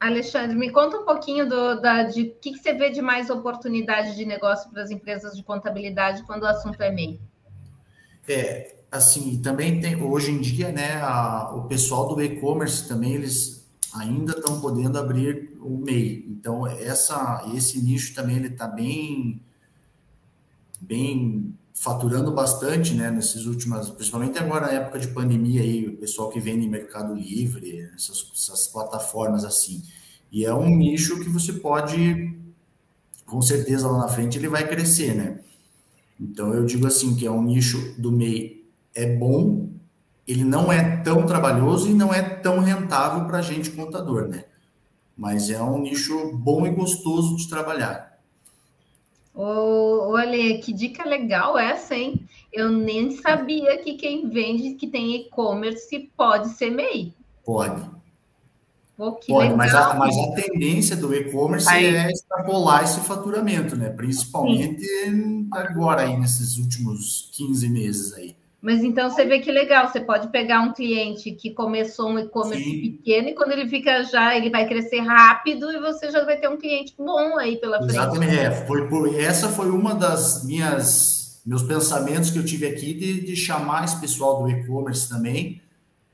Alexandre, 0.00 0.56
me 0.56 0.70
conta 0.70 0.98
um 0.98 1.04
pouquinho 1.04 1.48
do, 1.48 1.80
da, 1.80 2.02
de 2.02 2.26
que, 2.40 2.52
que 2.52 2.58
você 2.58 2.74
vê 2.74 2.90
de 2.90 3.00
mais 3.00 3.30
oportunidade 3.30 4.14
de 4.14 4.26
negócio 4.26 4.70
para 4.70 4.82
as 4.82 4.90
empresas 4.90 5.34
de 5.34 5.42
contabilidade 5.42 6.22
quando 6.24 6.42
o 6.42 6.46
assunto 6.46 6.80
é 6.82 6.90
MEI. 6.90 7.20
É, 8.28 8.74
assim, 8.90 9.40
também 9.40 9.80
tem, 9.80 10.02
hoje 10.02 10.30
em 10.30 10.40
dia, 10.40 10.70
né, 10.70 11.00
a, 11.00 11.54
o 11.54 11.62
pessoal 11.62 12.14
do 12.14 12.22
e-commerce 12.22 12.86
também, 12.86 13.14
eles 13.14 13.66
ainda 13.94 14.32
estão 14.32 14.60
podendo 14.60 14.98
abrir 14.98 15.53
o 15.64 15.78
MEI. 15.78 16.26
Então, 16.28 16.66
essa, 16.66 17.44
esse 17.54 17.80
nicho 17.80 18.14
também 18.14 18.36
ele 18.36 18.48
está 18.48 18.66
bem, 18.66 19.40
bem 20.80 21.54
faturando 21.74 22.30
bastante, 22.32 22.94
né, 22.94 23.10
nesses 23.10 23.46
últimas, 23.46 23.90
principalmente 23.90 24.38
agora 24.38 24.66
na 24.66 24.72
época 24.72 24.98
de 24.98 25.08
pandemia 25.08 25.62
aí, 25.62 25.88
o 25.88 25.96
pessoal 25.96 26.28
que 26.30 26.38
vende 26.38 26.64
em 26.64 26.70
Mercado 26.70 27.14
Livre, 27.14 27.90
essas, 27.94 28.30
essas 28.32 28.68
plataformas 28.68 29.44
assim. 29.44 29.82
E 30.30 30.44
é 30.44 30.54
um 30.54 30.68
nicho 30.68 31.20
que 31.20 31.28
você 31.28 31.52
pode, 31.54 32.36
com 33.26 33.42
certeza 33.42 33.88
lá 33.88 33.98
na 33.98 34.08
frente 34.08 34.38
ele 34.38 34.48
vai 34.48 34.66
crescer, 34.68 35.14
né? 35.14 35.40
Então 36.20 36.54
eu 36.54 36.64
digo 36.64 36.86
assim 36.86 37.16
que 37.16 37.26
é 37.26 37.30
um 37.30 37.42
nicho 37.42 37.94
do 37.98 38.12
MEI 38.12 38.64
é 38.94 39.16
bom, 39.16 39.68
ele 40.26 40.44
não 40.44 40.72
é 40.72 40.98
tão 40.98 41.26
trabalhoso 41.26 41.88
e 41.88 41.94
não 41.94 42.14
é 42.14 42.22
tão 42.22 42.60
rentável 42.60 43.26
para 43.26 43.38
a 43.38 43.42
gente 43.42 43.70
contador, 43.70 44.28
né? 44.28 44.44
Mas 45.16 45.50
é 45.50 45.62
um 45.62 45.78
nicho 45.78 46.32
bom 46.34 46.66
e 46.66 46.70
gostoso 46.70 47.36
de 47.36 47.48
trabalhar. 47.48 48.18
Olha, 49.34 50.58
que 50.60 50.72
dica 50.72 51.04
legal 51.04 51.58
essa, 51.58 51.94
hein? 51.94 52.28
Eu 52.52 52.70
nem 52.70 53.10
sabia 53.10 53.76
que 53.78 53.94
quem 53.94 54.28
vende, 54.28 54.74
que 54.74 54.86
tem 54.86 55.16
e-commerce, 55.16 56.10
pode 56.16 56.50
ser 56.50 56.70
MEI. 56.70 57.12
Pode. 57.44 57.94
Pô, 58.96 59.10
pode, 59.10 59.54
mas 59.54 59.74
a, 59.74 59.94
mas 59.94 60.16
a, 60.16 60.32
tendência 60.36 60.94
do 60.94 61.12
e-commerce 61.12 61.68
é 61.68 62.12
extrapolar 62.12 62.84
esse 62.84 63.00
faturamento, 63.00 63.74
né? 63.74 63.90
Principalmente 63.90 64.84
Sim. 64.84 65.48
agora 65.50 66.02
aí, 66.02 66.16
nesses 66.16 66.58
últimos 66.58 67.28
15 67.32 67.68
meses 67.68 68.12
aí. 68.14 68.36
Mas 68.64 68.82
então 68.82 69.10
você 69.10 69.26
vê 69.26 69.40
que 69.40 69.52
legal, 69.52 69.86
você 69.86 70.00
pode 70.00 70.28
pegar 70.28 70.62
um 70.62 70.72
cliente 70.72 71.32
que 71.32 71.50
começou 71.50 72.08
um 72.08 72.18
e-commerce 72.18 72.64
pequeno 72.64 73.28
e 73.28 73.34
quando 73.34 73.52
ele 73.52 73.68
fica 73.68 74.02
já, 74.04 74.34
ele 74.34 74.48
vai 74.48 74.66
crescer 74.66 75.00
rápido 75.00 75.70
e 75.70 75.78
você 75.78 76.10
já 76.10 76.24
vai 76.24 76.38
ter 76.38 76.48
um 76.48 76.56
cliente 76.56 76.94
bom 76.96 77.38
aí 77.38 77.58
pela 77.58 77.76
frente. 77.76 77.90
Exatamente, 77.90 78.38
é, 78.38 78.50
foi 78.66 78.88
por, 78.88 79.20
essa 79.20 79.50
foi 79.50 79.68
uma 79.68 79.94
das 79.94 80.46
minhas 80.46 81.42
meus 81.44 81.62
pensamentos 81.62 82.30
que 82.30 82.38
eu 82.38 82.44
tive 82.44 82.66
aqui 82.66 82.94
de, 82.94 83.20
de 83.26 83.36
chamar 83.36 83.84
esse 83.84 84.00
pessoal 84.00 84.42
do 84.42 84.48
e-commerce 84.48 85.10
também 85.10 85.60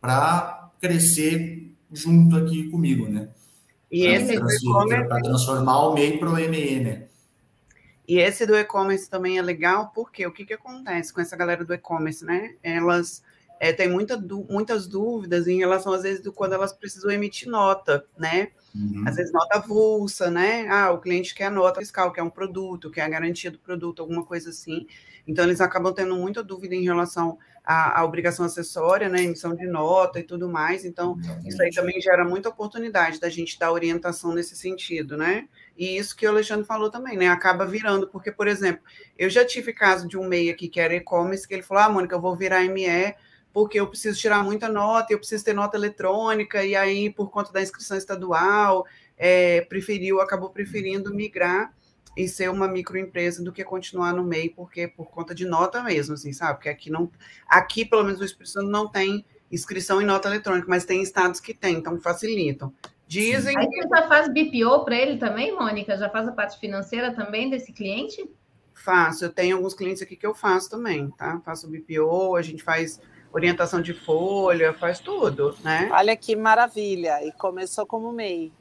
para 0.01 0.73
crescer 0.81 1.73
junto 1.93 2.35
aqui 2.35 2.69
comigo, 2.69 3.09
né? 3.09 3.29
E 3.93 4.03
pra 4.03 4.13
esse 4.13 4.65
para 5.07 5.23
transformar 5.23 5.87
o 5.87 5.95
MEI 5.95 6.19
para 6.19 6.31
o 6.31 6.35
ME, 6.35 6.81
né? 6.81 7.03
E 8.11 8.19
esse 8.19 8.45
do 8.45 8.57
e-commerce 8.57 9.09
também 9.09 9.39
é 9.39 9.43
legal, 9.43 9.93
porque 9.95 10.27
o 10.27 10.33
que, 10.33 10.45
que 10.45 10.55
acontece 10.55 11.15
com 11.15 11.21
essa 11.21 11.37
galera 11.37 11.65
do 11.65 11.73
e-commerce, 11.73 12.25
né? 12.25 12.57
Elas 12.61 13.23
é, 13.61 13.73
têm 13.73 13.89
muita, 13.89 14.21
muitas 14.49 14.89
dúvidas 14.89 15.47
em 15.47 15.59
relação, 15.59 15.93
às 15.93 16.03
vezes, 16.03 16.21
do 16.21 16.33
quando 16.33 16.55
elas 16.55 16.73
precisam 16.73 17.09
emitir 17.09 17.49
nota, 17.49 18.05
né? 18.19 18.49
Uhum. 18.75 19.05
Às 19.07 19.15
vezes 19.15 19.33
nota 19.33 19.59
avulsa, 19.59 20.29
né? 20.29 20.67
Ah, 20.69 20.91
o 20.91 20.99
cliente 20.99 21.33
quer 21.33 21.53
nota 21.53 21.79
fiscal, 21.79 22.13
quer 22.13 22.25
um 22.25 22.31
produto, 22.31 22.91
quer 22.91 23.03
a 23.03 23.09
garantia 23.09 23.49
do 23.49 23.61
produto, 23.61 24.03
alguma 24.03 24.25
coisa 24.25 24.51
assim. 24.51 24.89
Então, 25.25 25.45
eles 25.45 25.61
acabam 25.61 25.95
tendo 25.95 26.17
muita 26.17 26.43
dúvida 26.43 26.75
em 26.75 26.83
relação 26.83 27.39
a, 27.65 28.01
a, 28.01 28.05
obrigação 28.05 28.45
acessória, 28.45 29.09
né, 29.09 29.23
emissão 29.23 29.55
de 29.55 29.69
nota 29.69 30.19
e 30.19 30.25
tudo 30.25 30.49
mais. 30.49 30.85
Então, 30.85 31.17
isso 31.47 31.63
aí 31.63 31.71
também 31.71 32.01
gera 32.01 32.25
muita 32.25 32.49
oportunidade 32.49 33.21
da 33.21 33.29
gente 33.29 33.57
dar 33.57 33.71
orientação 33.71 34.35
nesse 34.35 34.57
sentido, 34.57 35.17
né? 35.17 35.47
E 35.77 35.97
isso 35.97 36.17
que 36.17 36.27
o 36.27 36.31
Alexandre 36.31 36.67
falou 36.67 36.91
também, 36.91 37.17
né? 37.17 37.29
Acaba 37.29 37.65
virando, 37.65 38.09
porque, 38.09 38.31
por 38.31 38.47
exemplo, 38.47 38.83
eu 39.19 39.31
já 39.31 39.45
tive 39.45 39.73
caso 39.73 40.07
de 40.07 40.19
um 40.19 40.27
MEI 40.27 40.51
aqui 40.51 40.69
que 40.69 40.81
era 40.81 40.95
e-commerce, 40.95 41.47
que 41.47 41.55
ele 41.55 41.63
falou: 41.63 41.83
Ah, 41.83 41.89
Mônica, 41.89 42.15
eu 42.15 42.21
vou 42.21 42.37
virar 42.37 42.65
ME 42.65 43.15
porque 43.53 43.81
eu 43.81 43.87
preciso 43.87 44.19
tirar 44.19 44.45
muita 44.45 44.69
nota, 44.69 45.13
eu 45.13 45.19
preciso 45.19 45.45
ter 45.45 45.53
nota 45.53 45.77
eletrônica, 45.77 46.65
e 46.65 46.77
aí, 46.77 47.11
por 47.11 47.31
conta 47.31 47.53
da 47.53 47.61
inscrição 47.61 47.97
estadual, 47.97 48.87
é, 49.17 49.63
preferiu, 49.63 50.21
acabou 50.21 50.51
preferindo 50.51 51.15
migrar 51.15 51.75
e 52.17 52.29
ser 52.29 52.51
uma 52.51 52.69
microempresa 52.69 53.43
do 53.43 53.53
que 53.53 53.65
continuar 53.65 54.13
no 54.13 54.25
MEI, 54.25 54.51
porque 54.51 54.89
por 54.89 55.11
conta 55.11 55.35
de 55.35 55.45
nota 55.45 55.83
mesmo, 55.83 56.15
assim, 56.15 56.33
sabe? 56.33 56.55
Porque 56.55 56.69
aqui 56.69 56.91
não, 56.91 57.11
aqui 57.49 57.85
pelo 57.85 58.05
menos 58.05 58.21
o 58.21 58.25
Espírito 58.25 58.51
Santo 58.51 58.71
não 58.71 58.89
tem 58.89 59.25
inscrição 59.51 60.01
em 60.01 60.07
nota 60.07 60.29
eletrônica, 60.29 60.67
mas 60.69 60.85
tem 60.85 61.03
estados 61.03 61.41
que 61.41 61.53
tem, 61.53 61.77
então 61.77 61.99
facilitam. 62.01 62.73
Dizem. 63.11 63.59
Aí 63.59 63.67
você 63.67 63.89
já 63.89 64.07
faz 64.07 64.29
BPO 64.29 64.85
para 64.85 64.95
ele 64.95 65.19
também, 65.19 65.53
Mônica? 65.53 65.97
Já 65.97 66.09
faz 66.09 66.29
a 66.29 66.33
parte 66.33 66.61
financeira 66.61 67.13
também 67.13 67.51
desse 67.51 67.73
cliente? 67.73 68.25
Faço, 68.73 69.25
eu 69.25 69.33
tenho 69.33 69.57
alguns 69.57 69.75
clientes 69.75 70.01
aqui 70.01 70.15
que 70.15 70.25
eu 70.25 70.33
faço 70.33 70.71
também, 70.71 71.11
tá? 71.19 71.41
Faço 71.45 71.69
BPO, 71.69 72.37
a 72.37 72.43
gente 72.43 72.63
faz 72.63 73.01
orientação 73.33 73.83
de 73.83 73.93
folha, 73.93 74.73
faz 74.75 75.01
tudo, 75.01 75.57
né? 75.65 75.91
Olha 75.93 76.17
que 76.17 76.37
maravilha! 76.37 77.21
E 77.27 77.33
começou 77.33 77.85
como 77.85 78.13
MEI. 78.13 78.53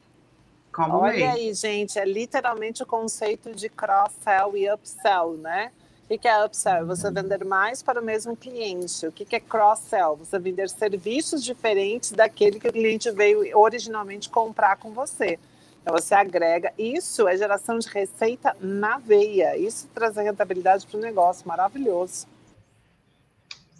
Como 0.74 0.98
Olha 0.98 1.14
MEI. 1.14 1.28
aí, 1.28 1.54
gente, 1.54 2.00
é 2.00 2.06
literalmente 2.06 2.82
o 2.82 2.88
conceito 2.88 3.54
de 3.54 3.70
cross-sell 3.70 4.58
e 4.58 4.68
upsell, 4.74 5.38
né? 5.38 5.72
O 6.10 6.17
que 6.17 6.28
é 6.28 6.43
upsell? 6.43 6.88
Você 6.88 7.12
vender 7.12 7.45
mais 7.45 7.84
para 7.84 8.02
o 8.02 8.04
mesmo 8.04 8.36
cliente. 8.36 9.06
O 9.06 9.12
que 9.12 9.36
é 9.36 9.39
cross-sell? 9.39 10.15
Você 10.15 10.39
vender 10.39 10.67
serviços 10.67 11.43
diferentes 11.43 12.13
daquele 12.13 12.60
que 12.60 12.67
o 12.67 12.74
cliente 12.74 13.12
veio 13.12 13.56
originalmente 13.56 14.28
comprar 14.28 14.78
com 14.78 14.89
você. 14.89 15.38
Então 15.84 15.95
você 15.95 16.15
agrega. 16.15 16.74
Isso 16.80 17.28
é 17.28 17.38
geração 17.38 17.78
de 17.78 17.88
receita 17.88 18.58
na 18.60 18.98
veia. 18.98 19.56
Isso 19.56 19.88
traz 19.93 20.15
rentabilidade 20.15 20.88
para 20.88 20.98
o 20.98 21.00
negócio. 21.00 21.48
Maravilhoso. 21.48 22.26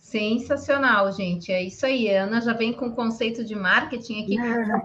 Sensacional, 0.10 1.12
gente. 1.12 1.52
É 1.52 1.62
isso 1.62 1.86
aí. 1.86 2.10
A 2.16 2.24
Ana 2.24 2.42
já 2.42 2.52
vem 2.52 2.74
com 2.74 2.88
o 2.88 2.96
conceito 2.96 3.46
de 3.46 3.54
marketing 3.54 4.24
aqui. 4.24 4.38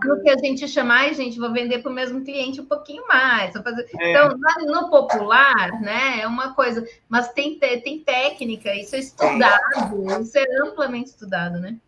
O 0.07 0.23
que 0.23 0.29
a 0.29 0.37
gente 0.37 0.69
chama, 0.69 0.97
ai, 0.97 1.15
gente, 1.15 1.39
vou 1.39 1.51
vender 1.51 1.79
para 1.79 1.91
o 1.91 1.95
mesmo 1.95 2.23
cliente 2.23 2.61
um 2.61 2.67
pouquinho 2.67 3.07
mais. 3.09 3.55
Fazer... 3.55 3.89
É. 3.99 4.11
Então, 4.11 4.37
no 4.67 4.91
popular, 4.91 5.81
né, 5.81 6.21
é 6.21 6.27
uma 6.27 6.53
coisa, 6.53 6.87
mas 7.09 7.33
tem, 7.33 7.59
tem 7.59 8.01
técnica, 8.01 8.75
isso 8.75 8.95
é 8.97 8.99
estudado, 8.99 10.21
isso 10.21 10.37
é 10.37 10.45
amplamente 10.63 11.09
estudado, 11.09 11.59
né? 11.59 11.79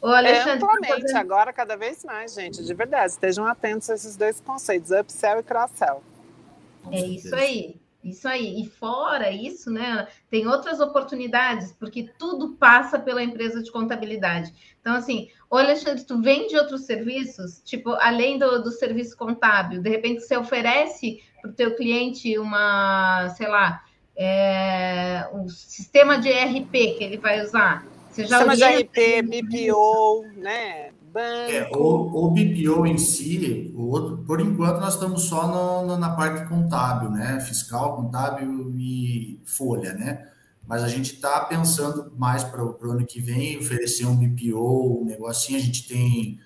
Ô, 0.00 0.06
Alexandre, 0.06 0.50
é 0.50 0.54
amplamente, 0.54 1.02
fazer... 1.02 1.16
agora 1.16 1.52
cada 1.52 1.76
vez 1.76 2.04
mais, 2.04 2.34
gente, 2.34 2.64
de 2.64 2.72
verdade. 2.72 3.14
Estejam 3.14 3.44
atentos 3.46 3.90
a 3.90 3.94
esses 3.94 4.16
dois 4.16 4.40
conceitos, 4.40 4.92
upsell 4.92 5.40
e 5.40 5.42
cross-sell. 5.42 6.04
É 6.92 7.00
isso 7.00 7.34
aí. 7.34 7.74
Isso 8.06 8.28
aí. 8.28 8.62
E 8.62 8.66
fora 8.68 9.32
isso, 9.32 9.68
né, 9.70 10.06
tem 10.30 10.46
outras 10.46 10.78
oportunidades, 10.78 11.72
porque 11.72 12.08
tudo 12.16 12.56
passa 12.56 12.98
pela 13.00 13.22
empresa 13.22 13.60
de 13.60 13.70
contabilidade. 13.72 14.52
Então, 14.80 14.94
assim, 14.94 15.28
ô 15.50 15.56
Alexandre, 15.56 16.04
tu 16.04 16.22
vende 16.22 16.56
outros 16.56 16.82
serviços, 16.82 17.60
tipo, 17.64 17.90
além 17.94 18.38
do, 18.38 18.62
do 18.62 18.70
serviço 18.70 19.16
contábil, 19.16 19.82
de 19.82 19.90
repente 19.90 20.22
você 20.22 20.36
oferece 20.36 21.20
para 21.42 21.50
o 21.50 21.54
teu 21.54 21.74
cliente 21.74 22.38
uma, 22.38 23.28
sei 23.30 23.48
lá, 23.48 23.82
é, 24.16 25.28
um 25.32 25.48
sistema 25.48 26.16
de 26.18 26.28
ERP 26.28 26.70
que 26.70 27.04
ele 27.04 27.18
vai 27.18 27.42
usar. 27.42 27.84
Você 28.10 28.24
já 28.24 28.38
sistema 28.38 28.56
de 28.56 28.62
ERP, 28.62 29.22
BPO, 29.22 30.26
né? 30.36 30.90
Banco. 31.16 31.50
É, 31.50 31.70
o, 31.72 32.26
o 32.26 32.30
BPO 32.30 32.86
em 32.86 32.98
si, 32.98 33.72
o 33.74 33.88
outro, 33.88 34.18
por 34.18 34.40
enquanto 34.40 34.80
nós 34.80 34.94
estamos 34.94 35.22
só 35.22 35.48
no, 35.48 35.86
no, 35.86 35.96
na 35.96 36.10
parte 36.10 36.46
contábil, 36.46 37.10
né? 37.10 37.40
Fiscal, 37.40 37.96
contábil 37.96 38.70
e 38.76 39.40
folha, 39.44 39.94
né? 39.94 40.28
Mas 40.66 40.82
a 40.82 40.88
gente 40.88 41.14
está 41.14 41.40
pensando 41.40 42.12
mais 42.18 42.44
para 42.44 42.62
o 42.62 42.90
ano 42.90 43.06
que 43.06 43.20
vem 43.20 43.58
oferecer 43.58 44.04
um 44.04 44.16
BPO, 44.16 45.02
um 45.02 45.04
negocinho. 45.06 45.58
A 45.58 45.62
gente 45.62 45.88
tem 45.88 46.38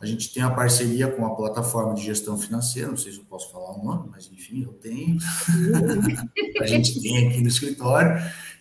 a 0.00 0.06
gente 0.06 0.32
tem 0.32 0.44
a 0.44 0.50
parceria 0.50 1.08
com 1.08 1.26
a 1.26 1.34
plataforma 1.34 1.92
de 1.92 2.04
gestão 2.04 2.38
financeira, 2.38 2.88
não 2.88 2.96
sei 2.96 3.10
se 3.10 3.18
eu 3.18 3.24
posso 3.24 3.50
falar 3.50 3.72
o 3.72 3.84
nome, 3.84 4.08
mas 4.12 4.30
enfim, 4.32 4.62
eu 4.62 4.72
tenho. 4.74 5.18
a 6.62 6.66
gente 6.66 7.00
tem 7.02 7.26
aqui 7.26 7.40
no 7.40 7.48
escritório, 7.48 8.16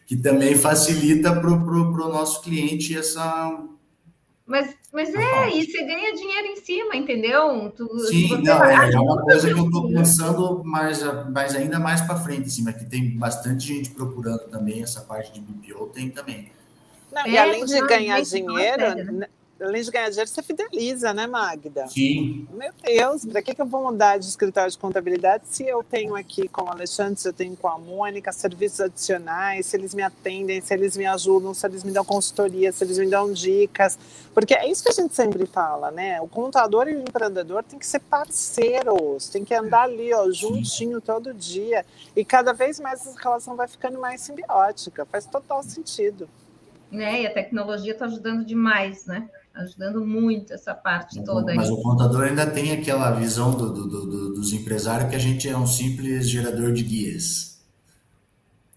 que 0.08 0.18
também 0.18 0.56
facilita 0.56 1.32
para 1.40 1.52
o 1.52 2.10
nosso 2.10 2.42
cliente 2.42 2.98
essa, 2.98 3.56
mas, 4.48 4.74
mas 4.98 5.14
é, 5.14 5.50
e 5.52 5.64
você 5.64 5.84
ganha 5.84 6.12
dinheiro 6.16 6.48
em 6.48 6.56
cima, 6.56 6.96
entendeu? 6.96 7.72
Tu, 7.78 8.00
Sim, 8.08 8.42
não, 8.42 8.64
é, 8.64 8.92
é 8.92 9.00
uma 9.00 9.22
coisa 9.22 9.54
que 9.54 9.60
eu 9.60 9.66
estou 9.66 9.88
pensando 9.90 10.64
mais, 10.64 11.04
mais 11.30 11.54
ainda 11.54 11.80
mais 11.80 12.02
para 12.02 12.16
frente, 12.16 12.48
assim, 12.48 12.64
mas 12.64 12.78
que 12.78 12.86
tem 12.86 13.16
bastante 13.16 13.68
gente 13.68 13.92
procurando 13.92 14.50
também 14.50 14.82
essa 14.82 15.02
parte 15.02 15.32
de 15.32 15.40
BPO, 15.40 15.92
tem 15.94 16.10
também. 16.10 16.50
Não, 17.12 17.22
é, 17.22 17.30
e 17.30 17.38
além 17.38 17.64
de 17.64 17.80
ganhar 17.82 18.20
dinheiro, 18.22 18.96
né? 19.14 19.28
Além 19.62 19.82
de 19.82 19.92
ganhar 19.92 20.10
dinheiro, 20.10 20.30
você 20.30 20.42
fideliza, 20.42 21.14
né, 21.14 21.28
Magda? 21.28 21.88
Sim. 21.88 22.48
Meu 22.54 22.72
Deus, 22.84 23.26
para 23.26 23.42
que, 23.42 23.56
que 23.56 23.62
eu 23.62 23.66
vou 23.66 23.84
mudar 23.84 24.18
de 24.18 24.26
escritório 24.26 24.72
de 24.72 24.78
contabilidade 24.78 25.44
se 25.50 25.68
eu 25.68 25.84
tenho 25.84 26.16
aqui 26.16 26.48
com 26.48 26.64
o 26.64 26.70
Alexandre, 26.70 27.20
se 27.20 27.28
eu 27.28 27.34
tenho 27.34 27.56
com 27.56 27.68
a 27.68 27.78
Mônica, 27.78 28.32
serviços 28.32 28.82
adicionais, 28.82 29.66
se 29.66 29.78
eles 29.78 29.94
me 29.94 30.02
atendem, 30.02 30.62
se 30.62 30.74
eles 30.74 30.96
me 30.96 31.06
ajudam, 31.06 31.54
se 31.54 31.66
eles 31.66 31.84
me 31.84 31.92
dão 31.92 32.06
consultoria, 32.06 32.72
se 32.72 32.84
eles 32.84 32.98
me 32.98 33.08
dão 33.08 33.32
dicas. 33.32 33.98
Porque 34.34 34.54
é 34.54 34.70
isso 34.70 34.84
que 34.84 34.90
a 34.90 34.94
gente 34.94 35.16
sempre 35.16 35.46
fala, 35.48 35.90
né? 35.90 36.22
O 36.22 36.28
contador 36.28 36.88
e 36.88 36.96
o 36.96 37.02
empreendedor 37.02 37.64
tem 37.64 37.80
que 37.80 37.88
ser 37.88 38.00
parceiros, 38.00 39.30
tem 39.30 39.44
que 39.44 39.56
andar 39.56 39.84
ali, 39.84 40.14
ó, 40.14 40.30
juntinho 40.32 41.02
todo 41.02 41.34
dia. 41.34 41.86
E 42.16 42.24
cada 42.24 42.54
vez 42.54 42.80
mais 42.80 43.02
essa 43.06 43.20
relação 43.20 43.56
vai 43.56 43.68
ficando 43.68 44.00
mais 44.00 44.22
simbiótica. 44.22 45.06
Faz 45.06 45.26
total 45.26 45.64
sentido. 45.64 46.30
Né? 46.92 47.24
E 47.24 47.28
a 47.28 47.34
tecnologia 47.34 47.94
está 47.94 48.06
ajudando 48.06 48.46
demais, 48.46 49.06
né? 49.06 49.28
Ajudando 49.58 50.06
muito 50.06 50.54
essa 50.54 50.74
parte 50.74 51.24
toda. 51.24 51.54
Mas 51.54 51.68
aí. 51.68 51.74
o 51.74 51.82
contador 51.82 52.24
ainda 52.24 52.46
tem 52.46 52.72
aquela 52.72 53.12
visão 53.12 53.52
do, 53.52 53.74
do, 53.74 53.88
do, 53.88 54.34
dos 54.34 54.54
empresários 54.54 55.10
que 55.10 55.16
a 55.16 55.20
gente 55.20 55.48
é 55.48 55.58
um 55.58 55.68
simples 55.68 56.30
gerador 56.30 56.72
de 56.72 56.84
guias. 56.84 57.58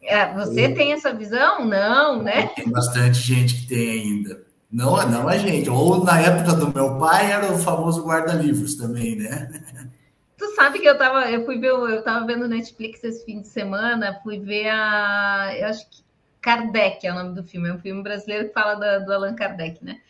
É, 0.02 0.32
você 0.32 0.66
Eu, 0.66 0.74
tem 0.74 0.92
essa 0.92 1.12
visão? 1.12 1.64
Não, 1.64 2.22
né? 2.22 2.46
Tem 2.56 2.68
bastante 2.68 3.18
gente 3.18 3.60
que 3.60 3.66
tem 3.66 3.90
ainda. 3.90 4.42
Não, 4.70 4.96
não 5.08 5.28
a 5.28 5.36
gente. 5.36 5.68
Ou 5.68 6.04
na 6.04 6.20
época 6.20 6.54
do 6.54 6.72
meu 6.72 6.98
pai 6.98 7.30
era 7.30 7.52
o 7.52 7.58
famoso 7.58 8.04
guarda-livros 8.04 8.76
também, 8.76 9.16
né? 9.16 9.50
Tu 10.36 10.54
sabe 10.54 10.78
que 10.78 10.88
eu 10.88 10.96
tava, 10.96 11.30
eu 11.30 11.44
fui 11.44 11.58
ver, 11.58 11.68
eu 11.68 12.02
tava 12.02 12.24
vendo 12.24 12.48
Netflix 12.48 13.04
esse 13.04 13.26
fim 13.26 13.42
de 13.42 13.48
semana, 13.48 14.18
fui 14.22 14.38
ver 14.38 14.70
a, 14.70 15.54
eu 15.54 15.66
acho 15.66 15.86
que 15.90 16.02
Kardec 16.40 17.06
é 17.06 17.12
o 17.12 17.14
nome 17.14 17.34
do 17.34 17.44
filme, 17.44 17.68
é 17.68 17.74
um 17.74 17.78
filme 17.78 18.02
brasileiro 18.02 18.48
que 18.48 18.54
fala 18.54 18.74
do, 18.74 19.04
do 19.04 19.12
Allan 19.12 19.34
Kardec, 19.34 19.84
né? 19.84 20.00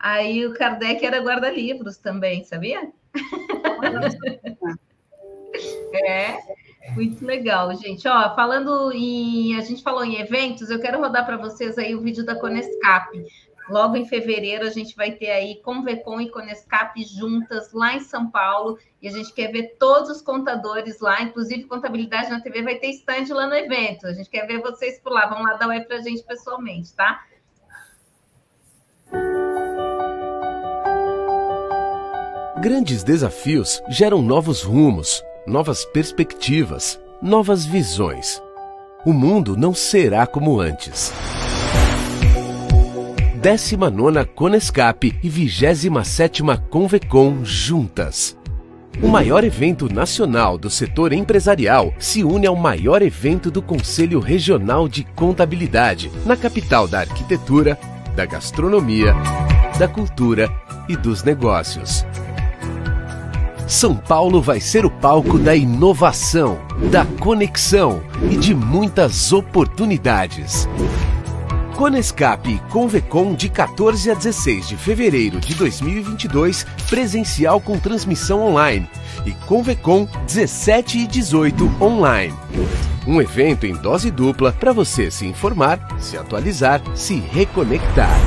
Aí 0.00 0.46
o 0.46 0.54
Kardec 0.54 1.04
era 1.04 1.20
guarda-livros 1.20 1.98
também, 1.98 2.42
sabia? 2.42 2.90
é, 5.92 6.38
muito 6.94 7.22
legal, 7.22 7.74
gente. 7.76 8.08
Ó, 8.08 8.34
falando 8.34 8.90
em. 8.92 9.54
A 9.56 9.60
gente 9.60 9.82
falou 9.82 10.02
em 10.02 10.18
eventos, 10.18 10.70
eu 10.70 10.80
quero 10.80 10.98
rodar 10.98 11.26
para 11.26 11.36
vocês 11.36 11.76
aí 11.76 11.94
o 11.94 12.00
vídeo 12.00 12.24
da 12.24 12.34
Conescap. 12.34 13.10
Logo 13.68 13.94
em 13.94 14.08
fevereiro 14.08 14.66
a 14.66 14.70
gente 14.70 14.96
vai 14.96 15.12
ter 15.12 15.30
aí 15.30 15.60
Convecom 15.62 16.18
e 16.20 16.30
Conescap 16.30 16.92
juntas 17.04 17.72
lá 17.72 17.94
em 17.94 18.00
São 18.00 18.28
Paulo 18.28 18.78
e 19.02 19.06
a 19.06 19.12
gente 19.12 19.32
quer 19.34 19.52
ver 19.52 19.76
todos 19.78 20.10
os 20.10 20.22
contadores 20.22 20.98
lá, 20.98 21.22
inclusive 21.22 21.64
Contabilidade 21.64 22.30
na 22.30 22.40
TV 22.40 22.62
vai 22.62 22.76
ter 22.76 22.88
stand 22.88 23.32
lá 23.32 23.46
no 23.46 23.54
evento. 23.54 24.06
A 24.06 24.12
gente 24.14 24.30
quer 24.30 24.46
ver 24.46 24.60
vocês 24.60 24.98
por 24.98 25.12
lá. 25.12 25.26
Vamos 25.26 25.44
lá 25.44 25.58
dar 25.58 25.68
um 25.68 25.70
oi 25.70 25.80
para 25.82 25.98
a 25.98 26.00
gente 26.00 26.22
pessoalmente, 26.24 26.94
tá? 26.94 27.22
Grandes 32.60 33.02
desafios 33.02 33.82
geram 33.88 34.20
novos 34.20 34.62
rumos, 34.62 35.24
novas 35.46 35.86
perspectivas, 35.86 37.00
novas 37.22 37.64
visões. 37.64 38.38
O 39.06 39.14
mundo 39.14 39.56
não 39.56 39.72
será 39.72 40.26
como 40.26 40.60
antes. 40.60 41.10
19 43.40 44.26
Conescap 44.34 45.18
e 45.22 45.28
27 45.30 46.42
Convecon 46.68 47.42
juntas. 47.42 48.36
O 49.02 49.08
maior 49.08 49.42
evento 49.42 49.90
nacional 49.90 50.58
do 50.58 50.68
setor 50.68 51.14
empresarial 51.14 51.94
se 51.98 52.22
une 52.22 52.46
ao 52.46 52.56
maior 52.56 53.00
evento 53.00 53.50
do 53.50 53.62
Conselho 53.62 54.20
Regional 54.20 54.86
de 54.86 55.02
Contabilidade, 55.02 56.12
na 56.26 56.36
capital 56.36 56.86
da 56.86 57.00
arquitetura, 57.00 57.78
da 58.14 58.26
gastronomia, 58.26 59.14
da 59.78 59.88
cultura 59.88 60.46
e 60.90 60.94
dos 60.94 61.22
negócios. 61.22 62.04
São 63.70 63.94
Paulo 63.94 64.42
vai 64.42 64.60
ser 64.60 64.84
o 64.84 64.90
palco 64.90 65.38
da 65.38 65.54
inovação, 65.54 66.58
da 66.90 67.06
conexão 67.06 68.02
e 68.28 68.36
de 68.36 68.52
muitas 68.52 69.32
oportunidades. 69.32 70.68
Conescap 71.76 72.50
e 72.50 72.58
Convecon 72.68 73.32
de 73.32 73.48
14 73.48 74.10
a 74.10 74.14
16 74.14 74.68
de 74.70 74.76
fevereiro 74.76 75.38
de 75.38 75.54
2022, 75.54 76.66
presencial 76.88 77.60
com 77.60 77.78
transmissão 77.78 78.42
online. 78.42 78.90
E 79.24 79.30
Convecon 79.46 80.08
17 80.26 80.98
e 80.98 81.06
18 81.06 81.76
online. 81.80 82.34
Um 83.06 83.22
evento 83.22 83.66
em 83.66 83.74
dose 83.74 84.10
dupla 84.10 84.50
para 84.50 84.72
você 84.72 85.12
se 85.12 85.26
informar, 85.26 85.78
se 86.00 86.18
atualizar, 86.18 86.82
se 86.96 87.20
reconectar. 87.20 88.18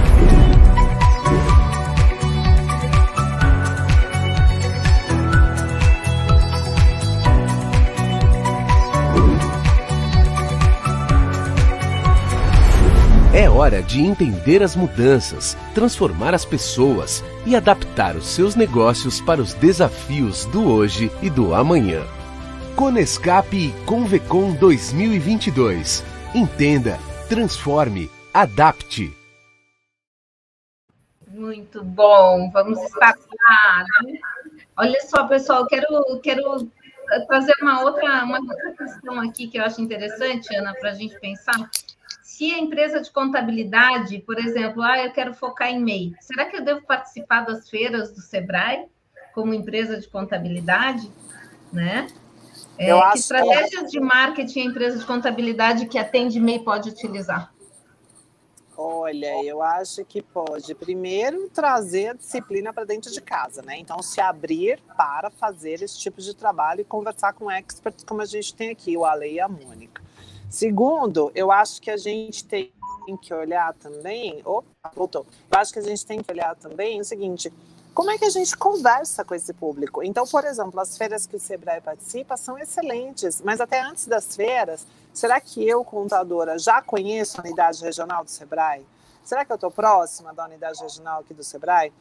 De 13.84 14.02
entender 14.02 14.64
as 14.64 14.76
mudanças, 14.76 15.58
transformar 15.76 16.34
as 16.34 16.46
pessoas 16.46 17.24
e 17.46 17.56
adaptar 17.56 18.16
os 18.16 18.28
seus 18.28 18.56
negócios 18.56 19.22
para 19.22 19.42
os 19.42 19.54
desafios 19.54 20.46
do 20.46 20.68
hoje 20.68 21.12
e 21.22 21.30
do 21.30 21.54
amanhã. 21.54 22.04
Conescap 22.76 23.56
e 23.56 23.72
Convecon 23.86 24.54
2022. 24.54 26.04
Entenda, 26.34 26.98
transforme, 27.30 28.10
adapte. 28.34 29.16
Muito 31.28 31.84
bom, 31.84 32.50
vamos. 32.52 32.80
Né? 32.80 34.20
Olha 34.76 35.00
só, 35.02 35.28
pessoal, 35.28 35.68
quero, 35.68 36.20
quero 36.22 36.68
trazer 37.28 37.54
uma 37.62 37.82
outra, 37.82 38.24
uma 38.24 38.40
outra 38.40 38.72
questão 38.78 39.20
aqui 39.20 39.48
que 39.48 39.58
eu 39.58 39.64
acho 39.64 39.82
interessante, 39.82 40.56
Ana, 40.56 40.74
para 40.74 40.92
a 40.92 40.94
gente 40.94 41.20
pensar 41.20 41.70
se 42.34 42.52
a 42.52 42.58
empresa 42.58 43.00
de 43.00 43.12
contabilidade, 43.12 44.18
por 44.26 44.40
exemplo, 44.40 44.82
ah, 44.82 44.98
eu 45.06 45.12
quero 45.12 45.36
focar 45.36 45.70
em 45.70 45.80
MEI, 45.80 46.16
será 46.20 46.46
que 46.46 46.58
eu 46.58 46.66
devo 46.66 46.82
participar 46.82 47.42
das 47.42 47.70
feiras 47.70 48.12
do 48.12 48.22
Sebrae 48.22 48.88
como 49.36 49.54
empresa 49.54 50.00
de 50.00 50.08
contabilidade? 50.08 51.12
Né? 51.72 52.08
É, 52.76 52.92
eu 52.92 52.98
que 52.98 53.04
acho 53.04 53.18
estratégias 53.20 53.84
que... 53.84 53.92
de 53.92 54.00
marketing 54.00 54.62
a 54.62 54.66
empresa 54.66 54.98
de 54.98 55.06
contabilidade 55.06 55.86
que 55.86 56.00
atende 56.00 56.40
MEI 56.40 56.64
pode 56.64 56.90
utilizar? 56.90 57.54
Olha, 58.76 59.46
eu 59.46 59.62
acho 59.62 60.04
que 60.04 60.20
pode 60.20 60.74
primeiro 60.74 61.48
trazer 61.50 62.08
a 62.08 62.14
disciplina 62.14 62.74
para 62.74 62.84
dentro 62.84 63.12
de 63.12 63.22
casa, 63.22 63.62
né? 63.62 63.78
Então, 63.78 64.02
se 64.02 64.20
abrir 64.20 64.82
para 64.98 65.30
fazer 65.30 65.84
esse 65.84 66.00
tipo 66.00 66.20
de 66.20 66.36
trabalho 66.36 66.82
e 66.82 66.84
conversar 66.84 67.34
com 67.34 67.52
experts 67.52 68.04
como 68.04 68.24
a 68.24 68.26
gente 68.26 68.56
tem 68.56 68.72
aqui, 68.72 68.98
o 68.98 69.06
Ale 69.06 69.34
e 69.34 69.40
a 69.40 69.48
Mônica. 69.48 70.03
Segundo, 70.54 71.32
eu 71.34 71.52
acho 71.52 71.82
que 71.82 71.90
a 71.90 71.98
gente 71.98 72.46
tem 72.46 72.72
que 73.20 73.34
olhar 73.34 73.74
também. 73.74 74.40
Opa, 74.46 74.92
voltou. 74.96 75.26
Eu 75.52 75.60
acho 75.60 75.74
que 75.74 75.80
a 75.80 75.82
gente 75.82 76.06
tem 76.06 76.22
que 76.22 76.32
olhar 76.32 76.56
também 76.56 77.02
o 77.02 77.04
seguinte: 77.04 77.52
como 77.92 78.12
é 78.12 78.20
que 78.20 78.26
a 78.26 78.30
gente 78.30 78.56
conversa 78.56 79.26
com 79.26 79.34
esse 79.34 79.52
público? 79.52 80.04
Então, 80.04 80.28
por 80.28 80.46
exemplo, 80.46 80.80
as 80.80 80.96
feiras 80.96 81.26
que 81.26 81.36
o 81.36 81.40
Sebrae 81.40 81.82
participa 81.82 82.38
são 82.38 82.56
excelentes, 82.60 83.42
mas 83.42 83.60
até 83.60 83.82
antes 83.82 84.06
das 84.06 84.36
feiras, 84.36 84.86
será 85.12 85.42
que 85.42 85.68
eu, 85.68 85.84
contadora, 85.84 86.60
já 86.60 86.84
conheço 86.84 87.42
a 87.42 87.44
unidade 87.44 87.84
regional 87.84 88.24
do 88.24 88.30
Sebrae? 88.30 88.86
Será 89.24 89.44
que 89.44 89.52
eu 89.52 89.56
estou 89.56 89.72
próxima 89.72 90.36
da 90.36 90.46
unidade 90.46 90.80
regional 90.84 91.22
aqui 91.22 91.34
do 91.34 91.44
Sebrae? 91.44 91.92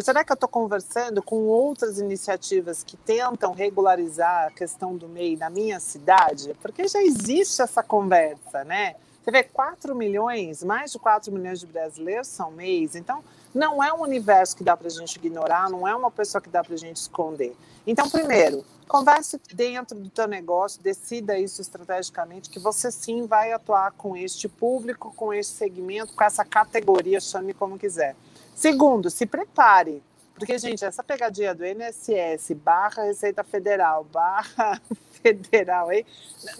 Será 0.00 0.24
que 0.24 0.32
eu 0.32 0.34
estou 0.34 0.48
conversando 0.48 1.22
com 1.22 1.46
outras 1.46 1.98
iniciativas 1.98 2.82
que 2.82 2.96
tentam 2.96 3.52
regularizar 3.52 4.46
a 4.46 4.50
questão 4.50 4.96
do 4.96 5.08
MEI 5.08 5.36
na 5.36 5.50
minha 5.50 5.78
cidade? 5.80 6.54
Porque 6.62 6.88
já 6.88 7.02
existe 7.02 7.60
essa 7.60 7.82
conversa, 7.82 8.64
né? 8.64 8.96
Você 9.22 9.30
vê 9.30 9.44
4 9.44 9.94
milhões, 9.94 10.64
mais 10.64 10.90
de 10.90 10.98
4 10.98 11.32
milhões 11.32 11.60
de 11.60 11.66
brasileiros 11.66 12.26
são 12.26 12.50
MEIs, 12.50 12.96
então 12.96 13.22
não 13.54 13.82
é 13.82 13.92
um 13.92 14.00
universo 14.00 14.56
que 14.56 14.64
dá 14.64 14.76
para 14.76 14.88
a 14.88 14.90
gente 14.90 15.14
ignorar, 15.16 15.70
não 15.70 15.86
é 15.86 15.94
uma 15.94 16.10
pessoa 16.10 16.40
que 16.40 16.48
dá 16.48 16.64
para 16.64 16.74
a 16.74 16.78
gente 16.78 16.96
esconder. 16.96 17.54
Então, 17.86 18.08
primeiro, 18.08 18.64
converse 18.88 19.40
dentro 19.54 19.96
do 19.98 20.10
teu 20.10 20.26
negócio, 20.26 20.82
decida 20.82 21.38
isso 21.38 21.60
estrategicamente, 21.60 22.50
que 22.50 22.58
você 22.58 22.90
sim 22.90 23.26
vai 23.26 23.52
atuar 23.52 23.92
com 23.92 24.16
este 24.16 24.48
público, 24.48 25.12
com 25.14 25.32
este 25.32 25.54
segmento, 25.54 26.14
com 26.14 26.24
essa 26.24 26.44
categoria, 26.44 27.20
chame 27.20 27.54
como 27.54 27.78
quiser. 27.78 28.16
Segundo, 28.54 29.10
se 29.10 29.26
prepare. 29.26 30.02
Porque, 30.34 30.58
gente, 30.58 30.84
essa 30.84 31.04
pegadinha 31.04 31.54
do 31.54 31.64
INSS 31.64 32.52
barra 32.56 33.04
Receita 33.04 33.44
Federal 33.44 34.04
barra 34.04 34.80
Federal 35.22 35.88
aí, 35.88 36.04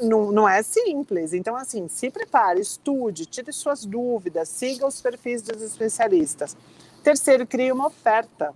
não, 0.00 0.30
não 0.30 0.48
é 0.48 0.62
simples. 0.62 1.32
Então, 1.32 1.56
assim, 1.56 1.88
se 1.88 2.10
prepare, 2.10 2.60
estude, 2.60 3.26
tire 3.26 3.52
suas 3.52 3.84
dúvidas, 3.84 4.48
siga 4.48 4.86
os 4.86 5.00
perfis 5.00 5.42
dos 5.42 5.60
especialistas. 5.60 6.56
Terceiro, 7.02 7.46
crie 7.46 7.72
uma 7.72 7.88
oferta. 7.88 8.54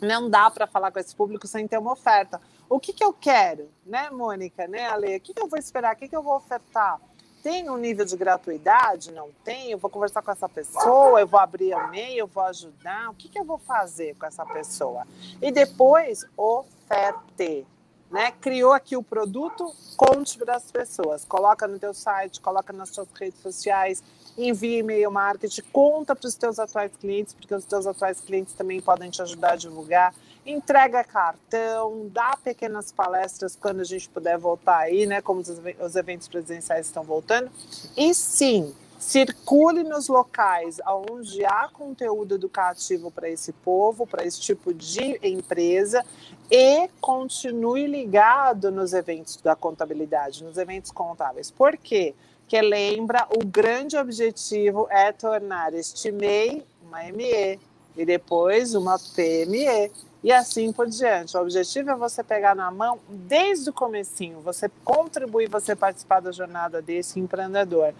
Não 0.00 0.30
dá 0.30 0.50
para 0.50 0.66
falar 0.66 0.92
com 0.92 1.00
esse 1.00 1.16
público 1.16 1.48
sem 1.48 1.66
ter 1.66 1.78
uma 1.78 1.92
oferta. 1.92 2.40
O 2.68 2.78
que, 2.78 2.92
que 2.92 3.02
eu 3.02 3.12
quero, 3.12 3.68
né, 3.84 4.08
Mônica, 4.10 4.68
né, 4.68 4.86
Ale? 4.86 5.16
O 5.16 5.20
que, 5.20 5.34
que 5.34 5.42
eu 5.42 5.48
vou 5.48 5.58
esperar? 5.58 5.94
O 5.94 5.98
que, 5.98 6.08
que 6.08 6.16
eu 6.16 6.22
vou 6.22 6.36
ofertar? 6.36 7.00
Tem 7.44 7.68
um 7.68 7.76
nível 7.76 8.06
de 8.06 8.16
gratuidade? 8.16 9.12
Não 9.12 9.28
tem? 9.44 9.70
Eu 9.70 9.76
vou 9.76 9.90
conversar 9.90 10.22
com 10.22 10.30
essa 10.30 10.48
pessoa, 10.48 11.20
eu 11.20 11.26
vou 11.26 11.38
abrir 11.38 11.72
e-mail, 11.72 12.20
eu 12.20 12.26
vou 12.26 12.42
ajudar. 12.44 13.10
O 13.10 13.14
que, 13.14 13.28
que 13.28 13.38
eu 13.38 13.44
vou 13.44 13.58
fazer 13.58 14.16
com 14.16 14.24
essa 14.24 14.46
pessoa? 14.46 15.06
E 15.42 15.52
depois, 15.52 16.24
oferte. 16.38 17.66
Né? 18.10 18.32
Criou 18.40 18.72
aqui 18.72 18.96
o 18.96 19.02
produto, 19.02 19.70
conte 19.94 20.38
para 20.38 20.56
as 20.56 20.72
pessoas. 20.72 21.26
Coloca 21.26 21.68
no 21.68 21.78
teu 21.78 21.92
site, 21.92 22.40
coloca 22.40 22.72
nas 22.72 22.88
suas 22.88 23.08
redes 23.12 23.40
sociais, 23.42 24.02
envia 24.38 24.78
e-mail 24.78 25.10
marketing, 25.10 25.62
conta 25.70 26.16
para 26.16 26.26
os 26.26 26.34
teus 26.36 26.58
atuais 26.58 26.92
clientes, 26.98 27.34
porque 27.34 27.54
os 27.54 27.66
teus 27.66 27.86
atuais 27.86 28.22
clientes 28.22 28.54
também 28.54 28.80
podem 28.80 29.10
te 29.10 29.20
ajudar 29.20 29.52
a 29.52 29.56
divulgar 29.56 30.14
entrega 30.46 31.02
cartão, 31.02 32.08
dá 32.12 32.36
pequenas 32.42 32.92
palestras 32.92 33.56
quando 33.56 33.80
a 33.80 33.84
gente 33.84 34.08
puder 34.08 34.38
voltar 34.38 34.78
aí, 34.78 35.06
né? 35.06 35.20
Como 35.22 35.40
os 35.40 35.96
eventos 35.96 36.28
presenciais 36.28 36.86
estão 36.86 37.02
voltando. 37.02 37.50
E 37.96 38.14
sim, 38.14 38.74
circule 38.98 39.82
nos 39.82 40.08
locais 40.08 40.80
onde 40.86 41.44
há 41.44 41.68
conteúdo 41.68 42.34
educativo 42.34 43.10
para 43.10 43.28
esse 43.28 43.52
povo, 43.52 44.06
para 44.06 44.24
esse 44.24 44.40
tipo 44.40 44.72
de 44.72 45.18
empresa, 45.22 46.04
e 46.50 46.88
continue 47.00 47.86
ligado 47.86 48.70
nos 48.70 48.92
eventos 48.92 49.36
da 49.36 49.56
contabilidade, 49.56 50.44
nos 50.44 50.58
eventos 50.58 50.90
contábeis. 50.90 51.50
Por 51.50 51.76
quê? 51.76 52.14
Porque 52.40 52.60
lembra, 52.60 53.26
o 53.34 53.44
grande 53.44 53.96
objetivo 53.96 54.86
é 54.90 55.10
tornar 55.12 55.72
este 55.72 56.12
MEI 56.12 56.62
uma 56.82 57.02
ME 57.04 57.58
e 57.96 58.04
depois 58.04 58.74
uma 58.74 58.98
PME 58.98 59.90
e 60.24 60.32
assim 60.32 60.72
por 60.72 60.88
diante. 60.88 61.36
O 61.36 61.40
objetivo 61.42 61.90
é 61.90 61.94
você 61.94 62.24
pegar 62.24 62.56
na 62.56 62.70
mão 62.70 62.98
desde 63.08 63.68
o 63.68 63.72
comecinho, 63.74 64.40
você 64.40 64.70
contribuir, 64.82 65.50
você 65.50 65.76
participar 65.76 66.20
da 66.20 66.32
jornada 66.32 66.80
desse 66.80 67.20
empreendedor. 67.20 67.94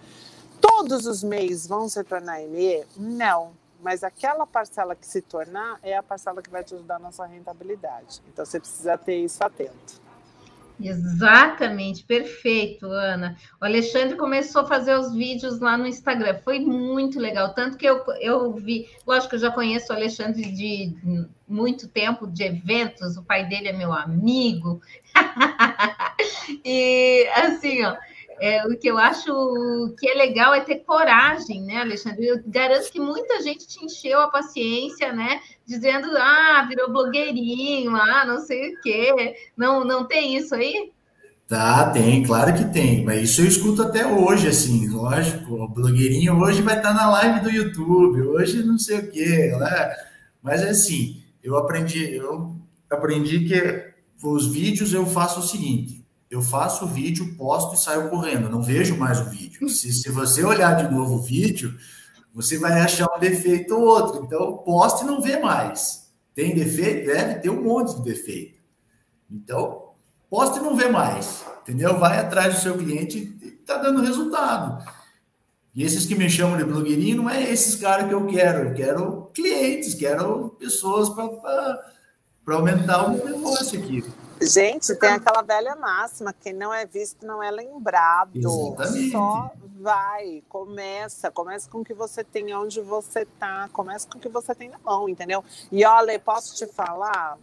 Todos 0.59 1.05
os 1.05 1.23
MEIs 1.23 1.67
vão 1.67 1.87
se 1.87 2.03
tornar 2.03 2.39
ME? 2.39 2.83
Não, 2.97 3.51
mas 3.79 4.03
aquela 4.03 4.47
parcela 4.47 4.95
que 4.95 5.05
se 5.05 5.21
tornar 5.21 5.77
é 5.83 5.95
a 5.95 6.01
parcela 6.01 6.41
que 6.41 6.49
vai 6.49 6.63
te 6.63 6.73
ajudar 6.73 6.99
na 6.99 7.11
sua 7.11 7.27
rentabilidade. 7.27 8.23
Então 8.33 8.43
você 8.43 8.59
precisa 8.59 8.97
ter 8.97 9.17
isso 9.17 9.43
atento. 9.43 10.01
Exatamente, 10.79 12.03
perfeito, 12.03 12.85
Ana. 12.87 13.37
O 13.61 13.65
Alexandre 13.65 14.17
começou 14.17 14.61
a 14.61 14.67
fazer 14.67 14.97
os 14.97 15.13
vídeos 15.13 15.59
lá 15.59 15.77
no 15.77 15.87
Instagram, 15.87 16.37
foi 16.43 16.59
muito 16.59 17.19
legal. 17.19 17.53
Tanto 17.53 17.77
que 17.77 17.85
eu, 17.85 18.03
eu 18.19 18.53
vi, 18.53 18.89
lógico 19.07 19.29
que 19.29 19.35
eu 19.35 19.39
já 19.39 19.51
conheço 19.51 19.91
o 19.93 19.95
Alexandre 19.95 20.43
de 20.51 20.93
muito 21.47 21.87
tempo, 21.87 22.27
de 22.27 22.43
eventos, 22.43 23.15
o 23.15 23.23
pai 23.23 23.47
dele 23.47 23.69
é 23.69 23.73
meu 23.73 23.93
amigo. 23.93 24.81
e 26.65 27.27
assim, 27.35 27.83
ó, 27.83 27.95
é, 28.39 28.65
o 28.67 28.77
que 28.77 28.87
eu 28.87 28.97
acho 28.97 29.95
que 29.97 30.09
é 30.09 30.13
legal 30.13 30.53
é 30.53 30.59
ter 30.59 30.79
coragem, 30.79 31.61
né, 31.61 31.77
Alexandre? 31.77 32.27
Eu 32.27 32.41
garanto 32.45 32.91
que 32.91 32.99
muita 32.99 33.41
gente 33.41 33.67
te 33.67 33.83
encheu 33.83 34.19
a 34.19 34.29
paciência, 34.29 35.13
né? 35.13 35.39
Dizendo, 35.65 36.07
ah, 36.17 36.65
virou 36.67 36.91
blogueirinho, 36.91 37.95
ah, 37.95 38.25
não 38.25 38.39
sei 38.41 38.73
o 38.73 38.81
quê. 38.81 39.35
Não, 39.55 39.83
não 39.85 40.05
tem 40.05 40.35
isso 40.35 40.53
aí? 40.53 40.91
Tá, 41.47 41.91
tem, 41.91 42.23
claro 42.23 42.55
que 42.55 42.65
tem, 42.65 43.05
mas 43.05 43.29
isso 43.29 43.41
eu 43.41 43.45
escuto 43.45 43.83
até 43.83 44.05
hoje, 44.05 44.47
assim, 44.47 44.89
lógico, 44.89 45.53
o 45.53 45.67
blogueirinho 45.67 46.39
hoje 46.39 46.63
vai 46.63 46.77
estar 46.77 46.91
na 46.91 47.07
live 47.07 47.41
do 47.41 47.51
YouTube, 47.51 48.19
hoje 48.23 48.63
não 48.63 48.79
sei 48.79 48.97
o 48.97 49.11
quê, 49.11 49.55
né? 49.59 49.95
Mas 50.41 50.63
assim, 50.63 51.23
eu 51.43 51.55
aprendi, 51.55 52.15
eu 52.15 52.55
aprendi 52.89 53.45
que 53.45 53.93
os 54.23 54.51
vídeos 54.51 54.91
eu 54.91 55.05
faço 55.05 55.39
o 55.39 55.43
seguinte, 55.43 56.04
eu 56.29 56.41
faço 56.41 56.85
o 56.85 56.87
vídeo, 56.87 57.35
posto 57.35 57.75
e 57.75 57.77
saio 57.77 58.09
correndo, 58.09 58.49
não 58.49 58.61
vejo 58.61 58.97
mais 58.97 59.19
o 59.19 59.29
vídeo. 59.29 59.69
Se, 59.69 59.93
se 59.93 60.09
você 60.09 60.43
olhar 60.43 60.73
de 60.75 60.93
novo 60.93 61.15
o 61.15 61.21
vídeo, 61.21 61.77
você 62.33 62.57
vai 62.57 62.81
achar 62.81 63.07
um 63.15 63.19
defeito 63.19 63.75
ou 63.75 63.83
outro. 63.83 64.25
Então, 64.25 64.57
poste 64.57 65.03
e 65.03 65.07
não 65.07 65.21
vê 65.21 65.39
mais. 65.39 66.11
Tem 66.33 66.53
defeito? 66.53 67.05
Deve 67.05 67.35
ter 67.35 67.49
um 67.49 67.63
monte 67.63 67.95
de 67.95 68.03
defeito. 68.03 68.59
Então, 69.31 69.93
poste 70.29 70.59
e 70.59 70.61
não 70.61 70.75
vê 70.75 70.89
mais. 70.89 71.45
Entendeu? 71.61 71.97
Vai 71.97 72.19
atrás 72.19 72.55
do 72.55 72.61
seu 72.61 72.77
cliente 72.77 73.37
e 73.41 73.47
está 73.47 73.77
dando 73.77 74.01
resultado. 74.01 74.83
E 75.73 75.83
esses 75.83 76.05
que 76.05 76.15
me 76.15 76.29
chamam 76.29 76.57
de 76.57 76.63
blogueirinho 76.63 77.17
não 77.17 77.29
é 77.29 77.51
esses 77.51 77.75
caras 77.75 78.07
que 78.07 78.13
eu 78.13 78.25
quero. 78.27 78.69
Eu 78.69 78.73
quero 78.73 79.31
clientes, 79.33 79.93
quero 79.93 80.49
pessoas 80.59 81.09
para 81.09 82.55
aumentar 82.55 83.05
o 83.05 83.13
meu 83.13 83.25
negócio 83.25 83.79
aqui. 83.79 84.03
Gente, 84.41 84.95
tem 84.95 85.09
aquela 85.09 85.41
velha 85.41 85.75
máxima: 85.75 86.33
quem 86.33 86.53
não 86.53 86.73
é 86.73 86.85
visto 86.85 87.25
não 87.25 87.41
é 87.41 87.51
lembrado. 87.51 88.31
Exatamente. 88.35 89.11
Só 89.11 89.51
vai, 89.79 90.43
começa, 90.49 91.31
começa 91.31 91.69
com 91.69 91.79
o 91.79 91.85
que 91.85 91.93
você 91.93 92.23
tem 92.23 92.53
onde 92.55 92.81
você 92.81 93.25
tá, 93.39 93.69
começa 93.71 94.07
com 94.07 94.17
o 94.17 94.21
que 94.21 94.29
você 94.29 94.55
tem 94.55 94.69
na 94.69 94.79
mão, 94.83 95.07
entendeu? 95.07 95.43
E 95.71 95.85
olha, 95.85 96.19
posso 96.19 96.55
te 96.55 96.65
falar, 96.65 97.37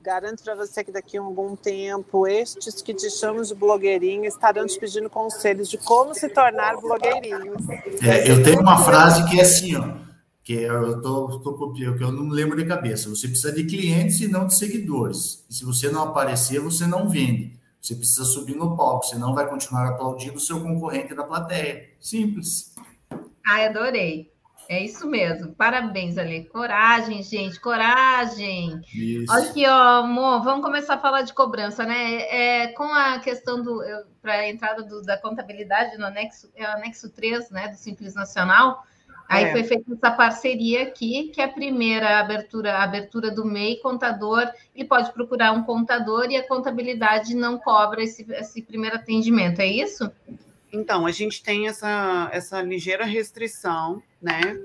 Garanto 0.00 0.42
para 0.42 0.54
você 0.54 0.84
que 0.84 0.92
daqui 0.92 1.18
a 1.18 1.20
algum 1.20 1.56
tempo, 1.56 2.26
estes 2.26 2.80
que 2.80 2.94
te 2.94 3.10
chamam 3.10 3.42
de 3.42 3.54
blogueirinho 3.54 4.24
estarão 4.24 4.64
te 4.64 4.78
pedindo 4.78 5.10
conselhos 5.10 5.68
de 5.68 5.76
como 5.76 6.14
se 6.14 6.28
tornar 6.28 6.76
blogueirinhos. 6.76 7.68
É, 8.02 8.30
eu 8.30 8.42
tenho 8.42 8.60
uma 8.60 8.82
frase 8.84 9.28
que 9.28 9.38
é 9.38 9.42
assim, 9.42 9.76
ó, 9.76 9.84
que 10.48 10.54
eu 10.54 11.02
tô, 11.02 11.40
tô 11.40 11.52
copiando, 11.58 11.98
que 11.98 12.02
eu 12.02 12.10
não 12.10 12.30
lembro 12.30 12.56
de 12.56 12.64
cabeça. 12.64 13.10
Você 13.10 13.28
precisa 13.28 13.52
de 13.52 13.64
clientes 13.64 14.18
e 14.22 14.28
não 14.28 14.46
de 14.46 14.56
seguidores. 14.56 15.44
E 15.50 15.52
se 15.52 15.62
você 15.62 15.90
não 15.90 16.04
aparecer, 16.04 16.58
você 16.58 16.86
não 16.86 17.06
vende. 17.06 17.52
Você 17.78 17.94
precisa 17.94 18.24
subir 18.24 18.56
no 18.56 18.74
palco, 18.74 19.04
senão 19.04 19.34
vai 19.34 19.46
continuar 19.46 19.88
aplaudindo 19.88 20.38
o 20.38 20.40
seu 20.40 20.58
concorrente 20.62 21.12
na 21.12 21.24
plateia. 21.24 21.90
Simples. 22.00 22.74
Ai, 23.46 23.66
adorei. 23.66 24.32
É 24.70 24.82
isso 24.82 25.06
mesmo. 25.06 25.52
Parabéns, 25.52 26.16
Ale. 26.16 26.46
Coragem, 26.46 27.22
gente, 27.22 27.60
coragem. 27.60 28.80
Isso. 28.94 29.30
Olha 29.30 29.50
aqui, 29.50 29.66
ó, 29.66 29.98
amor, 29.98 30.42
vamos 30.42 30.64
começar 30.64 30.94
a 30.94 30.98
falar 30.98 31.22
de 31.22 31.34
cobrança, 31.34 31.84
né? 31.84 32.22
É, 32.22 32.68
com 32.68 32.84
a 32.84 33.18
questão 33.18 33.62
do 33.62 33.82
para 34.22 34.32
a 34.32 34.48
entrada 34.48 34.82
do, 34.82 35.02
da 35.02 35.18
contabilidade 35.18 35.98
no 35.98 36.06
anexo, 36.06 36.50
é 36.56 36.64
o 36.64 36.72
anexo 36.72 37.10
3, 37.10 37.50
né, 37.50 37.68
do 37.68 37.76
Simples 37.76 38.14
Nacional. 38.14 38.82
Aí 39.28 39.44
é. 39.44 39.52
foi 39.52 39.62
feita 39.62 39.92
essa 39.92 40.10
parceria 40.10 40.84
aqui, 40.84 41.30
que 41.34 41.40
é 41.40 41.44
a 41.44 41.52
primeira 41.52 42.18
abertura, 42.18 42.76
a 42.76 42.82
abertura 42.82 43.30
do 43.30 43.44
MEI, 43.44 43.76
contador, 43.76 44.50
ele 44.74 44.88
pode 44.88 45.12
procurar 45.12 45.52
um 45.52 45.62
contador 45.64 46.30
e 46.30 46.36
a 46.36 46.48
contabilidade 46.48 47.34
não 47.34 47.58
cobra 47.58 48.02
esse, 48.02 48.24
esse 48.32 48.62
primeiro 48.62 48.96
atendimento, 48.96 49.60
é 49.60 49.66
isso? 49.66 50.10
Então, 50.72 51.04
a 51.04 51.12
gente 51.12 51.42
tem 51.42 51.68
essa, 51.68 52.30
essa 52.32 52.62
ligeira 52.62 53.04
restrição, 53.04 54.02
né? 54.20 54.58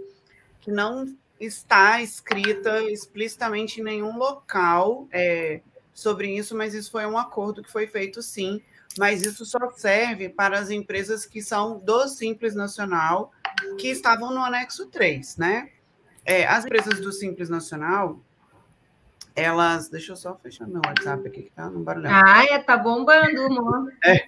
Que 0.62 0.72
não 0.72 1.14
está 1.38 2.02
escrita 2.02 2.84
explicitamente 2.84 3.82
em 3.82 3.84
nenhum 3.84 4.18
local 4.18 5.10
é, 5.12 5.60
sobre 5.94 6.34
isso, 6.36 6.56
mas 6.56 6.74
isso 6.74 6.90
foi 6.90 7.06
um 7.06 7.18
acordo 7.18 7.62
que 7.62 7.72
foi 7.72 7.86
feito 7.86 8.22
sim. 8.22 8.62
Mas 8.98 9.26
isso 9.26 9.46
só 9.46 9.72
serve 9.76 10.30
para 10.30 10.58
as 10.58 10.70
empresas 10.70 11.26
que 11.26 11.42
são 11.42 11.80
do 11.80 12.08
Simples 12.08 12.56
Nacional, 12.56 13.32
que 13.78 13.90
estavam 13.90 14.34
no 14.34 14.44
anexo 14.44 14.88
3, 14.88 15.38
né? 15.38 15.70
É, 16.26 16.46
as 16.46 16.66
empresas 16.66 17.00
do 17.00 17.12
Simples 17.12 17.50
Nacional, 17.50 18.20
elas. 19.36 19.90
Deixa 19.90 20.12
eu 20.12 20.16
só 20.16 20.36
fechar 20.36 20.68
meu 20.68 20.82
WhatsApp 20.86 21.28
aqui, 21.28 21.44
que 21.44 21.52
tá 21.52 21.70
no 21.70 21.84
barulho. 21.84 22.08
Ah, 22.10 22.44
é, 22.50 22.60
tá 22.60 22.78
bombando, 22.78 23.42
amor. 23.42 23.92
É. 24.04 24.26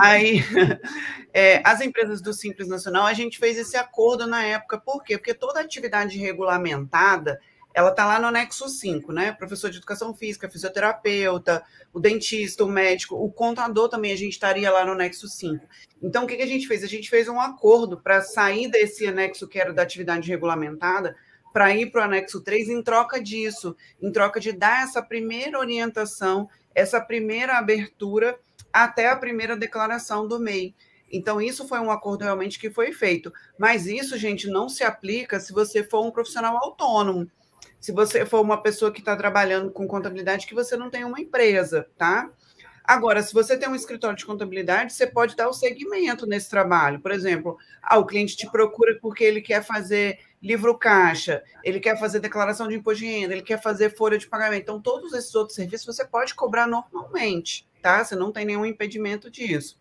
Aí, 0.00 0.40
é, 1.32 1.60
as 1.64 1.80
empresas 1.80 2.20
do 2.20 2.32
Simples 2.32 2.68
Nacional, 2.68 3.06
a 3.06 3.14
gente 3.14 3.38
fez 3.38 3.58
esse 3.58 3.76
acordo 3.76 4.26
na 4.26 4.44
época, 4.44 4.78
por 4.78 5.02
quê? 5.02 5.18
Porque 5.18 5.34
toda 5.34 5.60
atividade 5.60 6.18
regulamentada, 6.18 7.40
ela 7.78 7.90
está 7.90 8.04
lá 8.04 8.18
no 8.18 8.26
anexo 8.26 8.68
5, 8.68 9.12
né? 9.12 9.30
Professor 9.30 9.70
de 9.70 9.76
educação 9.76 10.12
física, 10.12 10.50
fisioterapeuta, 10.50 11.62
o 11.92 12.00
dentista, 12.00 12.64
o 12.64 12.68
médico, 12.68 13.14
o 13.14 13.30
contador 13.30 13.88
também, 13.88 14.10
a 14.10 14.16
gente 14.16 14.32
estaria 14.32 14.68
lá 14.68 14.84
no 14.84 14.90
anexo 14.90 15.28
5. 15.28 15.64
Então, 16.02 16.24
o 16.24 16.26
que, 16.26 16.34
que 16.34 16.42
a 16.42 16.46
gente 16.46 16.66
fez? 16.66 16.82
A 16.82 16.88
gente 16.88 17.08
fez 17.08 17.28
um 17.28 17.40
acordo 17.40 17.96
para 17.96 18.20
sair 18.20 18.68
desse 18.68 19.06
anexo 19.06 19.46
que 19.46 19.60
era 19.60 19.72
da 19.72 19.82
atividade 19.82 20.28
regulamentada 20.28 21.14
para 21.52 21.72
ir 21.72 21.92
para 21.92 22.00
o 22.00 22.04
anexo 22.04 22.40
3 22.40 22.68
em 22.68 22.82
troca 22.82 23.22
disso, 23.22 23.76
em 24.02 24.10
troca 24.10 24.40
de 24.40 24.50
dar 24.50 24.82
essa 24.82 25.00
primeira 25.00 25.56
orientação, 25.56 26.48
essa 26.74 27.00
primeira 27.00 27.58
abertura 27.58 28.40
até 28.72 29.08
a 29.08 29.16
primeira 29.16 29.56
declaração 29.56 30.26
do 30.26 30.40
MEI. 30.40 30.74
Então, 31.12 31.40
isso 31.40 31.68
foi 31.68 31.78
um 31.78 31.92
acordo 31.92 32.24
realmente 32.24 32.58
que 32.58 32.70
foi 32.70 32.92
feito. 32.92 33.32
Mas 33.56 33.86
isso, 33.86 34.18
gente, 34.18 34.48
não 34.48 34.68
se 34.68 34.82
aplica 34.82 35.38
se 35.38 35.52
você 35.52 35.84
for 35.84 36.04
um 36.04 36.10
profissional 36.10 36.56
autônomo. 36.56 37.30
Se 37.80 37.92
você 37.92 38.26
for 38.26 38.40
uma 38.40 38.60
pessoa 38.60 38.92
que 38.92 39.00
está 39.00 39.16
trabalhando 39.16 39.70
com 39.70 39.86
contabilidade, 39.86 40.46
que 40.46 40.54
você 40.54 40.76
não 40.76 40.90
tem 40.90 41.04
uma 41.04 41.20
empresa, 41.20 41.88
tá? 41.96 42.30
Agora, 42.88 43.22
se 43.22 43.34
você 43.34 43.54
tem 43.56 43.68
um 43.68 43.74
escritório 43.74 44.16
de 44.16 44.24
contabilidade, 44.24 44.94
você 44.94 45.06
pode 45.06 45.36
dar 45.36 45.46
o 45.48 45.52
segmento 45.52 46.26
nesse 46.26 46.48
trabalho. 46.48 47.00
Por 47.00 47.12
exemplo, 47.12 47.58
ah, 47.82 47.98
o 47.98 48.06
cliente 48.06 48.34
te 48.34 48.50
procura 48.50 48.98
porque 48.98 49.22
ele 49.22 49.42
quer 49.42 49.62
fazer 49.62 50.18
livro 50.42 50.76
caixa, 50.78 51.42
ele 51.62 51.80
quer 51.80 51.98
fazer 51.98 52.18
declaração 52.18 52.66
de 52.66 52.76
imposto 52.76 53.04
de 53.04 53.06
renda, 53.06 53.34
ele 53.34 53.42
quer 53.42 53.60
fazer 53.60 53.94
folha 53.94 54.16
de 54.16 54.26
pagamento. 54.26 54.62
Então, 54.62 54.80
todos 54.80 55.12
esses 55.12 55.34
outros 55.34 55.54
serviços 55.54 55.94
você 55.94 56.04
pode 56.04 56.34
cobrar 56.34 56.66
normalmente, 56.66 57.68
tá? 57.82 58.02
Você 58.02 58.16
não 58.16 58.32
tem 58.32 58.46
nenhum 58.46 58.64
impedimento 58.64 59.30
disso. 59.30 59.78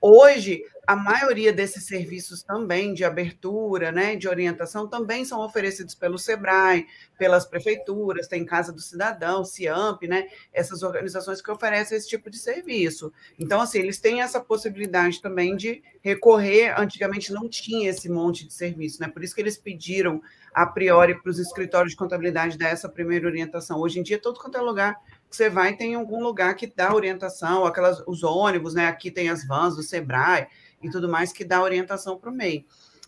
Hoje, 0.00 0.62
a 0.86 0.94
maioria 0.94 1.52
desses 1.52 1.84
serviços 1.84 2.42
também 2.42 2.94
de 2.94 3.04
abertura, 3.04 3.90
né, 3.90 4.14
de 4.14 4.28
orientação, 4.28 4.88
também 4.88 5.24
são 5.24 5.44
oferecidos 5.44 5.94
pelo 5.94 6.16
SEBRAE, 6.16 6.86
pelas 7.18 7.44
prefeituras, 7.44 8.28
tem 8.28 8.44
Casa 8.44 8.72
do 8.72 8.80
Cidadão, 8.80 9.44
CIAMP, 9.44 10.06
né, 10.06 10.28
essas 10.52 10.82
organizações 10.82 11.42
que 11.42 11.50
oferecem 11.50 11.98
esse 11.98 12.08
tipo 12.08 12.30
de 12.30 12.38
serviço. 12.38 13.12
Então, 13.38 13.60
assim, 13.60 13.80
eles 13.80 13.98
têm 13.98 14.22
essa 14.22 14.40
possibilidade 14.40 15.20
também 15.20 15.56
de 15.56 15.82
recorrer, 16.00 16.72
antigamente 16.80 17.32
não 17.32 17.48
tinha 17.48 17.90
esse 17.90 18.08
monte 18.08 18.46
de 18.46 18.54
serviço, 18.54 19.02
né, 19.02 19.08
por 19.08 19.22
isso 19.24 19.34
que 19.34 19.40
eles 19.40 19.58
pediram, 19.58 20.22
a 20.54 20.64
priori, 20.64 21.20
para 21.20 21.30
os 21.30 21.38
escritórios 21.38 21.90
de 21.90 21.98
contabilidade 21.98 22.56
dar 22.56 22.68
essa 22.68 22.88
primeira 22.88 23.26
orientação. 23.26 23.80
Hoje 23.80 23.98
em 23.98 24.02
dia, 24.02 24.18
todo 24.18 24.40
quanto 24.40 24.56
é 24.56 24.60
lugar 24.60 24.96
você 25.30 25.50
vai 25.50 25.76
tem 25.76 25.94
algum 25.94 26.22
lugar 26.22 26.54
que 26.54 26.66
dá 26.66 26.94
orientação, 26.94 27.64
aquelas 27.64 28.02
os 28.06 28.22
ônibus, 28.22 28.74
né? 28.74 28.86
Aqui 28.86 29.10
tem 29.10 29.28
as 29.28 29.46
vans 29.46 29.76
do 29.76 29.82
Sebrae 29.82 30.46
e 30.82 30.90
tudo 30.90 31.08
mais 31.08 31.32
que 31.32 31.44
dá 31.44 31.62
orientação 31.62 32.16
para 32.16 32.30
o 32.30 32.32
MEI. 32.32 32.66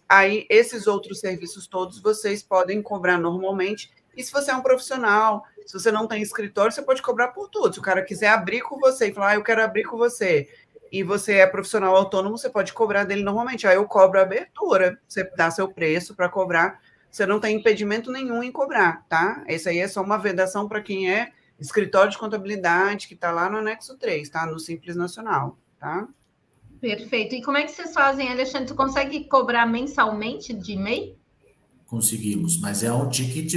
Aí 0.09 0.47
esses 0.51 0.87
outros 0.87 1.21
serviços 1.21 1.67
todos 1.67 2.01
vocês 2.01 2.43
podem 2.43 2.83
cobrar 2.83 3.19
normalmente. 3.19 3.91
E 4.17 4.25
se 4.25 4.33
você 4.33 4.51
é 4.51 4.55
um 4.55 4.61
profissional, 4.61 5.45
se 5.65 5.73
você 5.73 5.93
não 5.93 6.07
tem 6.07 6.21
escritório, 6.21 6.73
você 6.73 6.83
pode 6.83 7.01
cobrar 7.01 7.29
por 7.29 7.49
tudo. 7.49 7.75
Se 7.75 7.79
o 7.79 7.83
cara 7.83 8.03
quiser 8.03 8.29
abrir 8.29 8.61
com 8.61 8.79
você 8.79 9.09
e 9.09 9.15
falar, 9.15 9.29
ah, 9.29 9.35
eu 9.37 9.43
quero 9.45 9.63
abrir 9.63 9.85
com 9.85 9.97
você, 9.97 10.49
e 10.91 11.03
você 11.03 11.35
é 11.35 11.47
profissional 11.47 11.95
autônomo, 11.95 12.37
você 12.37 12.51
pode 12.51 12.73
cobrar 12.73 13.05
dele 13.05 13.23
normalmente. 13.23 13.67
Aí 13.67 13.77
eu 13.77 13.87
cobro 13.87 14.19
a 14.19 14.23
abertura, 14.23 14.99
você 15.07 15.25
dá 15.37 15.51
seu 15.51 15.69
preço 15.69 16.15
para 16.15 16.29
cobrar, 16.29 16.81
você 17.11 17.25
não 17.25 17.39
tem 17.39 17.57
impedimento 17.57 18.11
nenhum 18.11 18.43
em 18.43 18.51
cobrar, 18.51 19.05
tá? 19.09 19.45
Essa 19.47 19.71
aí 19.71 19.79
é 19.79 19.89
só 19.89 20.03
uma 20.03 20.19
vedação 20.19 20.69
para 20.69 20.81
quem 20.81 21.11
é 21.11 21.31
escritório 21.61 22.11
de 22.11 22.19
contabilidade, 22.19 23.07
que 23.07 23.15
está 23.15 23.31
lá 23.31 23.51
no 23.51 23.59
anexo 23.59 23.97
3, 23.97 24.29
tá? 24.29 24.47
No 24.47 24.59
Simples 24.59 24.97
Nacional, 24.97 25.59
tá? 25.79 26.09
Perfeito. 26.81 27.35
E 27.35 27.43
como 27.43 27.59
é 27.59 27.65
que 27.65 27.73
vocês 27.73 27.93
fazem, 27.93 28.31
Alexandre? 28.31 28.67
Tu 28.67 28.75
consegue 28.75 29.25
cobrar 29.25 29.67
mensalmente 29.67 30.55
de 30.55 30.73
e-mail? 30.73 31.15
Conseguimos, 31.87 32.59
mas 32.59 32.83
é 32.83 32.93
um 32.93 33.09
ticket 33.09 33.55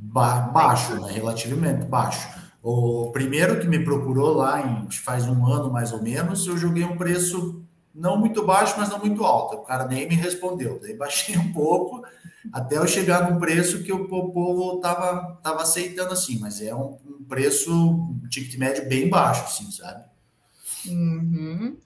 ba 0.00 0.40
baixo, 0.40 0.94
né? 1.00 1.12
relativamente 1.12 1.86
baixo. 1.86 2.28
O 2.62 3.10
primeiro 3.10 3.58
que 3.58 3.66
me 3.66 3.82
procurou 3.82 4.34
lá, 4.34 4.60
em, 4.60 4.90
faz 4.90 5.26
um 5.26 5.46
ano 5.46 5.72
mais 5.72 5.92
ou 5.92 6.02
menos, 6.02 6.46
eu 6.46 6.56
joguei 6.56 6.84
um 6.84 6.96
preço 6.96 7.64
não 7.94 8.16
muito 8.16 8.44
baixo, 8.44 8.74
mas 8.78 8.90
não 8.90 8.98
muito 8.98 9.24
alto. 9.24 9.56
O 9.56 9.62
cara 9.62 9.86
nem 9.86 10.08
me 10.08 10.14
respondeu. 10.14 10.78
Daí 10.80 10.94
baixei 10.94 11.36
um 11.36 11.52
pouco 11.52 12.04
até 12.52 12.78
eu 12.78 12.86
chegar 12.86 13.30
num 13.30 13.38
preço 13.38 13.82
que 13.82 13.92
o 13.92 14.08
povo 14.08 14.76
estava 14.76 15.38
tava 15.42 15.62
aceitando 15.62 16.12
assim, 16.12 16.38
mas 16.38 16.60
é 16.60 16.74
um, 16.74 16.98
um 17.06 17.24
preço, 17.28 17.72
um 17.72 18.20
ticket 18.28 18.58
médio 18.58 18.88
bem 18.88 19.08
baixo, 19.08 19.44
assim, 19.44 19.70
sabe? 19.70 20.04
Uhum. 20.86 21.76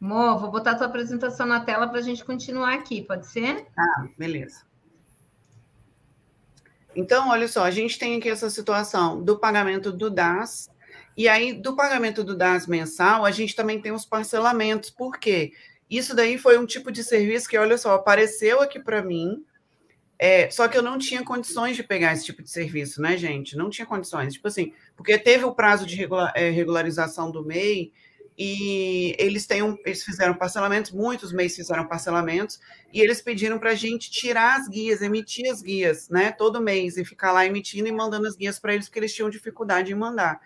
Mo, 0.00 0.38
vou 0.38 0.50
botar 0.50 0.72
a 0.72 0.74
tua 0.76 0.86
apresentação 0.86 1.46
na 1.46 1.60
tela 1.60 1.88
para 1.88 1.98
a 1.98 2.02
gente 2.02 2.24
continuar 2.24 2.74
aqui, 2.74 3.02
pode 3.02 3.26
ser? 3.26 3.66
Ah, 3.76 4.06
beleza. 4.16 4.62
Então, 6.94 7.28
olha 7.28 7.48
só, 7.48 7.64
a 7.64 7.70
gente 7.70 7.98
tem 7.98 8.16
aqui 8.16 8.28
essa 8.28 8.48
situação 8.48 9.22
do 9.22 9.38
pagamento 9.38 9.92
do 9.92 10.08
DAS, 10.08 10.70
e 11.16 11.28
aí 11.28 11.52
do 11.52 11.74
pagamento 11.74 12.22
do 12.22 12.36
DAS 12.36 12.66
mensal, 12.66 13.24
a 13.24 13.30
gente 13.30 13.56
também 13.56 13.80
tem 13.80 13.92
os 13.92 14.04
parcelamentos, 14.04 14.90
por 14.90 15.18
quê? 15.18 15.52
Isso 15.90 16.14
daí 16.14 16.38
foi 16.38 16.58
um 16.58 16.66
tipo 16.66 16.92
de 16.92 17.02
serviço 17.02 17.48
que, 17.48 17.58
olha 17.58 17.78
só, 17.78 17.94
apareceu 17.94 18.60
aqui 18.60 18.78
para 18.78 19.02
mim, 19.02 19.44
é, 20.18 20.50
só 20.50 20.66
que 20.66 20.76
eu 20.76 20.82
não 20.82 20.98
tinha 20.98 21.24
condições 21.24 21.76
de 21.76 21.84
pegar 21.84 22.12
esse 22.12 22.24
tipo 22.24 22.42
de 22.42 22.50
serviço, 22.50 23.00
né, 23.00 23.16
gente? 23.16 23.56
Não 23.56 23.70
tinha 23.70 23.86
condições. 23.86 24.34
Tipo 24.34 24.48
assim, 24.48 24.72
porque 24.96 25.16
teve 25.16 25.44
o 25.44 25.54
prazo 25.54 25.86
de 25.86 26.08
é, 26.34 26.50
regularização 26.50 27.30
do 27.30 27.44
MEI 27.44 27.92
e 28.36 29.14
eles 29.18 29.46
têm 29.46 29.62
um, 29.62 29.76
eles 29.84 30.04
fizeram 30.04 30.34
parcelamentos, 30.34 30.92
muitos 30.92 31.32
MEIs 31.32 31.56
fizeram 31.56 31.86
parcelamentos, 31.86 32.60
e 32.92 33.00
eles 33.00 33.20
pediram 33.20 33.58
para 33.58 33.70
a 33.70 33.74
gente 33.74 34.10
tirar 34.10 34.60
as 34.60 34.68
guias, 34.68 35.02
emitir 35.02 35.50
as 35.50 35.60
guias, 35.60 36.08
né, 36.08 36.30
todo 36.30 36.60
mês, 36.60 36.96
e 36.96 37.04
ficar 37.04 37.32
lá 37.32 37.44
emitindo 37.44 37.88
e 37.88 37.92
mandando 37.92 38.28
as 38.28 38.36
guias 38.36 38.60
para 38.60 38.74
eles, 38.74 38.86
porque 38.86 39.00
eles 39.00 39.12
tinham 39.12 39.28
dificuldade 39.28 39.90
em 39.90 39.96
mandar. 39.96 40.40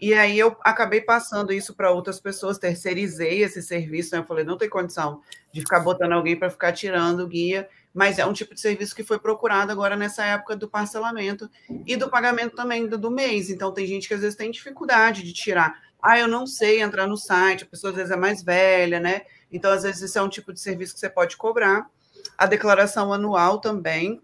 E 0.00 0.14
aí 0.14 0.38
eu 0.38 0.56
acabei 0.62 1.02
passando 1.02 1.52
isso 1.52 1.74
para 1.74 1.90
outras 1.90 2.18
pessoas, 2.18 2.58
terceirizei 2.58 3.42
esse 3.42 3.62
serviço, 3.62 4.14
né? 4.14 4.22
Eu 4.22 4.26
falei, 4.26 4.44
não 4.44 4.56
tem 4.56 4.68
condição 4.68 5.20
de 5.52 5.60
ficar 5.60 5.80
botando 5.80 6.12
alguém 6.12 6.36
para 6.36 6.50
ficar 6.50 6.72
tirando 6.72 7.26
guia, 7.28 7.68
mas 7.94 8.18
é 8.18 8.26
um 8.26 8.32
tipo 8.32 8.54
de 8.54 8.60
serviço 8.60 8.94
que 8.94 9.04
foi 9.04 9.18
procurado 9.18 9.70
agora 9.70 9.96
nessa 9.96 10.24
época 10.24 10.56
do 10.56 10.68
parcelamento 10.68 11.48
e 11.86 11.96
do 11.96 12.10
pagamento 12.10 12.56
também 12.56 12.88
do, 12.88 12.98
do 12.98 13.10
mês. 13.10 13.48
Então 13.48 13.72
tem 13.72 13.86
gente 13.86 14.08
que 14.08 14.14
às 14.14 14.20
vezes 14.20 14.36
tem 14.36 14.50
dificuldade 14.50 15.22
de 15.22 15.32
tirar. 15.32 15.80
Ah, 16.02 16.18
eu 16.18 16.28
não 16.28 16.46
sei 16.46 16.82
entrar 16.82 17.06
no 17.06 17.16
site, 17.16 17.64
a 17.64 17.66
pessoa 17.66 17.90
às 17.90 17.96
vezes 17.96 18.10
é 18.10 18.16
mais 18.16 18.42
velha, 18.42 19.00
né? 19.00 19.22
Então, 19.50 19.70
às 19.72 19.84
vezes, 19.84 20.02
isso 20.02 20.18
é 20.18 20.22
um 20.22 20.28
tipo 20.28 20.52
de 20.52 20.58
serviço 20.60 20.92
que 20.92 21.00
você 21.00 21.08
pode 21.08 21.36
cobrar. 21.36 21.88
A 22.36 22.44
declaração 22.44 23.12
anual 23.12 23.60
também, 23.60 24.20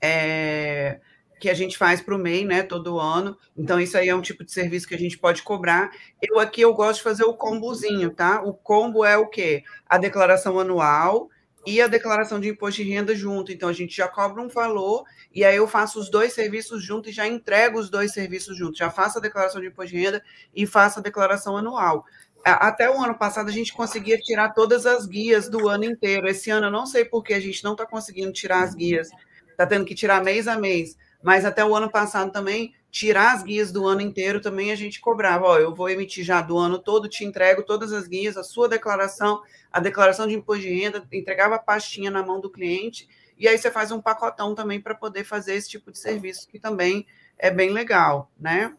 é, 0.00 1.00
que 1.38 1.50
a 1.50 1.54
gente 1.54 1.76
faz 1.76 2.00
para 2.00 2.16
o 2.16 2.18
MEI, 2.18 2.44
né, 2.44 2.62
todo 2.62 2.98
ano. 2.98 3.36
Então, 3.56 3.78
isso 3.78 3.96
aí 3.96 4.08
é 4.08 4.14
um 4.14 4.22
tipo 4.22 4.42
de 4.42 4.50
serviço 4.50 4.88
que 4.88 4.94
a 4.94 4.98
gente 4.98 5.18
pode 5.18 5.42
cobrar. 5.42 5.90
Eu 6.20 6.40
aqui 6.40 6.62
eu 6.62 6.72
gosto 6.72 6.96
de 6.96 7.04
fazer 7.04 7.24
o 7.24 7.34
combozinho, 7.34 8.10
tá? 8.10 8.42
O 8.42 8.54
combo 8.54 9.04
é 9.04 9.16
o 9.16 9.28
quê? 9.28 9.62
A 9.86 9.98
declaração 9.98 10.58
anual 10.58 11.28
e 11.66 11.82
a 11.82 11.88
declaração 11.88 12.38
de 12.38 12.48
imposto 12.48 12.82
de 12.82 12.88
renda 12.88 13.14
junto. 13.14 13.50
Então, 13.50 13.68
a 13.68 13.72
gente 13.72 13.96
já 13.96 14.06
cobra 14.06 14.40
um 14.40 14.48
valor 14.48 15.04
e 15.34 15.44
aí 15.44 15.56
eu 15.56 15.66
faço 15.66 15.98
os 15.98 16.08
dois 16.08 16.32
serviços 16.32 16.82
juntos 16.82 17.10
e 17.10 17.14
já 17.14 17.26
entrego 17.26 17.78
os 17.78 17.90
dois 17.90 18.12
serviços 18.12 18.56
juntos. 18.56 18.78
Já 18.78 18.88
faço 18.88 19.18
a 19.18 19.20
declaração 19.20 19.60
de 19.60 19.66
imposto 19.66 19.90
de 19.92 20.00
renda 20.00 20.22
e 20.54 20.64
faço 20.64 21.00
a 21.00 21.02
declaração 21.02 21.56
anual. 21.56 22.06
Até 22.44 22.88
o 22.88 23.02
ano 23.02 23.18
passado 23.18 23.48
a 23.48 23.52
gente 23.52 23.72
conseguia 23.72 24.16
tirar 24.16 24.50
todas 24.50 24.86
as 24.86 25.04
guias 25.04 25.48
do 25.48 25.68
ano 25.68 25.84
inteiro. 25.84 26.28
Esse 26.28 26.48
ano 26.48 26.68
eu 26.68 26.70
não 26.70 26.86
sei 26.86 27.04
por 27.04 27.24
que 27.24 27.34
a 27.34 27.40
gente 27.40 27.64
não 27.64 27.72
está 27.72 27.84
conseguindo 27.84 28.32
tirar 28.32 28.62
as 28.62 28.72
guias. 28.72 29.10
Está 29.50 29.66
tendo 29.66 29.84
que 29.84 29.96
tirar 29.96 30.22
mês 30.22 30.46
a 30.46 30.56
mês. 30.56 30.96
Mas 31.22 31.44
até 31.44 31.64
o 31.64 31.74
ano 31.74 31.90
passado 31.90 32.30
também, 32.30 32.74
tirar 32.90 33.34
as 33.34 33.42
guias 33.42 33.70
do 33.70 33.86
ano 33.86 34.00
inteiro 34.00 34.40
também 34.40 34.72
a 34.72 34.74
gente 34.74 35.00
cobrava. 35.00 35.44
Ó, 35.44 35.58
eu 35.58 35.74
vou 35.74 35.88
emitir 35.88 36.24
já 36.24 36.40
do 36.40 36.56
ano 36.56 36.78
todo, 36.78 37.08
te 37.08 37.24
entrego 37.24 37.62
todas 37.62 37.92
as 37.92 38.06
guias, 38.06 38.36
a 38.36 38.42
sua 38.42 38.68
declaração, 38.68 39.42
a 39.70 39.80
declaração 39.80 40.26
de 40.26 40.34
imposto 40.34 40.62
de 40.62 40.74
renda, 40.74 41.06
entregava 41.12 41.56
a 41.56 41.58
pastinha 41.58 42.10
na 42.10 42.22
mão 42.22 42.40
do 42.40 42.50
cliente. 42.50 43.08
E 43.38 43.46
aí 43.46 43.58
você 43.58 43.70
faz 43.70 43.92
um 43.92 44.00
pacotão 44.00 44.54
também 44.54 44.80
para 44.80 44.94
poder 44.94 45.24
fazer 45.24 45.54
esse 45.54 45.68
tipo 45.68 45.92
de 45.92 45.98
serviço, 45.98 46.48
que 46.48 46.58
também 46.58 47.06
é 47.38 47.50
bem 47.50 47.70
legal, 47.70 48.30
né? 48.38 48.74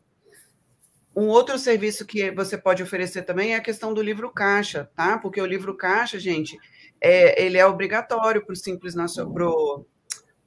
Um 1.16 1.28
outro 1.28 1.58
serviço 1.58 2.06
que 2.06 2.30
você 2.32 2.58
pode 2.58 2.84
oferecer 2.84 3.24
também 3.24 3.54
é 3.54 3.56
a 3.56 3.62
questão 3.62 3.94
do 3.94 4.02
livro 4.02 4.32
caixa, 4.32 4.90
tá? 4.96 5.18
Porque 5.18 5.42
o 5.42 5.46
livro 5.46 5.76
caixa, 5.76 6.20
gente, 6.20 6.58
é, 7.02 7.44
ele 7.44 7.58
é 7.58 7.66
obrigatório 7.66 8.44
para 8.46 8.54
o 8.54 8.56
Simples 8.56 8.94
Nacional, 8.94 9.86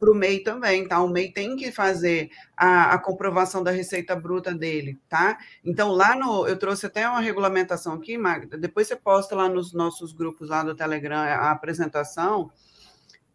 para 0.01 0.11
o 0.11 0.15
MEI 0.15 0.41
também, 0.41 0.89
tá? 0.89 1.01
O 1.03 1.09
MEI 1.09 1.31
tem 1.31 1.55
que 1.55 1.71
fazer 1.71 2.31
a, 2.57 2.95
a, 2.95 2.99
comprovação 2.99 3.63
da 3.63 3.71
receita 3.71 4.17
bruta 4.17 4.53
dele, 4.53 4.99
tá? 5.09 5.39
Então, 5.65 5.91
lá 5.93 6.17
no. 6.17 6.49
Eu 6.49 6.59
trouxe 6.59 6.87
até 6.87 7.07
uma 7.07 7.21
regulamentação 7.21 7.93
aqui, 7.93 8.17
Magda. 8.17 8.57
Depois 8.57 8.89
você 8.89 8.97
posta 8.97 9.37
lá 9.37 9.49
nos 9.49 9.75
nossos 9.75 10.13
grupos 10.13 10.49
lá 10.49 10.65
do 10.65 10.75
Telegram 10.75 11.19
a 11.19 11.51
apresentação. 11.51 12.51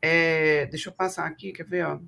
É, 0.02 0.66
deixa 0.66 0.90
eu 0.90 0.94
passar 0.94 1.26
aqui, 1.28 1.54
quer 1.54 1.66
ver, 1.66 1.86
ó? 1.86 2.00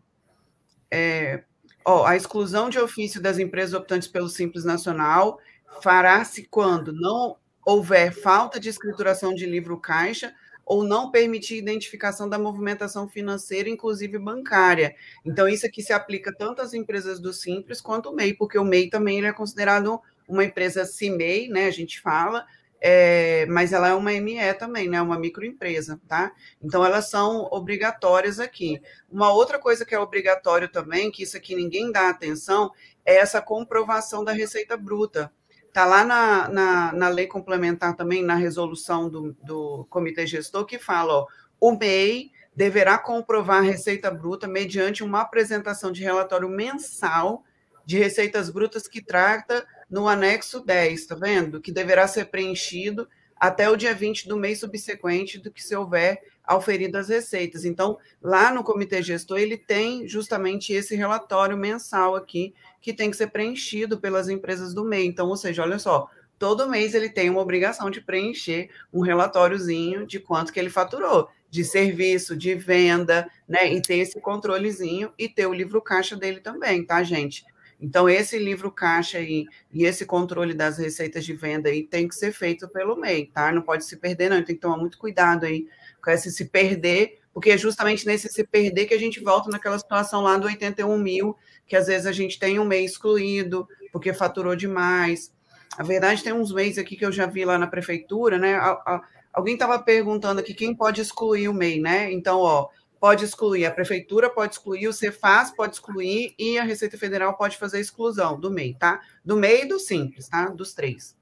É, 0.92 1.44
Ó, 1.90 2.06
a 2.06 2.18
exclusão 2.18 2.70
de 2.70 2.78
ofício 2.78 3.22
das 3.22 3.40
empresas 3.40 3.74
optantes 3.74 4.10
pelo 4.10 4.28
Simples 4.28 4.66
Nacional 4.66 5.40
fará-se 5.82 6.44
quando 6.44 6.92
não 6.92 7.38
houver 7.66 8.12
falta 8.12 8.60
de 8.60 8.68
escrituração 8.68 9.34
de 9.34 9.46
livro 9.46 9.80
caixa 9.80 10.34
ou 10.68 10.84
não 10.84 11.10
permitir 11.10 11.56
identificação 11.56 12.28
da 12.28 12.38
movimentação 12.38 13.08
financeira, 13.08 13.70
inclusive 13.70 14.20
bancária. 14.20 14.94
Então, 15.26 15.48
isso 15.48 15.66
aqui 15.66 15.82
se 15.82 15.94
aplica 15.94 16.36
tanto 16.36 16.62
às 16.62 16.74
empresas 16.74 17.22
do 17.22 17.32
Simples 17.32 17.80
quanto 17.80 18.10
o 18.10 18.14
MEI, 18.14 18.34
porque 18.34 18.60
o 18.60 18.66
MEI 18.66 18.90
também 18.90 19.18
ele 19.18 19.28
é 19.28 19.34
considerado 19.34 20.02
uma 20.28 20.44
empresa 20.44 20.84
CIMEI, 20.84 21.48
né? 21.48 21.68
A 21.68 21.72
gente 21.72 22.02
fala, 22.02 22.46
é, 22.82 23.46
mas 23.46 23.72
ela 23.72 23.88
é 23.88 23.94
uma 23.94 24.12
ME 24.12 24.54
também, 24.56 24.90
né? 24.90 25.02
Uma 25.02 25.18
microempresa, 25.18 26.02
tá? 26.06 26.34
Então 26.62 26.86
elas 26.86 27.10
são 27.10 27.48
obrigatórias 27.50 28.38
aqui. 28.38 28.82
Uma 29.10 29.32
outra 29.32 29.58
coisa 29.58 29.86
que 29.86 29.96
é 29.96 30.00
obrigatório 30.00 30.68
também, 30.68 31.10
que 31.10 31.24
isso 31.24 31.38
aqui 31.38 31.56
ninguém 31.56 31.94
dá 31.94 32.10
atenção, 32.10 32.72
é 33.06 33.16
essa 33.16 33.42
comprovação 33.42 34.22
da 34.22 34.34
receita 34.34 34.76
bruta. 34.76 35.32
Está 35.68 35.86
lá 35.86 36.04
na, 36.04 36.50
na, 36.50 36.94
na, 36.94 37.10
lei 37.10 37.28
complementar 37.28 37.96
também, 37.96 38.24
na 38.24 38.36
resolução 38.36 39.10
do, 39.10 39.36
do 39.44 39.86
comitê 39.90 40.26
gestor, 40.26 40.66
que 40.66 40.80
fala: 40.80 41.14
ó, 41.14 41.28
o 41.60 41.72
MEI 41.78 42.32
deverá 42.56 42.98
comprovar 42.98 43.58
a 43.58 43.66
receita 43.66 44.10
bruta 44.10 44.48
mediante 44.48 45.04
uma 45.04 45.22
apresentação 45.22 45.92
de 45.92 46.02
relatório 46.02 46.50
mensal 46.50 47.44
de 47.86 47.98
receitas 47.98 48.50
brutas 48.50 48.88
que 48.88 49.02
trata 49.02 49.66
no 49.90 50.10
anexo 50.10 50.60
10, 50.60 51.06
tá 51.06 51.16
vendo? 51.16 51.62
Que 51.62 51.72
deverá 51.72 52.06
ser 52.08 52.26
preenchido 52.26 53.08
até 53.40 53.70
o 53.70 53.78
dia 53.78 53.94
20 53.94 54.28
do 54.28 54.36
mês 54.36 54.60
subsequente 54.60 55.38
do 55.38 55.52
que 55.52 55.64
se 55.64 55.76
houver 55.76 56.22
auferido 56.44 56.98
as 56.98 57.10
receitas. 57.10 57.64
Então, 57.64 57.98
lá 58.22 58.52
no 58.52 58.64
comitê 58.64 59.02
gestor, 59.02 59.38
ele 59.38 59.58
tem 59.58 60.08
justamente 60.08 60.74
esse 60.74 60.96
relatório 60.96 61.56
mensal 61.56 62.16
aqui, 62.16 62.54
que 62.82 62.94
tem 62.94 63.12
que 63.12 63.18
ser 63.18 63.28
preenchido 63.28 64.00
pelas 64.00 64.30
empresas 64.30 64.74
do 64.74 64.86
MEI. 64.86 65.06
Então, 65.06 65.28
ou 65.28 65.38
seja, 65.38 65.64
olha 65.64 65.80
só, 65.80 66.10
todo 66.38 66.70
mês 66.70 66.94
ele 66.94 67.10
tem 67.10 67.30
uma 67.30 67.42
obrigação 67.42 67.90
de 67.90 68.02
preencher 68.02 68.70
um 68.94 69.02
relatóriozinho 69.02 70.06
de 70.06 70.20
quanto 70.20 70.54
que 70.54 70.60
ele 70.60 70.70
faturou, 70.70 71.30
de 71.50 71.64
serviço, 71.64 72.36
de 72.36 72.56
venda, 72.56 73.30
né? 73.48 73.74
E 73.74 73.82
ter 73.82 73.98
esse 73.98 74.20
controlezinho 74.20 75.12
e 75.18 75.28
ter 75.28 75.48
o 75.48 75.54
livro 75.54 75.82
caixa 75.82 76.16
dele 76.16 76.40
também, 76.40 76.86
tá, 76.86 77.02
gente? 77.04 77.46
Então, 77.80 78.10
esse 78.10 78.40
livro 78.40 78.72
caixa 78.72 79.20
aí, 79.20 79.46
e 79.72 79.86
esse 79.86 80.06
controle 80.06 80.54
das 80.54 80.78
receitas 80.80 81.24
de 81.24 81.34
venda 81.34 81.70
aí 81.70 81.84
tem 81.84 82.08
que 82.08 82.16
ser 82.16 82.32
feito 82.32 82.68
pelo 82.68 82.96
MEI, 82.96 83.28
tá? 83.28 83.52
Não 83.52 83.62
pode 83.62 83.86
se 83.86 83.98
perder, 83.98 84.30
não. 84.30 84.44
Tem 84.44 84.56
que 84.56 84.62
tomar 84.62 84.78
muito 84.78 84.98
cuidado 84.98 85.46
aí 85.46 85.68
com 86.04 86.10
esse 86.10 86.32
se 86.32 86.46
perder, 86.46 87.20
porque 87.38 87.52
é 87.52 87.58
justamente 87.58 88.04
nesse 88.04 88.28
se 88.30 88.44
perder 88.44 88.88
que 88.88 88.96
a 88.96 89.00
gente 89.00 89.24
volta 89.24 89.48
naquela 89.52 89.78
situação 89.78 90.24
lá 90.24 90.40
do 90.40 90.48
81 90.48 90.98
mil, 90.98 91.38
que 91.68 91.76
às 91.76 91.86
vezes 91.86 92.08
a 92.08 92.12
gente 92.12 92.40
tem 92.40 92.58
um 92.58 92.66
mês 92.66 92.94
excluído, 92.94 93.68
porque 93.94 94.12
faturou 94.12 94.56
demais. 94.56 95.32
A 95.78 95.84
verdade, 95.84 96.24
tem 96.24 96.34
uns 96.34 96.52
meses 96.52 96.80
aqui 96.80 96.96
que 96.96 97.06
eu 97.06 97.12
já 97.12 97.28
vi 97.28 97.46
lá 97.46 97.60
na 97.60 97.68
prefeitura, 97.68 98.40
né? 98.40 98.60
Alguém 99.32 99.54
estava 99.54 99.78
perguntando 99.78 100.40
aqui 100.40 100.52
quem 100.52 100.74
pode 100.74 101.00
excluir 101.00 101.48
o 101.48 101.54
MEI, 101.54 101.80
né? 101.80 102.12
Então, 102.12 102.40
ó, 102.40 102.70
pode 103.00 103.24
excluir, 103.24 103.68
a 103.68 103.72
prefeitura 103.72 104.32
pode 104.32 104.56
excluir, 104.56 104.88
o 104.88 104.94
Cefaz 104.94 105.52
pode 105.52 105.76
excluir 105.76 106.34
e 106.40 106.58
a 106.58 106.64
Receita 106.64 106.98
Federal 106.98 107.38
pode 107.38 107.56
fazer 107.56 107.80
exclusão 107.80 108.40
do 108.40 108.50
MEI, 108.50 108.76
tá? 108.80 109.00
Do 109.24 109.38
MEI 109.38 109.62
e 109.62 109.68
do 109.68 109.80
Simples, 109.80 110.28
tá? 110.28 110.50
Dos 110.50 110.74
três. 110.74 111.16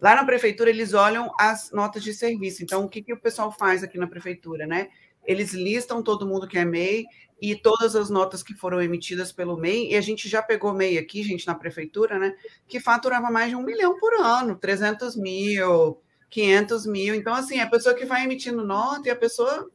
Lá 0.00 0.14
na 0.14 0.24
prefeitura, 0.24 0.70
eles 0.70 0.92
olham 0.92 1.32
as 1.38 1.70
notas 1.70 2.02
de 2.02 2.12
serviço. 2.12 2.62
Então, 2.62 2.84
o 2.84 2.88
que, 2.88 3.02
que 3.02 3.12
o 3.12 3.20
pessoal 3.20 3.52
faz 3.52 3.82
aqui 3.82 3.96
na 3.98 4.06
prefeitura, 4.06 4.66
né? 4.66 4.88
Eles 5.26 5.52
listam 5.52 6.02
todo 6.02 6.26
mundo 6.26 6.46
que 6.46 6.58
é 6.58 6.64
MEI 6.64 7.04
e 7.40 7.54
todas 7.54 7.96
as 7.96 8.08
notas 8.08 8.42
que 8.42 8.54
foram 8.54 8.80
emitidas 8.80 9.32
pelo 9.32 9.56
MEI, 9.56 9.92
e 9.92 9.96
a 9.96 10.00
gente 10.00 10.28
já 10.28 10.42
pegou 10.42 10.72
MEI 10.72 10.98
aqui, 10.98 11.22
gente, 11.22 11.46
na 11.46 11.54
prefeitura, 11.54 12.18
né? 12.18 12.34
Que 12.66 12.80
faturava 12.80 13.30
mais 13.30 13.50
de 13.50 13.56
um 13.56 13.62
milhão 13.62 13.98
por 13.98 14.14
ano, 14.14 14.56
300 14.56 15.16
mil, 15.16 16.00
500 16.30 16.86
mil. 16.86 17.14
Então, 17.14 17.34
assim, 17.34 17.60
a 17.60 17.68
pessoa 17.68 17.94
que 17.94 18.04
vai 18.04 18.24
emitindo 18.24 18.64
nota 18.64 19.08
e 19.08 19.10
a 19.10 19.16
pessoa 19.16 19.70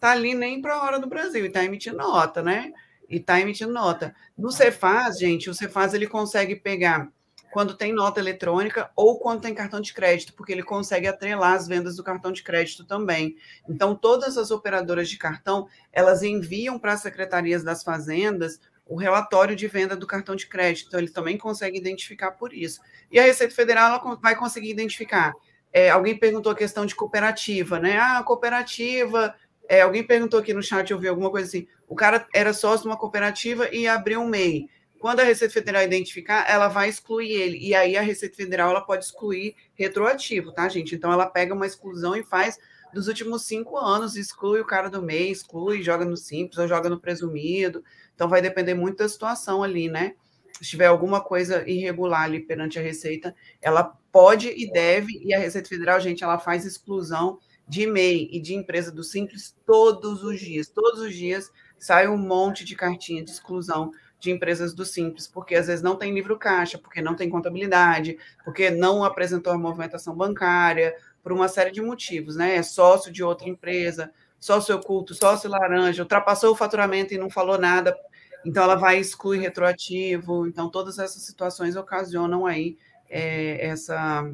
tá 0.00 0.10
ali 0.10 0.34
nem 0.34 0.60
para 0.60 0.74
a 0.74 0.82
hora 0.82 0.98
do 0.98 1.06
Brasil, 1.06 1.44
e 1.44 1.48
está 1.48 1.64
emitindo 1.64 1.98
nota, 1.98 2.42
né? 2.42 2.72
E 3.08 3.16
está 3.16 3.40
emitindo 3.40 3.72
nota. 3.72 4.14
No 4.36 4.50
Cefaz, 4.50 5.18
gente, 5.18 5.48
o 5.48 5.54
Cefaz 5.54 5.94
ele 5.94 6.06
consegue 6.08 6.56
pegar 6.56 7.12
quando 7.52 7.76
tem 7.76 7.92
nota 7.92 8.18
eletrônica 8.18 8.90
ou 8.96 9.18
quando 9.18 9.42
tem 9.42 9.54
cartão 9.54 9.80
de 9.80 9.92
crédito, 9.92 10.32
porque 10.32 10.52
ele 10.52 10.62
consegue 10.62 11.06
atrelar 11.06 11.52
as 11.52 11.68
vendas 11.68 11.96
do 11.96 12.02
cartão 12.02 12.32
de 12.32 12.42
crédito 12.42 12.84
também. 12.84 13.36
Então, 13.68 13.94
todas 13.94 14.38
as 14.38 14.50
operadoras 14.50 15.08
de 15.08 15.18
cartão, 15.18 15.68
elas 15.92 16.22
enviam 16.22 16.78
para 16.78 16.94
as 16.94 17.00
secretarias 17.00 17.62
das 17.62 17.84
fazendas 17.84 18.58
o 18.86 18.96
relatório 18.96 19.54
de 19.54 19.68
venda 19.68 19.94
do 19.94 20.06
cartão 20.06 20.34
de 20.34 20.46
crédito. 20.46 20.88
Então, 20.88 20.98
eles 20.98 21.12
também 21.12 21.36
conseguem 21.36 21.78
identificar 21.78 22.32
por 22.32 22.54
isso. 22.54 22.80
E 23.10 23.20
a 23.20 23.24
Receita 23.24 23.54
Federal 23.54 24.18
vai 24.22 24.34
conseguir 24.34 24.70
identificar. 24.70 25.32
É, 25.70 25.90
alguém 25.90 26.18
perguntou 26.18 26.52
a 26.52 26.56
questão 26.56 26.86
de 26.86 26.94
cooperativa, 26.94 27.78
né? 27.78 27.98
Ah, 27.98 28.22
cooperativa 28.22 29.34
é, 29.68 29.80
alguém 29.80 30.06
perguntou 30.06 30.40
aqui 30.40 30.52
no 30.52 30.62
chat, 30.62 30.90
eu 30.90 30.98
vi 30.98 31.08
alguma 31.08 31.30
coisa 31.30 31.46
assim. 31.46 31.66
O 31.88 31.94
cara 31.94 32.26
era 32.34 32.52
sócio 32.52 32.82
de 32.82 32.88
uma 32.88 32.98
cooperativa 32.98 33.68
e 33.74 33.86
abriu 33.86 34.20
um 34.20 34.28
MEI. 34.28 34.68
Quando 35.02 35.18
a 35.18 35.24
Receita 35.24 35.52
Federal 35.52 35.82
identificar, 35.82 36.48
ela 36.48 36.68
vai 36.68 36.88
excluir 36.88 37.32
ele. 37.32 37.58
E 37.58 37.74
aí 37.74 37.96
a 37.96 38.00
Receita 38.00 38.36
Federal 38.36 38.70
ela 38.70 38.80
pode 38.80 39.04
excluir 39.04 39.56
retroativo, 39.74 40.52
tá, 40.52 40.68
gente? 40.68 40.94
Então 40.94 41.12
ela 41.12 41.26
pega 41.26 41.52
uma 41.52 41.66
exclusão 41.66 42.14
e 42.14 42.22
faz 42.22 42.56
dos 42.94 43.08
últimos 43.08 43.44
cinco 43.44 43.76
anos, 43.76 44.14
exclui 44.14 44.60
o 44.60 44.64
cara 44.64 44.88
do 44.88 45.02
MEI, 45.02 45.32
exclui, 45.32 45.82
joga 45.82 46.04
no 46.04 46.16
simples 46.16 46.56
ou 46.56 46.68
joga 46.68 46.88
no 46.88 47.00
presumido. 47.00 47.82
Então 48.14 48.28
vai 48.28 48.40
depender 48.40 48.74
muito 48.74 48.98
da 48.98 49.08
situação 49.08 49.64
ali, 49.64 49.88
né? 49.88 50.14
Se 50.60 50.70
tiver 50.70 50.86
alguma 50.86 51.20
coisa 51.20 51.68
irregular 51.68 52.22
ali 52.22 52.38
perante 52.38 52.78
a 52.78 52.82
Receita, 52.82 53.34
ela 53.60 53.82
pode 54.12 54.50
e 54.50 54.70
deve, 54.70 55.18
e 55.20 55.34
a 55.34 55.38
Receita 55.40 55.68
Federal, 55.68 55.98
gente, 55.98 56.22
ela 56.22 56.38
faz 56.38 56.64
exclusão 56.64 57.40
de 57.66 57.88
MEI 57.88 58.28
e 58.30 58.38
de 58.38 58.54
empresa 58.54 58.92
do 58.92 59.02
Simples 59.02 59.52
todos 59.66 60.22
os 60.22 60.38
dias. 60.38 60.68
Todos 60.68 61.00
os 61.00 61.12
dias 61.12 61.50
sai 61.76 62.06
um 62.06 62.16
monte 62.16 62.64
de 62.64 62.76
cartinha 62.76 63.24
de 63.24 63.32
exclusão 63.32 63.90
de 64.22 64.30
empresas 64.30 64.72
do 64.72 64.84
Simples, 64.84 65.26
porque 65.26 65.56
às 65.56 65.66
vezes 65.66 65.82
não 65.82 65.96
tem 65.96 66.14
livro 66.14 66.38
caixa, 66.38 66.78
porque 66.78 67.02
não 67.02 67.16
tem 67.16 67.28
contabilidade, 67.28 68.16
porque 68.44 68.70
não 68.70 69.02
apresentou 69.02 69.52
a 69.52 69.58
movimentação 69.58 70.14
bancária, 70.14 70.94
por 71.24 71.32
uma 71.32 71.48
série 71.48 71.72
de 71.72 71.82
motivos, 71.82 72.36
né? 72.36 72.54
É 72.54 72.62
sócio 72.62 73.12
de 73.12 73.22
outra 73.22 73.48
empresa, 73.48 74.12
sócio 74.38 74.76
oculto, 74.76 75.12
sócio 75.12 75.50
laranja, 75.50 76.02
ultrapassou 76.02 76.52
o 76.52 76.56
faturamento 76.56 77.12
e 77.12 77.18
não 77.18 77.28
falou 77.28 77.58
nada, 77.58 77.96
então 78.44 78.62
ela 78.62 78.76
vai 78.76 78.98
excluir 78.98 79.40
retroativo. 79.40 80.46
Então, 80.46 80.70
todas 80.70 81.00
essas 81.00 81.22
situações 81.22 81.74
ocasionam 81.74 82.46
aí 82.46 82.78
é, 83.10 83.66
essa, 83.66 84.30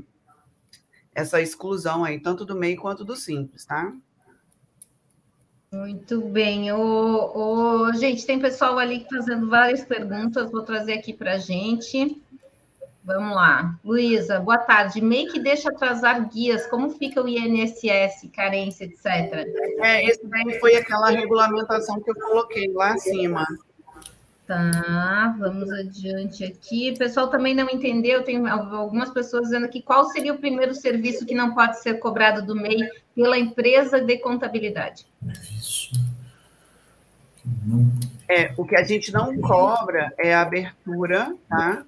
essa 1.14 1.40
exclusão 1.40 2.04
aí, 2.04 2.20
tanto 2.20 2.44
do 2.44 2.54
MEI 2.54 2.76
quanto 2.76 3.06
do 3.06 3.16
Simples, 3.16 3.64
tá? 3.64 3.90
Muito 5.70 6.20
bem. 6.22 6.72
O, 6.72 6.78
o, 6.78 7.92
gente, 7.92 8.24
tem 8.24 8.38
pessoal 8.38 8.78
ali 8.78 9.06
fazendo 9.10 9.48
várias 9.48 9.84
perguntas, 9.84 10.50
vou 10.50 10.62
trazer 10.62 10.94
aqui 10.94 11.12
para 11.12 11.34
a 11.34 11.38
gente. 11.38 12.22
Vamos 13.04 13.34
lá. 13.34 13.78
Luísa, 13.84 14.38
boa 14.38 14.58
tarde. 14.58 15.00
MEI 15.00 15.26
que 15.26 15.40
deixa 15.40 15.70
atrasar 15.70 16.28
guias, 16.28 16.66
como 16.66 16.90
fica 16.90 17.22
o 17.22 17.28
INSS, 17.28 18.28
carência, 18.34 18.84
etc? 18.84 19.46
É, 19.80 20.04
esse 20.04 20.26
daí 20.26 20.58
foi 20.58 20.76
aquela 20.76 21.10
regulamentação 21.10 22.00
que 22.02 22.10
eu 22.10 22.14
coloquei 22.14 22.70
lá 22.72 22.92
acima. 22.92 23.46
Tá, 24.48 25.36
vamos 25.38 25.70
adiante 25.70 26.42
aqui. 26.42 26.92
O 26.92 26.98
pessoal 26.98 27.28
também 27.28 27.54
não 27.54 27.68
entendeu, 27.68 28.24
tem 28.24 28.48
algumas 28.48 29.10
pessoas 29.10 29.42
dizendo 29.44 29.66
aqui 29.66 29.82
qual 29.82 30.06
seria 30.06 30.32
o 30.32 30.38
primeiro 30.38 30.74
serviço 30.74 31.26
que 31.26 31.34
não 31.34 31.54
pode 31.54 31.78
ser 31.82 31.98
cobrado 31.98 32.40
do 32.46 32.56
MEI 32.56 32.88
pela 33.14 33.38
empresa 33.38 34.00
de 34.00 34.16
contabilidade. 34.16 35.06
Isso. 35.54 35.90
É, 38.26 38.54
o 38.56 38.64
que 38.64 38.74
a 38.74 38.82
gente 38.82 39.12
não 39.12 39.38
cobra 39.38 40.14
é 40.16 40.34
a 40.34 40.40
abertura, 40.40 41.36
tá? 41.46 41.84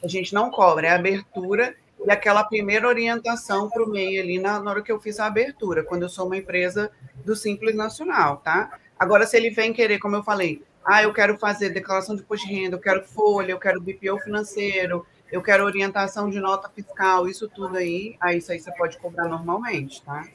a 0.00 0.06
gente 0.06 0.32
não 0.32 0.48
cobra, 0.48 0.86
é 0.86 0.90
a 0.90 0.94
abertura 0.94 1.74
e 2.06 2.08
aquela 2.08 2.44
primeira 2.44 2.86
orientação 2.86 3.68
para 3.68 3.82
o 3.82 3.90
MEI 3.90 4.20
ali 4.20 4.38
na, 4.38 4.60
na 4.60 4.70
hora 4.70 4.82
que 4.82 4.92
eu 4.92 5.00
fiz 5.00 5.18
a 5.18 5.26
abertura, 5.26 5.82
quando 5.82 6.02
eu 6.02 6.08
sou 6.08 6.26
uma 6.26 6.36
empresa 6.36 6.88
do 7.24 7.34
Simples 7.34 7.74
Nacional, 7.74 8.36
tá? 8.36 8.78
Agora, 8.96 9.26
se 9.26 9.36
ele 9.36 9.50
vem 9.50 9.72
querer, 9.72 9.98
como 9.98 10.14
eu 10.14 10.22
falei, 10.22 10.62
ah, 10.90 11.02
eu 11.04 11.12
quero 11.12 11.38
fazer 11.38 11.70
declaração 11.70 12.16
de 12.16 12.22
imposto 12.22 12.46
de 12.48 12.52
renda, 12.52 12.74
eu 12.74 12.80
quero 12.80 13.04
folha, 13.04 13.52
eu 13.52 13.58
quero 13.60 13.80
BPO 13.80 14.18
financeiro, 14.24 15.06
eu 15.30 15.40
quero 15.40 15.64
orientação 15.64 16.28
de 16.28 16.40
nota 16.40 16.68
fiscal, 16.68 17.28
isso 17.28 17.48
tudo 17.48 17.76
aí, 17.76 18.16
aí 18.20 18.38
isso 18.38 18.50
aí 18.50 18.58
você 18.58 18.72
pode 18.72 18.98
cobrar 18.98 19.28
normalmente, 19.28 20.02
tá? 20.02 20.26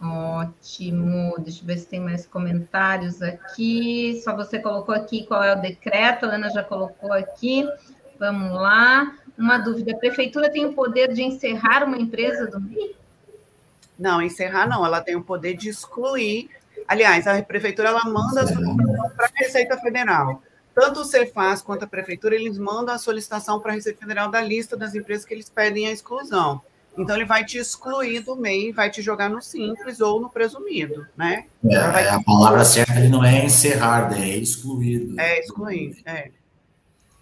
Ótimo. 0.00 1.34
Deixa 1.38 1.62
eu 1.62 1.66
ver 1.66 1.78
se 1.78 1.86
tem 1.86 1.98
mais 1.98 2.26
comentários 2.26 3.20
aqui. 3.22 4.20
Só 4.22 4.36
você 4.36 4.58
colocou 4.60 4.94
aqui 4.94 5.26
qual 5.26 5.42
é 5.42 5.52
o 5.52 5.60
decreto, 5.60 6.26
a 6.26 6.28
Ana 6.28 6.50
já 6.50 6.62
colocou 6.62 7.12
aqui. 7.12 7.68
Vamos 8.18 8.52
lá. 8.52 9.16
Uma 9.36 9.58
dúvida: 9.58 9.92
a 9.92 9.98
prefeitura 9.98 10.50
tem 10.50 10.64
o 10.64 10.74
poder 10.74 11.12
de 11.12 11.22
encerrar 11.22 11.82
uma 11.82 11.98
empresa 11.98 12.46
do 12.46 12.60
MEI? 12.60 12.94
Não, 13.98 14.20
encerrar 14.22 14.68
não. 14.68 14.84
Ela 14.84 15.00
tem 15.00 15.16
o 15.16 15.24
poder 15.24 15.54
de 15.54 15.68
excluir. 15.68 16.50
Aliás, 16.88 17.26
a 17.26 17.42
prefeitura 17.42 17.88
ela 17.88 18.04
manda 18.04 18.42
a 18.42 18.46
solicitação 18.46 19.16
para 19.16 19.26
a 19.26 19.30
Receita 19.34 19.76
Federal. 19.78 20.42
Tanto 20.74 21.00
o 21.00 21.04
Cefaz 21.04 21.62
quanto 21.62 21.84
a 21.84 21.88
prefeitura, 21.88 22.34
eles 22.34 22.58
mandam 22.58 22.94
a 22.94 22.98
solicitação 22.98 23.58
para 23.60 23.72
a 23.72 23.74
Receita 23.74 23.98
Federal 23.98 24.30
da 24.30 24.42
lista 24.42 24.76
das 24.76 24.94
empresas 24.94 25.24
que 25.24 25.32
eles 25.32 25.48
pedem 25.48 25.86
a 25.86 25.92
exclusão. 25.92 26.60
Então, 26.98 27.16
ele 27.16 27.24
vai 27.24 27.44
te 27.44 27.58
excluir 27.58 28.20
do 28.20 28.36
MEI, 28.36 28.72
vai 28.72 28.90
te 28.90 29.02
jogar 29.02 29.28
no 29.28 29.42
simples 29.42 30.00
ou 30.00 30.20
no 30.20 30.30
presumido, 30.30 31.06
né? 31.16 31.44
É, 31.68 32.08
a 32.08 32.22
palavra 32.22 32.64
certa 32.64 32.98
ele 32.98 33.08
não 33.08 33.22
é 33.22 33.44
encerrar, 33.44 34.10
né? 34.10 34.30
é 34.30 34.36
excluído. 34.38 35.18
É 35.20 35.40
excluir, 35.40 35.96
é. 36.06 36.30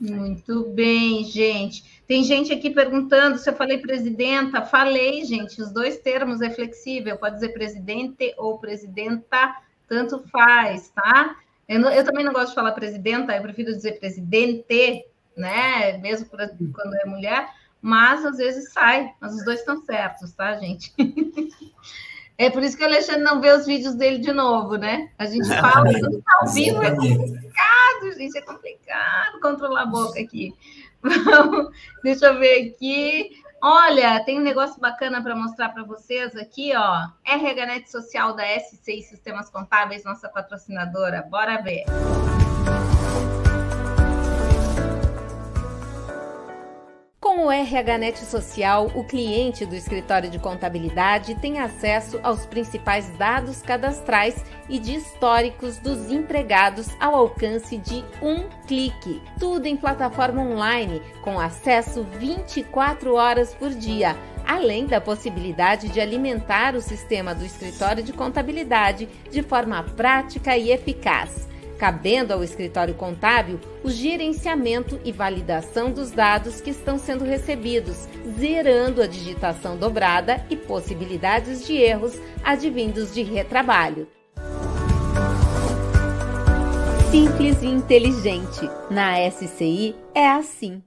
Muito 0.01 0.64
bem, 0.70 1.24
gente. 1.24 2.03
Tem 2.07 2.22
gente 2.24 2.53
aqui 2.53 2.70
perguntando 2.70 3.38
se 3.38 3.49
eu 3.49 3.55
falei 3.55 3.78
presidenta. 3.78 4.62
Falei, 4.62 5.24
gente. 5.24 5.61
Os 5.62 5.72
dois 5.72 5.99
termos 5.99 6.40
é 6.40 6.51
flexível. 6.51 7.16
Pode 7.16 7.36
dizer 7.36 7.51
presidente 7.51 8.34
ou 8.36 8.59
presidenta, 8.59 9.57
tanto 9.88 10.22
faz, 10.30 10.88
tá? 10.90 11.36
Eu, 11.68 11.80
não, 11.80 11.90
eu 11.90 12.05
também 12.05 12.24
não 12.24 12.32
gosto 12.32 12.49
de 12.51 12.55
falar 12.55 12.72
presidenta, 12.72 13.34
eu 13.34 13.42
prefiro 13.42 13.72
dizer 13.72 13.99
presidente, 13.99 15.07
né? 15.36 15.97
Mesmo 15.99 16.28
quando 16.28 16.95
é 16.95 17.07
mulher, 17.07 17.49
mas 17.80 18.24
às 18.24 18.36
vezes 18.36 18.72
sai. 18.72 19.12
Mas 19.20 19.34
os 19.34 19.45
dois 19.45 19.61
estão 19.61 19.82
certos, 19.84 20.32
tá, 20.32 20.57
gente? 20.57 20.92
É 22.37 22.51
por 22.51 22.62
isso 22.62 22.76
que 22.76 22.82
o 22.82 22.87
Alexandre 22.87 23.22
não 23.22 23.41
vê 23.41 23.53
os 23.53 23.64
vídeos 23.64 23.95
dele 23.95 24.18
de 24.18 24.32
novo, 24.32 24.76
né? 24.76 25.11
A 25.18 25.26
gente 25.26 25.49
fala, 25.49 25.85
tudo 25.93 26.22
ao 26.41 26.49
vivo, 26.49 26.82
é 26.82 26.91
complicado, 26.91 28.12
gente, 28.16 28.39
é 28.39 28.43
complicado 28.43 29.41
controlar 29.41 29.82
a 29.82 29.87
boca 29.87 30.20
aqui. 30.20 30.53
Deixa 32.03 32.26
eu 32.26 32.39
ver 32.39 32.70
aqui. 32.70 33.30
Olha, 33.62 34.22
tem 34.24 34.39
um 34.39 34.43
negócio 34.43 34.80
bacana 34.80 35.22
para 35.22 35.35
mostrar 35.35 35.70
para 35.70 35.85
vocês 35.85 36.37
aqui, 36.37 36.72
ó. 36.76 37.07
RHNet 37.24 37.91
Social 37.91 38.35
da 38.35 38.45
S6 38.45 39.03
Sistemas 39.03 39.49
Contábeis, 39.49 40.05
nossa 40.05 40.28
patrocinadora. 40.28 41.22
Bora 41.30 41.62
ver. 41.62 41.85
Com 47.35 47.47
o 47.47 47.51
RHNet 47.51 48.24
Social, 48.24 48.93
o 48.95 49.03
cliente 49.03 49.66
do 49.66 49.74
escritório 49.74 50.30
de 50.30 50.39
contabilidade 50.39 51.35
tem 51.35 51.59
acesso 51.59 52.20
aos 52.22 52.47
principais 52.47 53.09
dados 53.18 53.61
cadastrais 53.61 54.45
e 54.68 54.78
de 54.78 54.95
históricos 54.95 55.78
dos 55.78 56.12
empregados 56.12 56.89
ao 57.01 57.16
alcance 57.16 57.76
de 57.76 58.05
um 58.22 58.49
clique. 58.68 59.20
Tudo 59.37 59.66
em 59.66 59.76
plataforma 59.76 60.43
online, 60.43 61.03
com 61.22 61.41
acesso 61.41 62.05
24 62.20 63.16
horas 63.16 63.53
por 63.53 63.70
dia 63.70 64.16
além 64.47 64.87
da 64.87 65.01
possibilidade 65.01 65.89
de 65.89 66.01
alimentar 66.01 66.76
o 66.76 66.80
sistema 66.80 67.35
do 67.35 67.45
escritório 67.45 68.05
de 68.05 68.12
contabilidade 68.12 69.09
de 69.28 69.43
forma 69.43 69.82
prática 69.82 70.57
e 70.57 70.70
eficaz 70.70 71.49
cabendo 71.78 72.32
ao 72.32 72.42
escritório 72.42 72.94
contábil 72.94 73.60
o 73.82 73.90
gerenciamento 73.90 75.00
e 75.04 75.12
validação 75.12 75.90
dos 75.90 76.10
dados 76.10 76.60
que 76.60 76.70
estão 76.70 76.98
sendo 76.98 77.24
recebidos, 77.24 78.08
zerando 78.38 79.02
a 79.02 79.06
digitação 79.06 79.76
dobrada 79.76 80.44
e 80.48 80.56
possibilidades 80.56 81.66
de 81.66 81.76
erros 81.76 82.18
advindos 82.42 83.12
de 83.12 83.22
retrabalho. 83.22 84.08
Simples 87.10 87.62
e 87.62 87.66
inteligente. 87.66 88.68
Na 88.90 89.30
SCI 89.30 89.94
é 90.14 90.26
assim. 90.26 90.82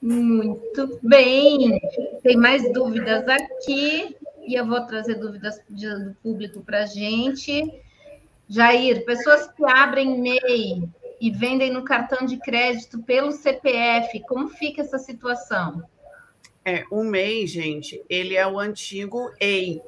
Muito 0.00 0.98
bem. 1.02 1.80
Tem 2.22 2.36
mais 2.36 2.72
dúvidas 2.72 3.28
aqui 3.28 4.16
e 4.46 4.54
eu 4.54 4.66
vou 4.66 4.80
trazer 4.86 5.16
dúvidas 5.16 5.60
do 5.68 6.16
público 6.22 6.60
para 6.60 6.84
a 6.84 6.86
gente. 6.86 7.62
Jair, 8.52 9.04
pessoas 9.04 9.46
que 9.46 9.64
abrem 9.64 10.20
MEI 10.20 10.82
e 11.20 11.30
vendem 11.30 11.72
no 11.72 11.84
cartão 11.84 12.26
de 12.26 12.36
crédito 12.36 13.00
pelo 13.00 13.30
CPF, 13.30 14.18
como 14.26 14.48
fica 14.48 14.82
essa 14.82 14.98
situação? 14.98 15.80
É, 16.64 16.82
o 16.90 17.04
MEI, 17.04 17.46
gente, 17.46 18.04
ele 18.10 18.34
é 18.34 18.44
o 18.44 18.58
antigo 18.58 19.30
EI, 19.38 19.80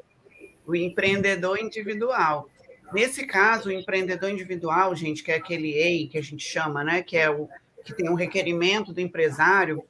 o 0.65 0.77
empreendedor 0.77 1.59
individual. 1.59 2.49
Nesse 2.93 3.27
caso, 3.27 3.69
o 3.69 3.73
empreendedor 3.73 4.31
individual, 4.31 4.95
gente, 4.95 5.25
que 5.25 5.33
é 5.33 5.37
aquele 5.37 5.73
EI 5.73 6.07
que 6.07 6.19
a 6.19 6.23
gente 6.23 6.45
chama, 6.45 6.85
né, 6.85 7.03
que 7.03 7.17
é 7.17 7.29
o 7.29 7.49
que 7.85 7.93
tem 7.93 8.09
um 8.09 8.15
requerimento 8.15 8.93
do 8.93 9.01
empresário, 9.01 9.83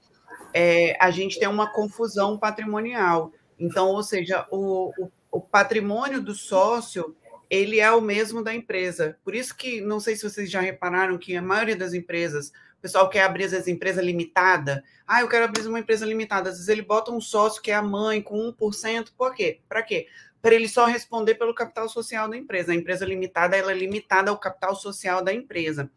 é, 0.55 0.97
a 0.99 1.11
gente 1.11 1.39
tem 1.39 1.47
uma 1.47 1.71
confusão 1.71 2.39
patrimonial. 2.39 3.33
Então, 3.59 3.89
ou 3.89 4.03
seja, 4.03 4.47
o, 4.51 4.91
o, 4.99 5.13
o 5.31 5.41
patrimônio 5.43 6.23
do 6.23 6.35
sócio 6.35 7.15
ele 7.53 7.81
é 7.81 7.93
o 7.93 8.01
mesmo 8.01 8.43
da 8.43 8.55
empresa. 8.55 9.19
Por 9.23 9.35
isso 9.35 9.55
que, 9.55 9.83
não 9.83 10.01
sei 10.01 10.17
se 10.17 10.23
vocês 10.23 10.51
já 10.51 10.63
repararam 10.63 11.19
que 11.19 11.37
a 11.37 11.43
maioria 11.43 11.77
das 11.77 11.93
empresas, 11.93 12.49
o 12.49 12.81
pessoal 12.81 13.11
quer 13.11 13.25
abrir, 13.25 13.45
às 13.45 13.51
vezes, 13.51 13.69
empresa 13.69 14.01
limitada. 14.01 14.83
Ah, 15.07 15.21
eu 15.21 15.29
quero 15.29 15.45
abrir 15.45 15.67
uma 15.67 15.79
empresa 15.79 16.07
limitada. 16.07 16.49
Às 16.49 16.55
vezes 16.55 16.71
ele 16.71 16.81
bota 16.81 17.13
um 17.13 17.21
sócio 17.21 17.61
que 17.61 17.71
é 17.71 17.75
a 17.75 17.83
mãe 17.83 18.23
com 18.23 18.39
1%. 18.59 19.13
Por 19.15 19.35
quê? 19.35 19.61
Para 19.69 19.83
quê? 19.83 20.07
Para 20.41 20.55
ele 20.55 20.67
só 20.67 20.87
responder 20.87 21.35
pelo 21.35 21.55
capital 21.55 21.91
social 21.91 22.27
da 22.27 22.39
empresa. 22.39 22.73
A 22.73 22.75
empresa 22.75 23.05
limitada, 23.05 23.55
ela 23.55 23.71
é 23.71 23.75
limitada 23.75 24.31
ao 24.31 24.39
capital 24.39 24.75
social 24.75 25.23
da 25.23 25.35
empresa. 25.35 25.91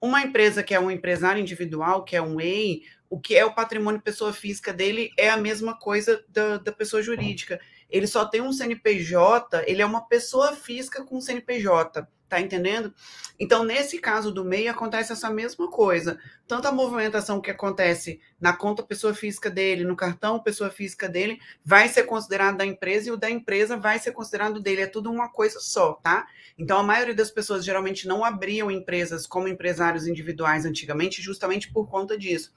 Uma 0.00 0.22
empresa 0.22 0.62
que 0.62 0.76
é 0.76 0.78
um 0.78 0.92
empresário 0.92 1.40
individual, 1.42 2.04
que 2.04 2.14
é 2.14 2.22
um 2.22 2.40
EI, 2.40 2.82
o 3.10 3.18
que 3.18 3.34
é 3.34 3.44
o 3.44 3.52
patrimônio 3.52 4.00
pessoa 4.00 4.32
física 4.32 4.72
dele 4.72 5.10
é 5.18 5.28
a 5.28 5.36
mesma 5.36 5.76
coisa 5.76 6.24
da, 6.28 6.58
da 6.58 6.70
pessoa 6.70 7.02
jurídica 7.02 7.58
ele 7.90 8.06
só 8.06 8.24
tem 8.24 8.40
um 8.40 8.52
CNPJ, 8.52 9.64
ele 9.66 9.82
é 9.82 9.86
uma 9.86 10.06
pessoa 10.06 10.54
física 10.54 11.04
com 11.04 11.20
CNPJ, 11.20 12.06
tá? 12.28 12.40
entendendo? 12.40 12.92
Então, 13.38 13.64
nesse 13.64 13.98
caso 13.98 14.32
do 14.32 14.44
MEI, 14.44 14.68
acontece 14.68 15.12
essa 15.12 15.28
mesma 15.30 15.68
coisa. 15.70 16.18
Tanto 16.46 16.68
a 16.68 16.72
movimentação 16.72 17.40
que 17.40 17.50
acontece 17.50 18.20
na 18.40 18.52
conta 18.52 18.82
pessoa 18.82 19.14
física 19.14 19.50
dele, 19.50 19.84
no 19.84 19.96
cartão 19.96 20.40
pessoa 20.40 20.70
física 20.70 21.08
dele, 21.08 21.38
vai 21.64 21.88
ser 21.88 22.04
considerado 22.04 22.56
da 22.56 22.66
empresa 22.66 23.08
e 23.08 23.12
o 23.12 23.16
da 23.16 23.30
empresa 23.30 23.76
vai 23.76 23.98
ser 23.98 24.12
considerado 24.12 24.60
dele. 24.60 24.82
É 24.82 24.86
tudo 24.86 25.10
uma 25.10 25.28
coisa 25.28 25.58
só, 25.60 25.94
tá? 25.94 26.26
Então, 26.56 26.78
a 26.78 26.82
maioria 26.82 27.14
das 27.14 27.30
pessoas 27.30 27.64
geralmente 27.64 28.06
não 28.06 28.24
abriam 28.24 28.70
empresas 28.70 29.26
como 29.26 29.48
empresários 29.48 30.06
individuais 30.06 30.64
antigamente, 30.64 31.20
justamente 31.20 31.72
por 31.72 31.88
conta 31.88 32.16
disso. 32.16 32.52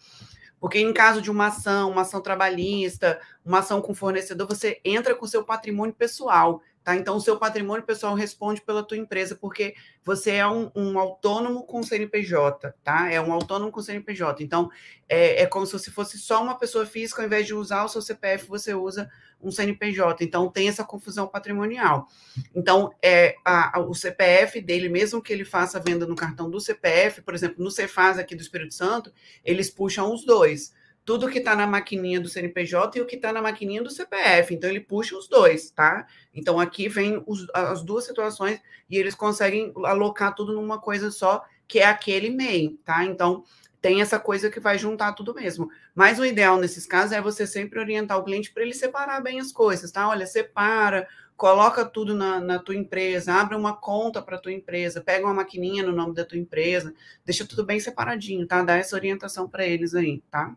Porque 0.60 0.80
em 0.80 0.94
caso 0.94 1.22
de 1.22 1.30
uma 1.30 1.48
ação, 1.48 1.92
uma 1.92 2.02
ação 2.02 2.22
trabalhista, 2.22 3.20
uma 3.46 3.60
ação 3.60 3.82
com 3.82 3.94
fornecedor, 3.94 4.48
você 4.48 4.80
entra 4.84 5.16
com 5.16 5.28
seu 5.28 5.44
patrimônio 5.44 5.94
pessoal. 5.94 6.62
Tá? 6.88 6.96
Então, 6.96 7.18
o 7.18 7.20
seu 7.20 7.38
patrimônio 7.38 7.86
pessoal 7.86 8.16
responde 8.16 8.62
pela 8.62 8.82
tua 8.82 8.96
empresa, 8.96 9.36
porque 9.36 9.76
você 10.06 10.36
é 10.36 10.48
um, 10.48 10.72
um, 10.74 10.98
autônomo 10.98 11.66
com 11.66 11.84
CNPJ, 11.84 12.74
tá? 12.82 13.12
É 13.12 13.20
um 13.20 13.34
autônomo 13.34 13.74
com 13.74 13.82
CNPJ. 13.82 14.42
Então, 14.42 14.70
é, 15.10 15.42
é 15.42 15.46
como 15.46 15.66
se 15.66 15.74
você 15.74 15.92
fosse 15.92 16.18
só 16.18 16.42
uma 16.42 16.58
pessoa 16.58 16.86
física, 16.86 17.22
ao 17.22 17.26
invés 17.26 17.46
de 17.46 17.54
usar 17.54 17.84
o 17.84 17.90
seu 17.90 18.02
CPF, 18.02 18.48
você 18.48 18.74
usa 18.74 19.12
um 19.42 19.52
CNPJ. 19.52 20.24
Então, 20.24 20.50
tem 20.50 20.70
essa 20.70 20.86
confusão 20.86 21.28
patrimonial. 21.28 22.08
Então, 22.56 22.90
é, 23.04 23.36
a, 23.44 23.80
a, 23.80 23.82
o 23.82 23.94
CPF 23.94 24.62
dele, 24.62 24.88
mesmo 24.88 25.22
que 25.22 25.34
ele 25.34 25.44
faça 25.44 25.82
venda 25.82 26.08
no 26.08 26.16
cartão 26.16 26.50
do 26.50 26.62
CPF, 26.62 27.22
por 27.22 27.36
exemplo, 27.36 27.62
no 27.62 27.70
Cefaz 27.70 28.18
aqui 28.18 28.34
do 28.34 28.42
Espírito 28.42 28.74
Santo, 28.74 29.12
eles 29.44 29.70
puxam 29.70 30.14
os 30.14 30.26
dois 30.26 30.72
tudo 31.08 31.30
que 31.30 31.38
está 31.38 31.56
na 31.56 31.66
maquininha 31.66 32.20
do 32.20 32.28
CNPJ 32.28 33.00
e 33.00 33.02
o 33.02 33.06
que 33.06 33.16
está 33.16 33.32
na 33.32 33.42
maquininha 33.42 33.82
do 33.82 33.90
CPF. 33.90 34.54
Então, 34.54 34.70
ele 34.70 34.82
puxa 34.82 35.18
os 35.18 35.30
dois, 35.30 35.72
tá? 35.72 36.06
Então, 36.34 36.60
aqui 36.60 36.90
vem 36.90 37.24
os, 37.26 37.48
as 37.54 37.82
duas 37.82 38.04
situações 38.04 38.60
e 38.90 38.98
eles 38.98 39.16
conseguem 39.16 39.72
alocar 39.86 40.36
tudo 40.36 40.52
numa 40.52 40.82
coisa 40.82 41.10
só, 41.10 41.46
que 41.66 41.80
é 41.80 41.86
aquele 41.86 42.30
MEI, 42.30 42.78
tá? 42.84 43.06
Então, 43.06 43.46
tem 43.82 44.02
essa 44.02 44.20
coisa 44.20 44.52
que 44.52 44.60
vai 44.60 44.78
juntar 44.78 45.14
tudo 45.14 45.34
mesmo. 45.34 45.70
Mas 45.96 46.20
o 46.20 46.26
ideal 46.26 46.58
nesses 46.58 46.86
casos 46.86 47.14
é 47.14 47.22
você 47.22 47.48
sempre 47.48 47.80
orientar 47.80 48.18
o 48.18 48.24
cliente 48.26 48.52
para 48.52 48.64
ele 48.64 48.74
separar 48.74 49.22
bem 49.22 49.40
as 49.40 49.54
coisas, 49.54 49.90
tá? 49.90 50.10
Olha, 50.10 50.28
separa, 50.28 51.08
coloca 51.38 51.86
tudo 51.86 52.14
na, 52.14 52.42
na 52.42 52.60
tua 52.60 52.76
empresa, 52.76 53.34
abre 53.34 53.56
uma 53.56 53.74
conta 53.74 54.22
para 54.22 54.38
tua 54.38 54.52
empresa, 54.52 55.00
pega 55.00 55.26
uma 55.26 55.36
maquininha 55.36 55.84
no 55.84 55.94
nome 55.94 56.14
da 56.14 56.26
tua 56.26 56.38
empresa, 56.38 56.94
deixa 57.24 57.48
tudo 57.48 57.66
bem 57.66 57.80
separadinho, 57.80 58.46
tá? 58.46 58.62
Dá 58.62 58.76
essa 58.76 58.94
orientação 58.94 59.48
para 59.48 59.66
eles 59.66 59.96
aí, 59.96 60.22
tá? 60.30 60.54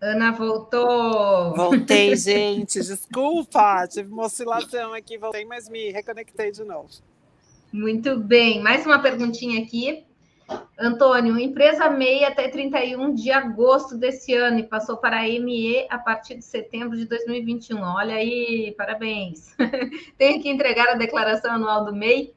Ana 0.00 0.30
voltou. 0.32 1.54
Voltei, 1.54 2.14
gente. 2.16 2.80
Desculpa, 2.80 3.86
tive 3.88 4.12
uma 4.12 4.26
oscilação 4.26 4.92
aqui, 4.92 5.16
voltei, 5.16 5.44
mas 5.44 5.68
me 5.68 5.90
reconectei 5.90 6.52
de 6.52 6.64
novo. 6.64 6.88
Muito 7.72 8.18
bem. 8.18 8.62
Mais 8.62 8.84
uma 8.84 9.00
perguntinha 9.00 9.62
aqui. 9.62 10.04
Antônio, 10.78 11.38
empresa 11.38 11.90
MEI 11.90 12.24
até 12.24 12.48
31 12.48 13.14
de 13.14 13.32
agosto 13.32 13.96
desse 13.96 14.32
ano 14.34 14.60
e 14.60 14.62
passou 14.62 14.96
para 14.96 15.20
a 15.20 15.24
ME 15.24 15.86
a 15.90 15.98
partir 15.98 16.36
de 16.36 16.44
setembro 16.44 16.96
de 16.96 17.04
2021. 17.06 17.82
Olha 17.82 18.14
aí, 18.14 18.72
parabéns. 18.76 19.56
Tem 20.16 20.40
que 20.40 20.48
entregar 20.48 20.88
a 20.88 20.94
declaração 20.94 21.50
anual 21.50 21.84
do 21.84 21.92
MEI? 21.92 22.35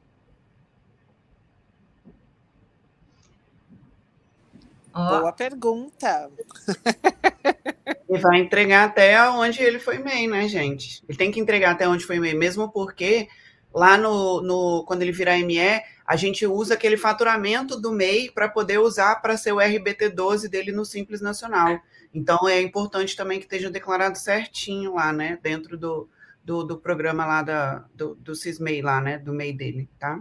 Boa 4.92 5.32
pergunta. 5.32 6.30
Ele 8.08 8.18
vai 8.18 8.40
entregar 8.40 8.84
até 8.84 9.28
onde 9.30 9.62
ele 9.62 9.78
foi 9.78 9.98
MEI, 9.98 10.26
né, 10.26 10.48
gente? 10.48 11.02
Ele 11.08 11.16
tem 11.16 11.30
que 11.30 11.38
entregar 11.38 11.72
até 11.72 11.88
onde 11.88 12.04
foi 12.04 12.18
MEI, 12.18 12.34
mesmo 12.34 12.70
porque 12.70 13.28
lá 13.72 13.96
no, 13.96 14.42
no 14.42 14.84
quando 14.84 15.02
ele 15.02 15.12
virar 15.12 15.38
ME, 15.38 15.82
a 16.04 16.16
gente 16.16 16.44
usa 16.46 16.74
aquele 16.74 16.96
faturamento 16.96 17.80
do 17.80 17.92
MEI 17.92 18.30
para 18.30 18.48
poder 18.48 18.78
usar 18.78 19.16
para 19.22 19.36
ser 19.36 19.52
o 19.52 19.58
RBT12 19.58 20.48
dele 20.48 20.72
no 20.72 20.84
Simples 20.84 21.20
Nacional. 21.20 21.80
Então 22.12 22.48
é 22.48 22.60
importante 22.60 23.16
também 23.16 23.38
que 23.38 23.44
esteja 23.44 23.70
declarado 23.70 24.18
certinho 24.18 24.94
lá, 24.94 25.12
né, 25.12 25.38
dentro 25.40 25.78
do, 25.78 26.08
do, 26.44 26.64
do 26.64 26.78
programa 26.78 27.24
lá 27.24 27.42
da, 27.42 27.84
do, 27.94 28.16
do 28.16 28.34
CISMEI 28.34 28.82
lá, 28.82 29.00
né, 29.00 29.18
do 29.18 29.32
MEI 29.32 29.52
dele, 29.52 29.88
tá? 29.98 30.20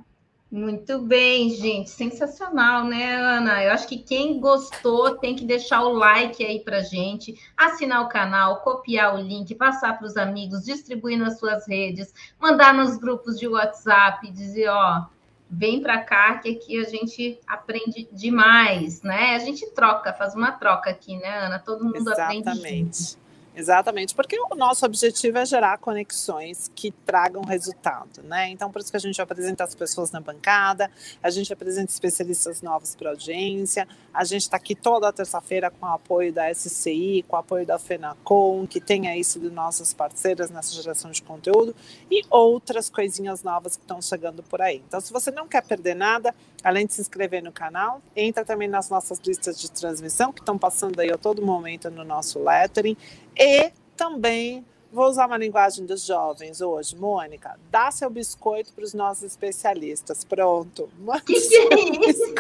Muito 0.52 1.00
bem, 1.00 1.52
gente. 1.52 1.92
Sensacional, 1.92 2.84
né, 2.84 3.16
Ana? 3.16 3.64
Eu 3.64 3.72
acho 3.72 3.88
que 3.88 4.00
quem 4.00 4.40
gostou 4.40 5.16
tem 5.16 5.36
que 5.36 5.46
deixar 5.46 5.84
o 5.84 5.94
like 5.94 6.44
aí 6.44 6.60
para 6.60 6.82
gente, 6.82 7.40
assinar 7.56 8.02
o 8.02 8.10
canal, 8.10 8.62
copiar 8.62 9.14
o 9.14 9.22
link, 9.22 9.54
passar 9.54 10.00
para 10.00 10.08
os 10.08 10.18
amigos, 10.18 10.66
distribuir 10.66 11.20
nas 11.20 11.38
suas 11.38 11.68
redes, 11.68 12.12
mandar 12.40 12.74
nos 12.74 12.98
grupos 12.98 13.40
de 13.40 13.48
WhatsApp, 13.48 14.32
dizer, 14.32 14.70
ó, 14.70 15.06
vem 15.48 15.84
para 15.84 16.02
cá 16.02 16.40
que 16.40 16.50
aqui 16.50 16.80
a 16.80 16.90
gente 16.90 17.40
aprende 17.46 18.10
demais, 18.12 19.04
né? 19.04 19.36
A 19.36 19.40
gente 19.40 19.70
troca, 19.72 20.14
faz 20.14 20.34
uma 20.34 20.52
troca 20.52 20.90
aqui, 20.90 21.16
né, 21.18 21.46
Ana? 21.46 21.60
Todo 21.60 21.86
mundo 21.86 21.98
Exatamente. 21.98 22.50
aprende. 22.50 22.98
Exatamente. 22.98 23.29
Exatamente, 23.60 24.16
porque 24.16 24.40
o 24.40 24.56
nosso 24.56 24.86
objetivo 24.86 25.38
é 25.38 25.46
gerar 25.46 25.78
conexões 25.80 26.72
que 26.74 26.92
tragam 26.92 27.42
resultado, 27.42 28.24
né? 28.24 28.50
Então, 28.50 28.72
por 28.72 28.80
isso 28.80 28.90
que 28.90 28.96
a 28.96 29.02
gente 29.02 29.22
apresenta 29.22 29.66
as 29.66 29.76
pessoas 29.76 30.12
na 30.12 30.22
bancada, 30.22 30.90
a 31.22 31.30
gente 31.30 31.52
apresenta 31.52 31.92
especialistas 31.92 32.62
novos 32.62 32.96
para 32.96 33.10
audiência, 33.10 33.86
a 34.14 34.24
gente 34.24 34.44
está 34.44 34.56
aqui 34.56 34.76
toda 34.76 35.12
terça-feira 35.12 35.70
com 35.70 35.86
o 35.86 35.90
apoio 35.90 36.32
da 36.32 36.50
SCI, 36.54 37.26
com 37.28 37.36
o 37.36 37.40
apoio 37.40 37.66
da 37.66 37.78
FENACOM, 37.78 38.66
que 38.66 38.80
tem 38.80 39.10
aí 39.10 39.26
sido 39.26 39.52
nossas 39.52 39.94
parceiras 39.94 40.50
nessa 40.50 40.74
geração 40.74 41.12
de 41.12 41.22
conteúdo, 41.22 41.76
e 42.10 42.24
outras 42.30 42.90
coisinhas 42.90 43.44
novas 43.44 43.76
que 43.76 43.84
estão 43.84 44.02
chegando 44.02 44.42
por 44.42 44.62
aí. 44.62 44.82
Então, 44.88 45.02
se 45.02 45.12
você 45.12 45.32
não 45.32 45.50
quer 45.50 45.64
perder 45.64 45.96
nada, 45.96 46.34
além 46.64 46.86
de 46.86 46.94
se 46.94 47.02
inscrever 47.02 47.44
no 47.44 47.52
canal, 47.52 48.02
entra 48.16 48.44
também 48.44 48.68
nas 48.68 48.90
nossas 48.90 49.20
listas 49.20 49.60
de 49.60 49.72
transmissão, 49.72 50.32
que 50.32 50.40
estão 50.40 50.58
passando 50.58 51.00
aí 51.00 51.12
a 51.12 51.18
todo 51.18 51.46
momento 51.46 51.90
no 51.90 52.04
nosso 52.04 52.44
lettering, 52.44 52.98
e 53.38 53.72
também 53.96 54.66
vou 54.92 55.08
usar 55.08 55.28
uma 55.28 55.38
linguagem 55.38 55.86
dos 55.86 56.06
jovens 56.06 56.62
hoje, 56.62 56.96
Mônica. 56.96 57.58
Dá 57.70 57.92
seu 57.92 58.10
biscoito 58.10 58.74
para 58.74 58.84
os 58.84 58.94
nossos 58.94 59.24
especialistas. 59.24 60.24
Pronto. 60.24 60.90
Que 61.26 61.34
que 61.34 61.56
é 61.56 62.10
isso? 62.10 62.34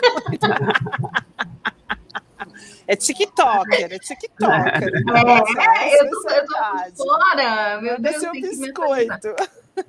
É 2.88 2.96
TikToker, 2.96 3.94
é 3.94 4.00
TikToker. 4.00 4.92
É, 5.16 5.96
é, 5.96 6.02
eu, 6.02 6.10
tô, 6.10 6.30
eu 6.30 6.46
tô 6.96 7.06
fora. 7.06 7.80
Meu 7.82 8.02
Deus, 8.02 8.16
seu 8.16 8.32
biscoito. 8.32 9.36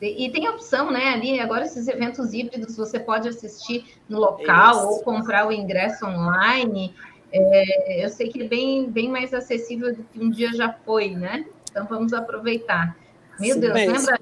E 0.02 0.30
tem 0.30 0.46
a 0.48 0.52
opção, 0.52 0.92
né? 0.92 1.14
Ali, 1.14 1.40
agora 1.40 1.64
esses 1.66 1.88
eventos 1.88 2.34
híbridos 2.34 2.76
você 2.76 3.00
pode 3.00 3.30
assistir 3.30 3.86
no 4.10 4.20
local 4.20 4.76
Isso. 4.76 4.88
ou 4.88 5.04
comprar 5.04 5.48
o 5.48 5.52
ingresso 5.52 6.06
online. 6.06 6.94
É, 7.32 8.06
eu 8.06 8.10
sei 8.10 8.30
que 8.30 8.44
é 8.44 8.48
bem, 8.48 8.90
bem 8.90 9.10
mais 9.10 9.34
acessível 9.34 9.96
do 9.96 10.04
que 10.04 10.20
um 10.20 10.30
dia 10.30 10.54
já 10.54 10.72
foi, 10.72 11.10
né? 11.12 11.46
Então 11.70 11.86
vamos 11.86 12.14
aproveitar. 12.14 12.96
Meu 13.40 13.56
Sim, 13.56 13.60
Deus, 13.60 13.74
mesmo. 13.74 13.94
lembra, 13.94 14.20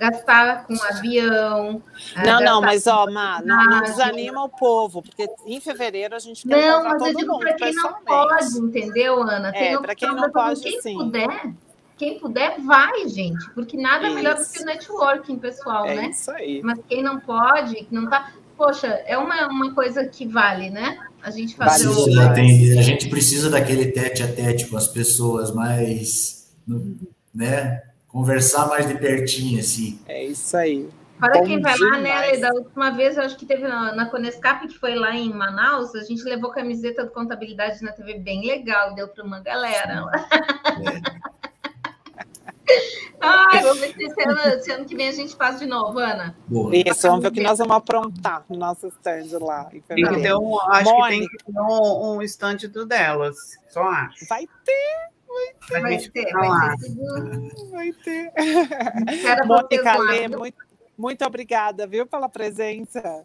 gastar 0.00 0.66
com 0.66 0.74
avião. 0.82 1.82
É, 2.16 2.24
não, 2.24 2.40
não, 2.40 2.60
mas 2.62 2.86
ó, 2.86 3.08
Má, 3.10 3.42
não, 3.44 3.62
não, 3.66 3.82
desanima 3.82 4.42
o 4.42 4.48
povo, 4.48 5.02
porque 5.02 5.28
em 5.46 5.60
fevereiro 5.60 6.16
a 6.16 6.18
gente 6.18 6.48
quer 6.48 6.66
Não, 6.66 6.82
mas 6.82 7.02
eu 7.02 7.14
digo 7.14 7.38
para 7.38 7.52
quem 7.52 7.74
não 7.74 7.94
pode, 8.02 8.58
entendeu, 8.58 9.22
Ana? 9.22 9.52
Tem 9.52 9.74
é, 9.74 9.78
para 9.78 9.94
quem 9.94 10.08
não 10.08 10.30
pode, 10.30 10.62
quem 10.62 10.80
sim. 10.80 10.94
puder, 10.96 11.52
quem 11.98 12.18
puder, 12.18 12.58
vai, 12.62 13.06
gente, 13.08 13.50
porque 13.50 13.76
nada 13.76 14.06
isso. 14.06 14.14
melhor 14.14 14.36
do 14.36 14.46
que 14.46 14.62
o 14.62 14.64
networking, 14.64 15.38
pessoal, 15.38 15.84
é 15.84 15.94
né? 15.94 16.08
Isso 16.08 16.30
aí. 16.30 16.62
Mas 16.64 16.80
quem 16.88 17.02
não 17.02 17.20
pode, 17.20 17.86
não 17.90 18.08
tá. 18.08 18.32
Poxa, 18.56 18.86
é 19.06 19.18
uma, 19.18 19.48
uma 19.48 19.74
coisa 19.74 20.06
que 20.06 20.26
vale, 20.26 20.70
né? 20.70 20.98
A 21.22 21.30
gente 21.30 21.54
fazer 21.54 21.88
o... 21.88 22.34
tem, 22.34 22.78
A 22.78 22.82
gente 22.82 23.08
precisa 23.08 23.50
daquele 23.50 23.92
tete 23.92 24.22
a 24.22 24.32
tete 24.32 24.66
com 24.66 24.76
as 24.76 24.88
pessoas, 24.88 25.54
mas 25.54 26.50
né? 27.34 27.82
Conversar 28.10 28.68
mais 28.68 28.88
de 28.88 28.94
pertinho, 28.94 29.60
assim. 29.60 30.00
É 30.06 30.24
isso 30.24 30.56
aí. 30.56 30.88
Para 31.18 31.42
quem 31.42 31.60
vai 31.60 31.74
demais. 31.74 31.92
lá, 31.92 31.98
né, 32.00 32.36
da 32.38 32.50
última 32.54 32.90
vez, 32.90 33.16
eu 33.16 33.24
acho 33.24 33.36
que 33.36 33.44
teve 33.44 33.68
na, 33.68 33.94
na 33.94 34.06
Conescap, 34.06 34.66
que 34.66 34.78
foi 34.78 34.94
lá 34.94 35.14
em 35.14 35.30
Manaus, 35.32 35.94
a 35.94 36.02
gente 36.02 36.22
levou 36.24 36.50
camiseta 36.50 37.04
do 37.04 37.10
Contabilidade 37.10 37.82
na 37.82 37.92
TV 37.92 38.14
bem 38.14 38.46
legal, 38.46 38.94
deu 38.94 39.06
para 39.06 39.22
uma 39.22 39.40
galera 39.40 40.00
lá. 40.00 40.28
É. 41.06 41.30
Ai, 43.20 43.62
vamos 43.62 43.80
ver 43.80 43.94
se 43.94 44.72
ano, 44.72 44.86
que 44.86 44.96
vem 44.96 45.08
a 45.08 45.12
gente 45.12 45.36
faz 45.36 45.58
de 45.58 45.66
novo, 45.66 45.98
Ana. 45.98 46.34
Boa. 46.46 46.74
Isso, 46.74 47.02
vamos 47.02 47.22
ver 47.22 47.28
o 47.28 47.32
que 47.32 47.42
nós 47.42 47.58
vamos 47.58 47.76
aprontar 47.76 48.44
no 48.48 48.56
nosso 48.56 48.88
stand 48.88 49.38
lá. 49.40 49.68
Um, 50.40 50.58
acho 50.70 50.90
Mônica. 50.90 51.10
que 51.10 51.18
tem 51.18 51.28
que 51.28 51.44
ter 51.44 51.60
um, 51.60 52.16
um 52.16 52.22
stand 52.22 52.56
do 52.72 52.86
delas, 52.86 53.36
só 53.68 53.82
acho. 53.82 54.26
Vai 54.26 54.46
ter. 54.64 55.10
Vai, 55.70 55.80
vai 55.80 55.98
ter, 55.98 56.32
vai 56.32 56.76
ter, 56.76 57.70
vai 57.70 57.92
ter. 57.92 58.32
Mônica 59.46 59.98
Lê, 59.98 60.28
muito, 60.28 60.56
muito 60.98 61.24
obrigada, 61.24 61.86
viu, 61.86 62.06
pela 62.06 62.28
presença. 62.28 63.24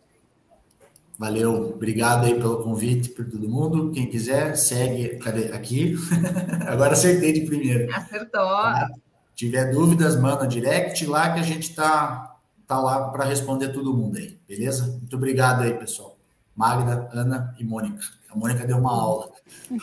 Valeu, 1.17 1.71
obrigado 1.71 2.25
aí 2.25 2.35
pelo 2.35 2.61
convite 2.61 3.09
para 3.09 3.25
todo 3.25 3.49
mundo. 3.49 3.91
Quem 3.91 4.07
quiser, 4.07 4.55
segue 4.55 5.17
cadê? 5.17 5.51
aqui. 5.51 5.95
Agora 6.67 6.93
acertei 6.93 7.31
de 7.33 7.41
primeiro. 7.41 7.93
Acertou. 7.95 8.41
Tá? 8.41 8.89
tiver 9.35 9.71
dúvidas, 9.71 10.19
manda 10.19 10.47
direct 10.47 11.05
lá 11.05 11.33
que 11.33 11.39
a 11.39 11.43
gente 11.43 11.75
tá, 11.75 12.37
tá 12.65 12.79
lá 12.79 13.09
para 13.09 13.25
responder 13.25 13.69
todo 13.69 13.93
mundo 13.93 14.17
aí, 14.17 14.39
beleza? 14.47 14.87
Muito 14.87 15.15
obrigado 15.15 15.61
aí, 15.61 15.73
pessoal. 15.73 16.17
Magda, 16.55 17.09
Ana 17.11 17.53
e 17.59 17.63
Mônica. 17.65 18.01
A 18.29 18.35
Mônica 18.35 18.65
deu 18.65 18.77
uma 18.77 18.91
aula. 18.91 19.31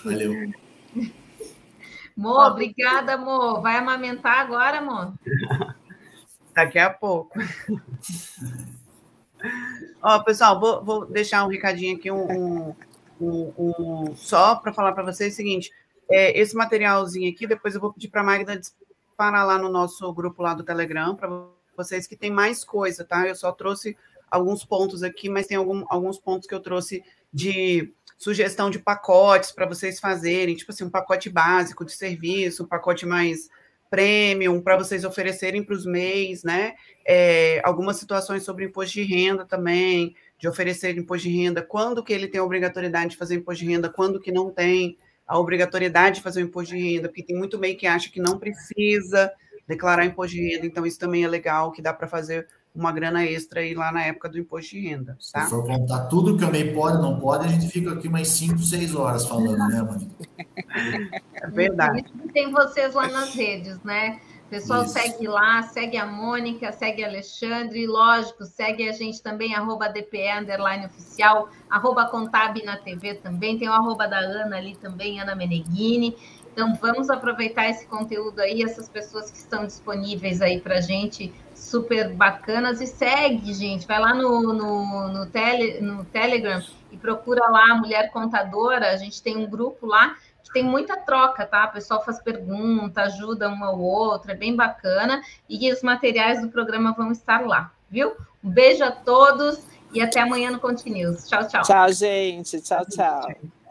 Valeu. 0.05 0.33
Mo, 2.17 2.39
obrigada, 2.47 3.17
Mo. 3.17 3.61
Vai 3.61 3.77
amamentar 3.77 4.41
agora, 4.41 4.81
Mo? 4.81 5.15
Daqui 6.55 6.79
a 6.79 6.91
pouco. 6.91 7.39
Ó, 10.03 10.19
pessoal, 10.21 10.59
vou, 10.61 10.85
vou, 10.85 11.07
deixar 11.07 11.45
um 11.45 11.49
recadinho 11.49 11.97
aqui, 11.97 12.11
um, 12.11 12.75
um, 13.21 13.53
um 13.59 14.17
só 14.17 14.57
para 14.57 14.73
falar 14.73 14.93
para 14.93 15.05
vocês 15.05 15.33
o 15.33 15.37
seguinte: 15.37 15.71
é, 16.11 16.39
esse 16.39 16.55
materialzinho 16.55 17.31
aqui, 17.31 17.47
depois 17.47 17.75
eu 17.75 17.81
vou 17.81 17.93
pedir 17.93 18.09
para 18.09 18.21
a 18.21 18.25
Magda 18.25 18.61
para 19.17 19.45
lá 19.45 19.59
no 19.59 19.69
nosso 19.69 20.13
grupo 20.13 20.43
lá 20.43 20.55
do 20.55 20.65
Telegram, 20.65 21.15
para 21.15 21.29
vocês 21.77 22.07
que 22.07 22.17
tem 22.17 22.31
mais 22.31 22.65
coisa, 22.65 23.05
tá? 23.05 23.27
Eu 23.27 23.35
só 23.35 23.53
trouxe 23.53 23.97
alguns 24.31 24.65
pontos 24.65 25.03
aqui, 25.03 25.29
mas 25.29 25.47
tem 25.47 25.57
algum, 25.57 25.85
alguns 25.89 26.19
pontos 26.19 26.47
que 26.49 26.55
eu 26.55 26.61
trouxe 26.61 27.05
de 27.33 27.93
sugestão 28.18 28.70
de 28.70 28.78
pacotes 28.78 29.51
para 29.51 29.66
vocês 29.66 29.99
fazerem, 29.99 30.55
tipo 30.55 30.70
assim, 30.70 30.85
um 30.85 30.91
pacote 30.91 31.28
básico 31.28 31.85
de 31.85 31.93
serviço, 31.93 32.62
um 32.62 32.68
pacote 32.68 33.05
mais 33.05 33.49
premium 33.91 34.61
para 34.61 34.76
vocês 34.76 35.05
oferecerem 35.05 35.62
para 35.62 35.74
os 35.74 35.85
MEIs, 35.85 36.43
né? 36.43 36.74
É, 37.07 37.61
algumas 37.62 37.97
situações 37.97 38.43
sobre 38.43 38.64
imposto 38.64 38.95
de 38.95 39.03
renda 39.03 39.45
também, 39.45 40.14
de 40.39 40.49
oferecer 40.49 40.97
imposto 40.97 41.28
de 41.28 41.37
renda, 41.37 41.62
quando 41.62 42.03
que 42.03 42.12
ele 42.12 42.26
tem 42.26 42.41
a 42.41 42.45
obrigatoriedade 42.45 43.11
de 43.11 43.16
fazer 43.16 43.35
imposto 43.35 43.64
de 43.64 43.70
renda, 43.70 43.91
quando 43.91 44.18
que 44.18 44.33
não 44.33 44.51
tem 44.51 44.97
a 45.26 45.39
obrigatoriedade 45.39 46.16
de 46.16 46.22
fazer 46.22 46.43
o 46.43 46.47
imposto 46.47 46.74
de 46.74 46.80
renda, 46.80 47.09
porque 47.09 47.22
tem 47.22 47.37
muito 47.37 47.59
MEI 47.59 47.74
que 47.74 47.87
acha 47.87 48.11
que 48.11 48.20
não 48.20 48.39
precisa 48.39 49.30
declarar 49.68 50.05
imposto 50.05 50.37
de 50.37 50.43
renda, 50.43 50.66
então 50.66 50.87
isso 50.87 50.99
também 50.99 51.24
é 51.24 51.28
legal, 51.28 51.70
que 51.70 51.83
dá 51.83 51.93
para 51.93 52.09
fazer 52.09 52.47
uma 52.75 52.91
grana 52.93 53.25
extra 53.25 53.61
aí 53.61 53.75
lá 53.75 53.93
na 53.93 54.03
época 54.05 54.29
do 54.29 54.39
imposto 54.39 54.70
de 54.70 54.81
renda. 54.81 55.18
Tá? 55.33 55.45
Se 55.45 55.51
for 55.51 55.66
contar 55.66 56.07
tudo 56.07 56.37
que 56.37 56.45
o 56.45 56.51
MEI 56.51 56.73
pode 56.73 57.03
não 57.03 57.20
pode, 57.20 57.47
a 57.47 57.49
gente 57.49 57.68
fica 57.68 57.93
aqui 57.93 58.09
umas 58.09 58.29
5, 58.29 58.59
6 58.59 58.95
horas 58.95 59.27
falando, 59.27 59.59
né, 59.68 59.83
Mônica? 59.83 60.14
É 61.35 61.47
verdade. 61.49 62.05
Tem 62.33 62.51
vocês 62.51 62.95
lá 62.95 63.09
nas 63.09 63.35
redes, 63.35 63.83
né? 63.83 64.20
Pessoal, 64.49 64.85
Isso. 64.85 64.93
segue 64.93 65.27
lá, 65.27 65.62
segue 65.62 65.97
a 65.97 66.05
Mônica, 66.05 66.70
segue 66.73 67.03
a 67.03 67.09
Alexandre, 67.09 67.87
lógico, 67.87 68.45
segue 68.45 68.87
a 68.87 68.93
gente 68.93 69.23
também, 69.23 69.55
arroba 69.55 69.89
DPE, 69.89 70.41
underline 70.41 70.85
oficial, 70.85 71.49
arroba 71.70 72.05
Contab 72.09 72.62
na 72.62 72.77
TV 72.77 73.14
também, 73.14 73.59
tem 73.59 73.70
o 73.70 73.73
arroba 73.73 74.07
da 74.07 74.18
Ana 74.18 74.59
ali 74.59 74.77
também, 74.77 75.18
Ana 75.18 75.35
Meneghini. 75.35 76.14
Então, 76.53 76.75
vamos 76.75 77.09
aproveitar 77.09 77.70
esse 77.70 77.87
conteúdo 77.87 78.41
aí, 78.41 78.62
essas 78.62 78.91
pessoas 78.91 79.31
que 79.31 79.39
estão 79.39 79.64
disponíveis 79.64 80.43
aí 80.43 80.61
para 80.61 80.83
gente, 80.83 81.33
super 81.73 82.12
bacanas, 82.12 82.83
e 82.83 82.87
segue, 82.87 83.55
gente, 83.55 83.87
vai 83.87 83.99
lá 83.99 84.12
no, 84.12 84.53
no, 84.53 85.09
no, 85.09 85.27
tele, 85.27 85.81
no 85.81 86.05
Telegram 86.05 86.62
e 86.91 86.99
procura 86.99 87.49
lá 87.49 87.75
Mulher 87.77 88.11
Contadora, 88.11 88.91
a 88.91 88.97
gente 88.97 89.23
tem 89.23 89.39
um 89.39 89.49
grupo 89.49 89.87
lá, 89.87 90.14
tem 90.53 90.62
muita 90.62 90.99
troca, 90.99 91.47
tá? 91.47 91.64
O 91.64 91.73
pessoal 91.73 92.05
faz 92.05 92.20
pergunta, 92.20 93.03
ajuda 93.03 93.49
um 93.49 93.64
ao 93.64 93.81
outro, 93.81 94.31
é 94.31 94.35
bem 94.35 94.55
bacana. 94.55 95.23
E 95.49 95.73
os 95.73 95.83
materiais 95.83 96.43
do 96.43 96.51
programa 96.51 96.93
vão 96.93 97.11
estar 97.11 97.41
lá, 97.47 97.73
viu? 97.91 98.12
Um 98.45 98.51
beijo 98.51 98.85
a 98.85 98.91
todos 98.91 99.64
e 99.95 100.03
até 100.03 100.20
amanhã 100.20 100.51
no 100.51 100.61
Continuous. 100.61 101.27
Tchau, 101.27 101.49
tchau. 101.49 101.62
Tchau, 101.62 101.93
gente. 101.93 102.61
Tchau, 102.61 102.85
tchau. 102.85 103.62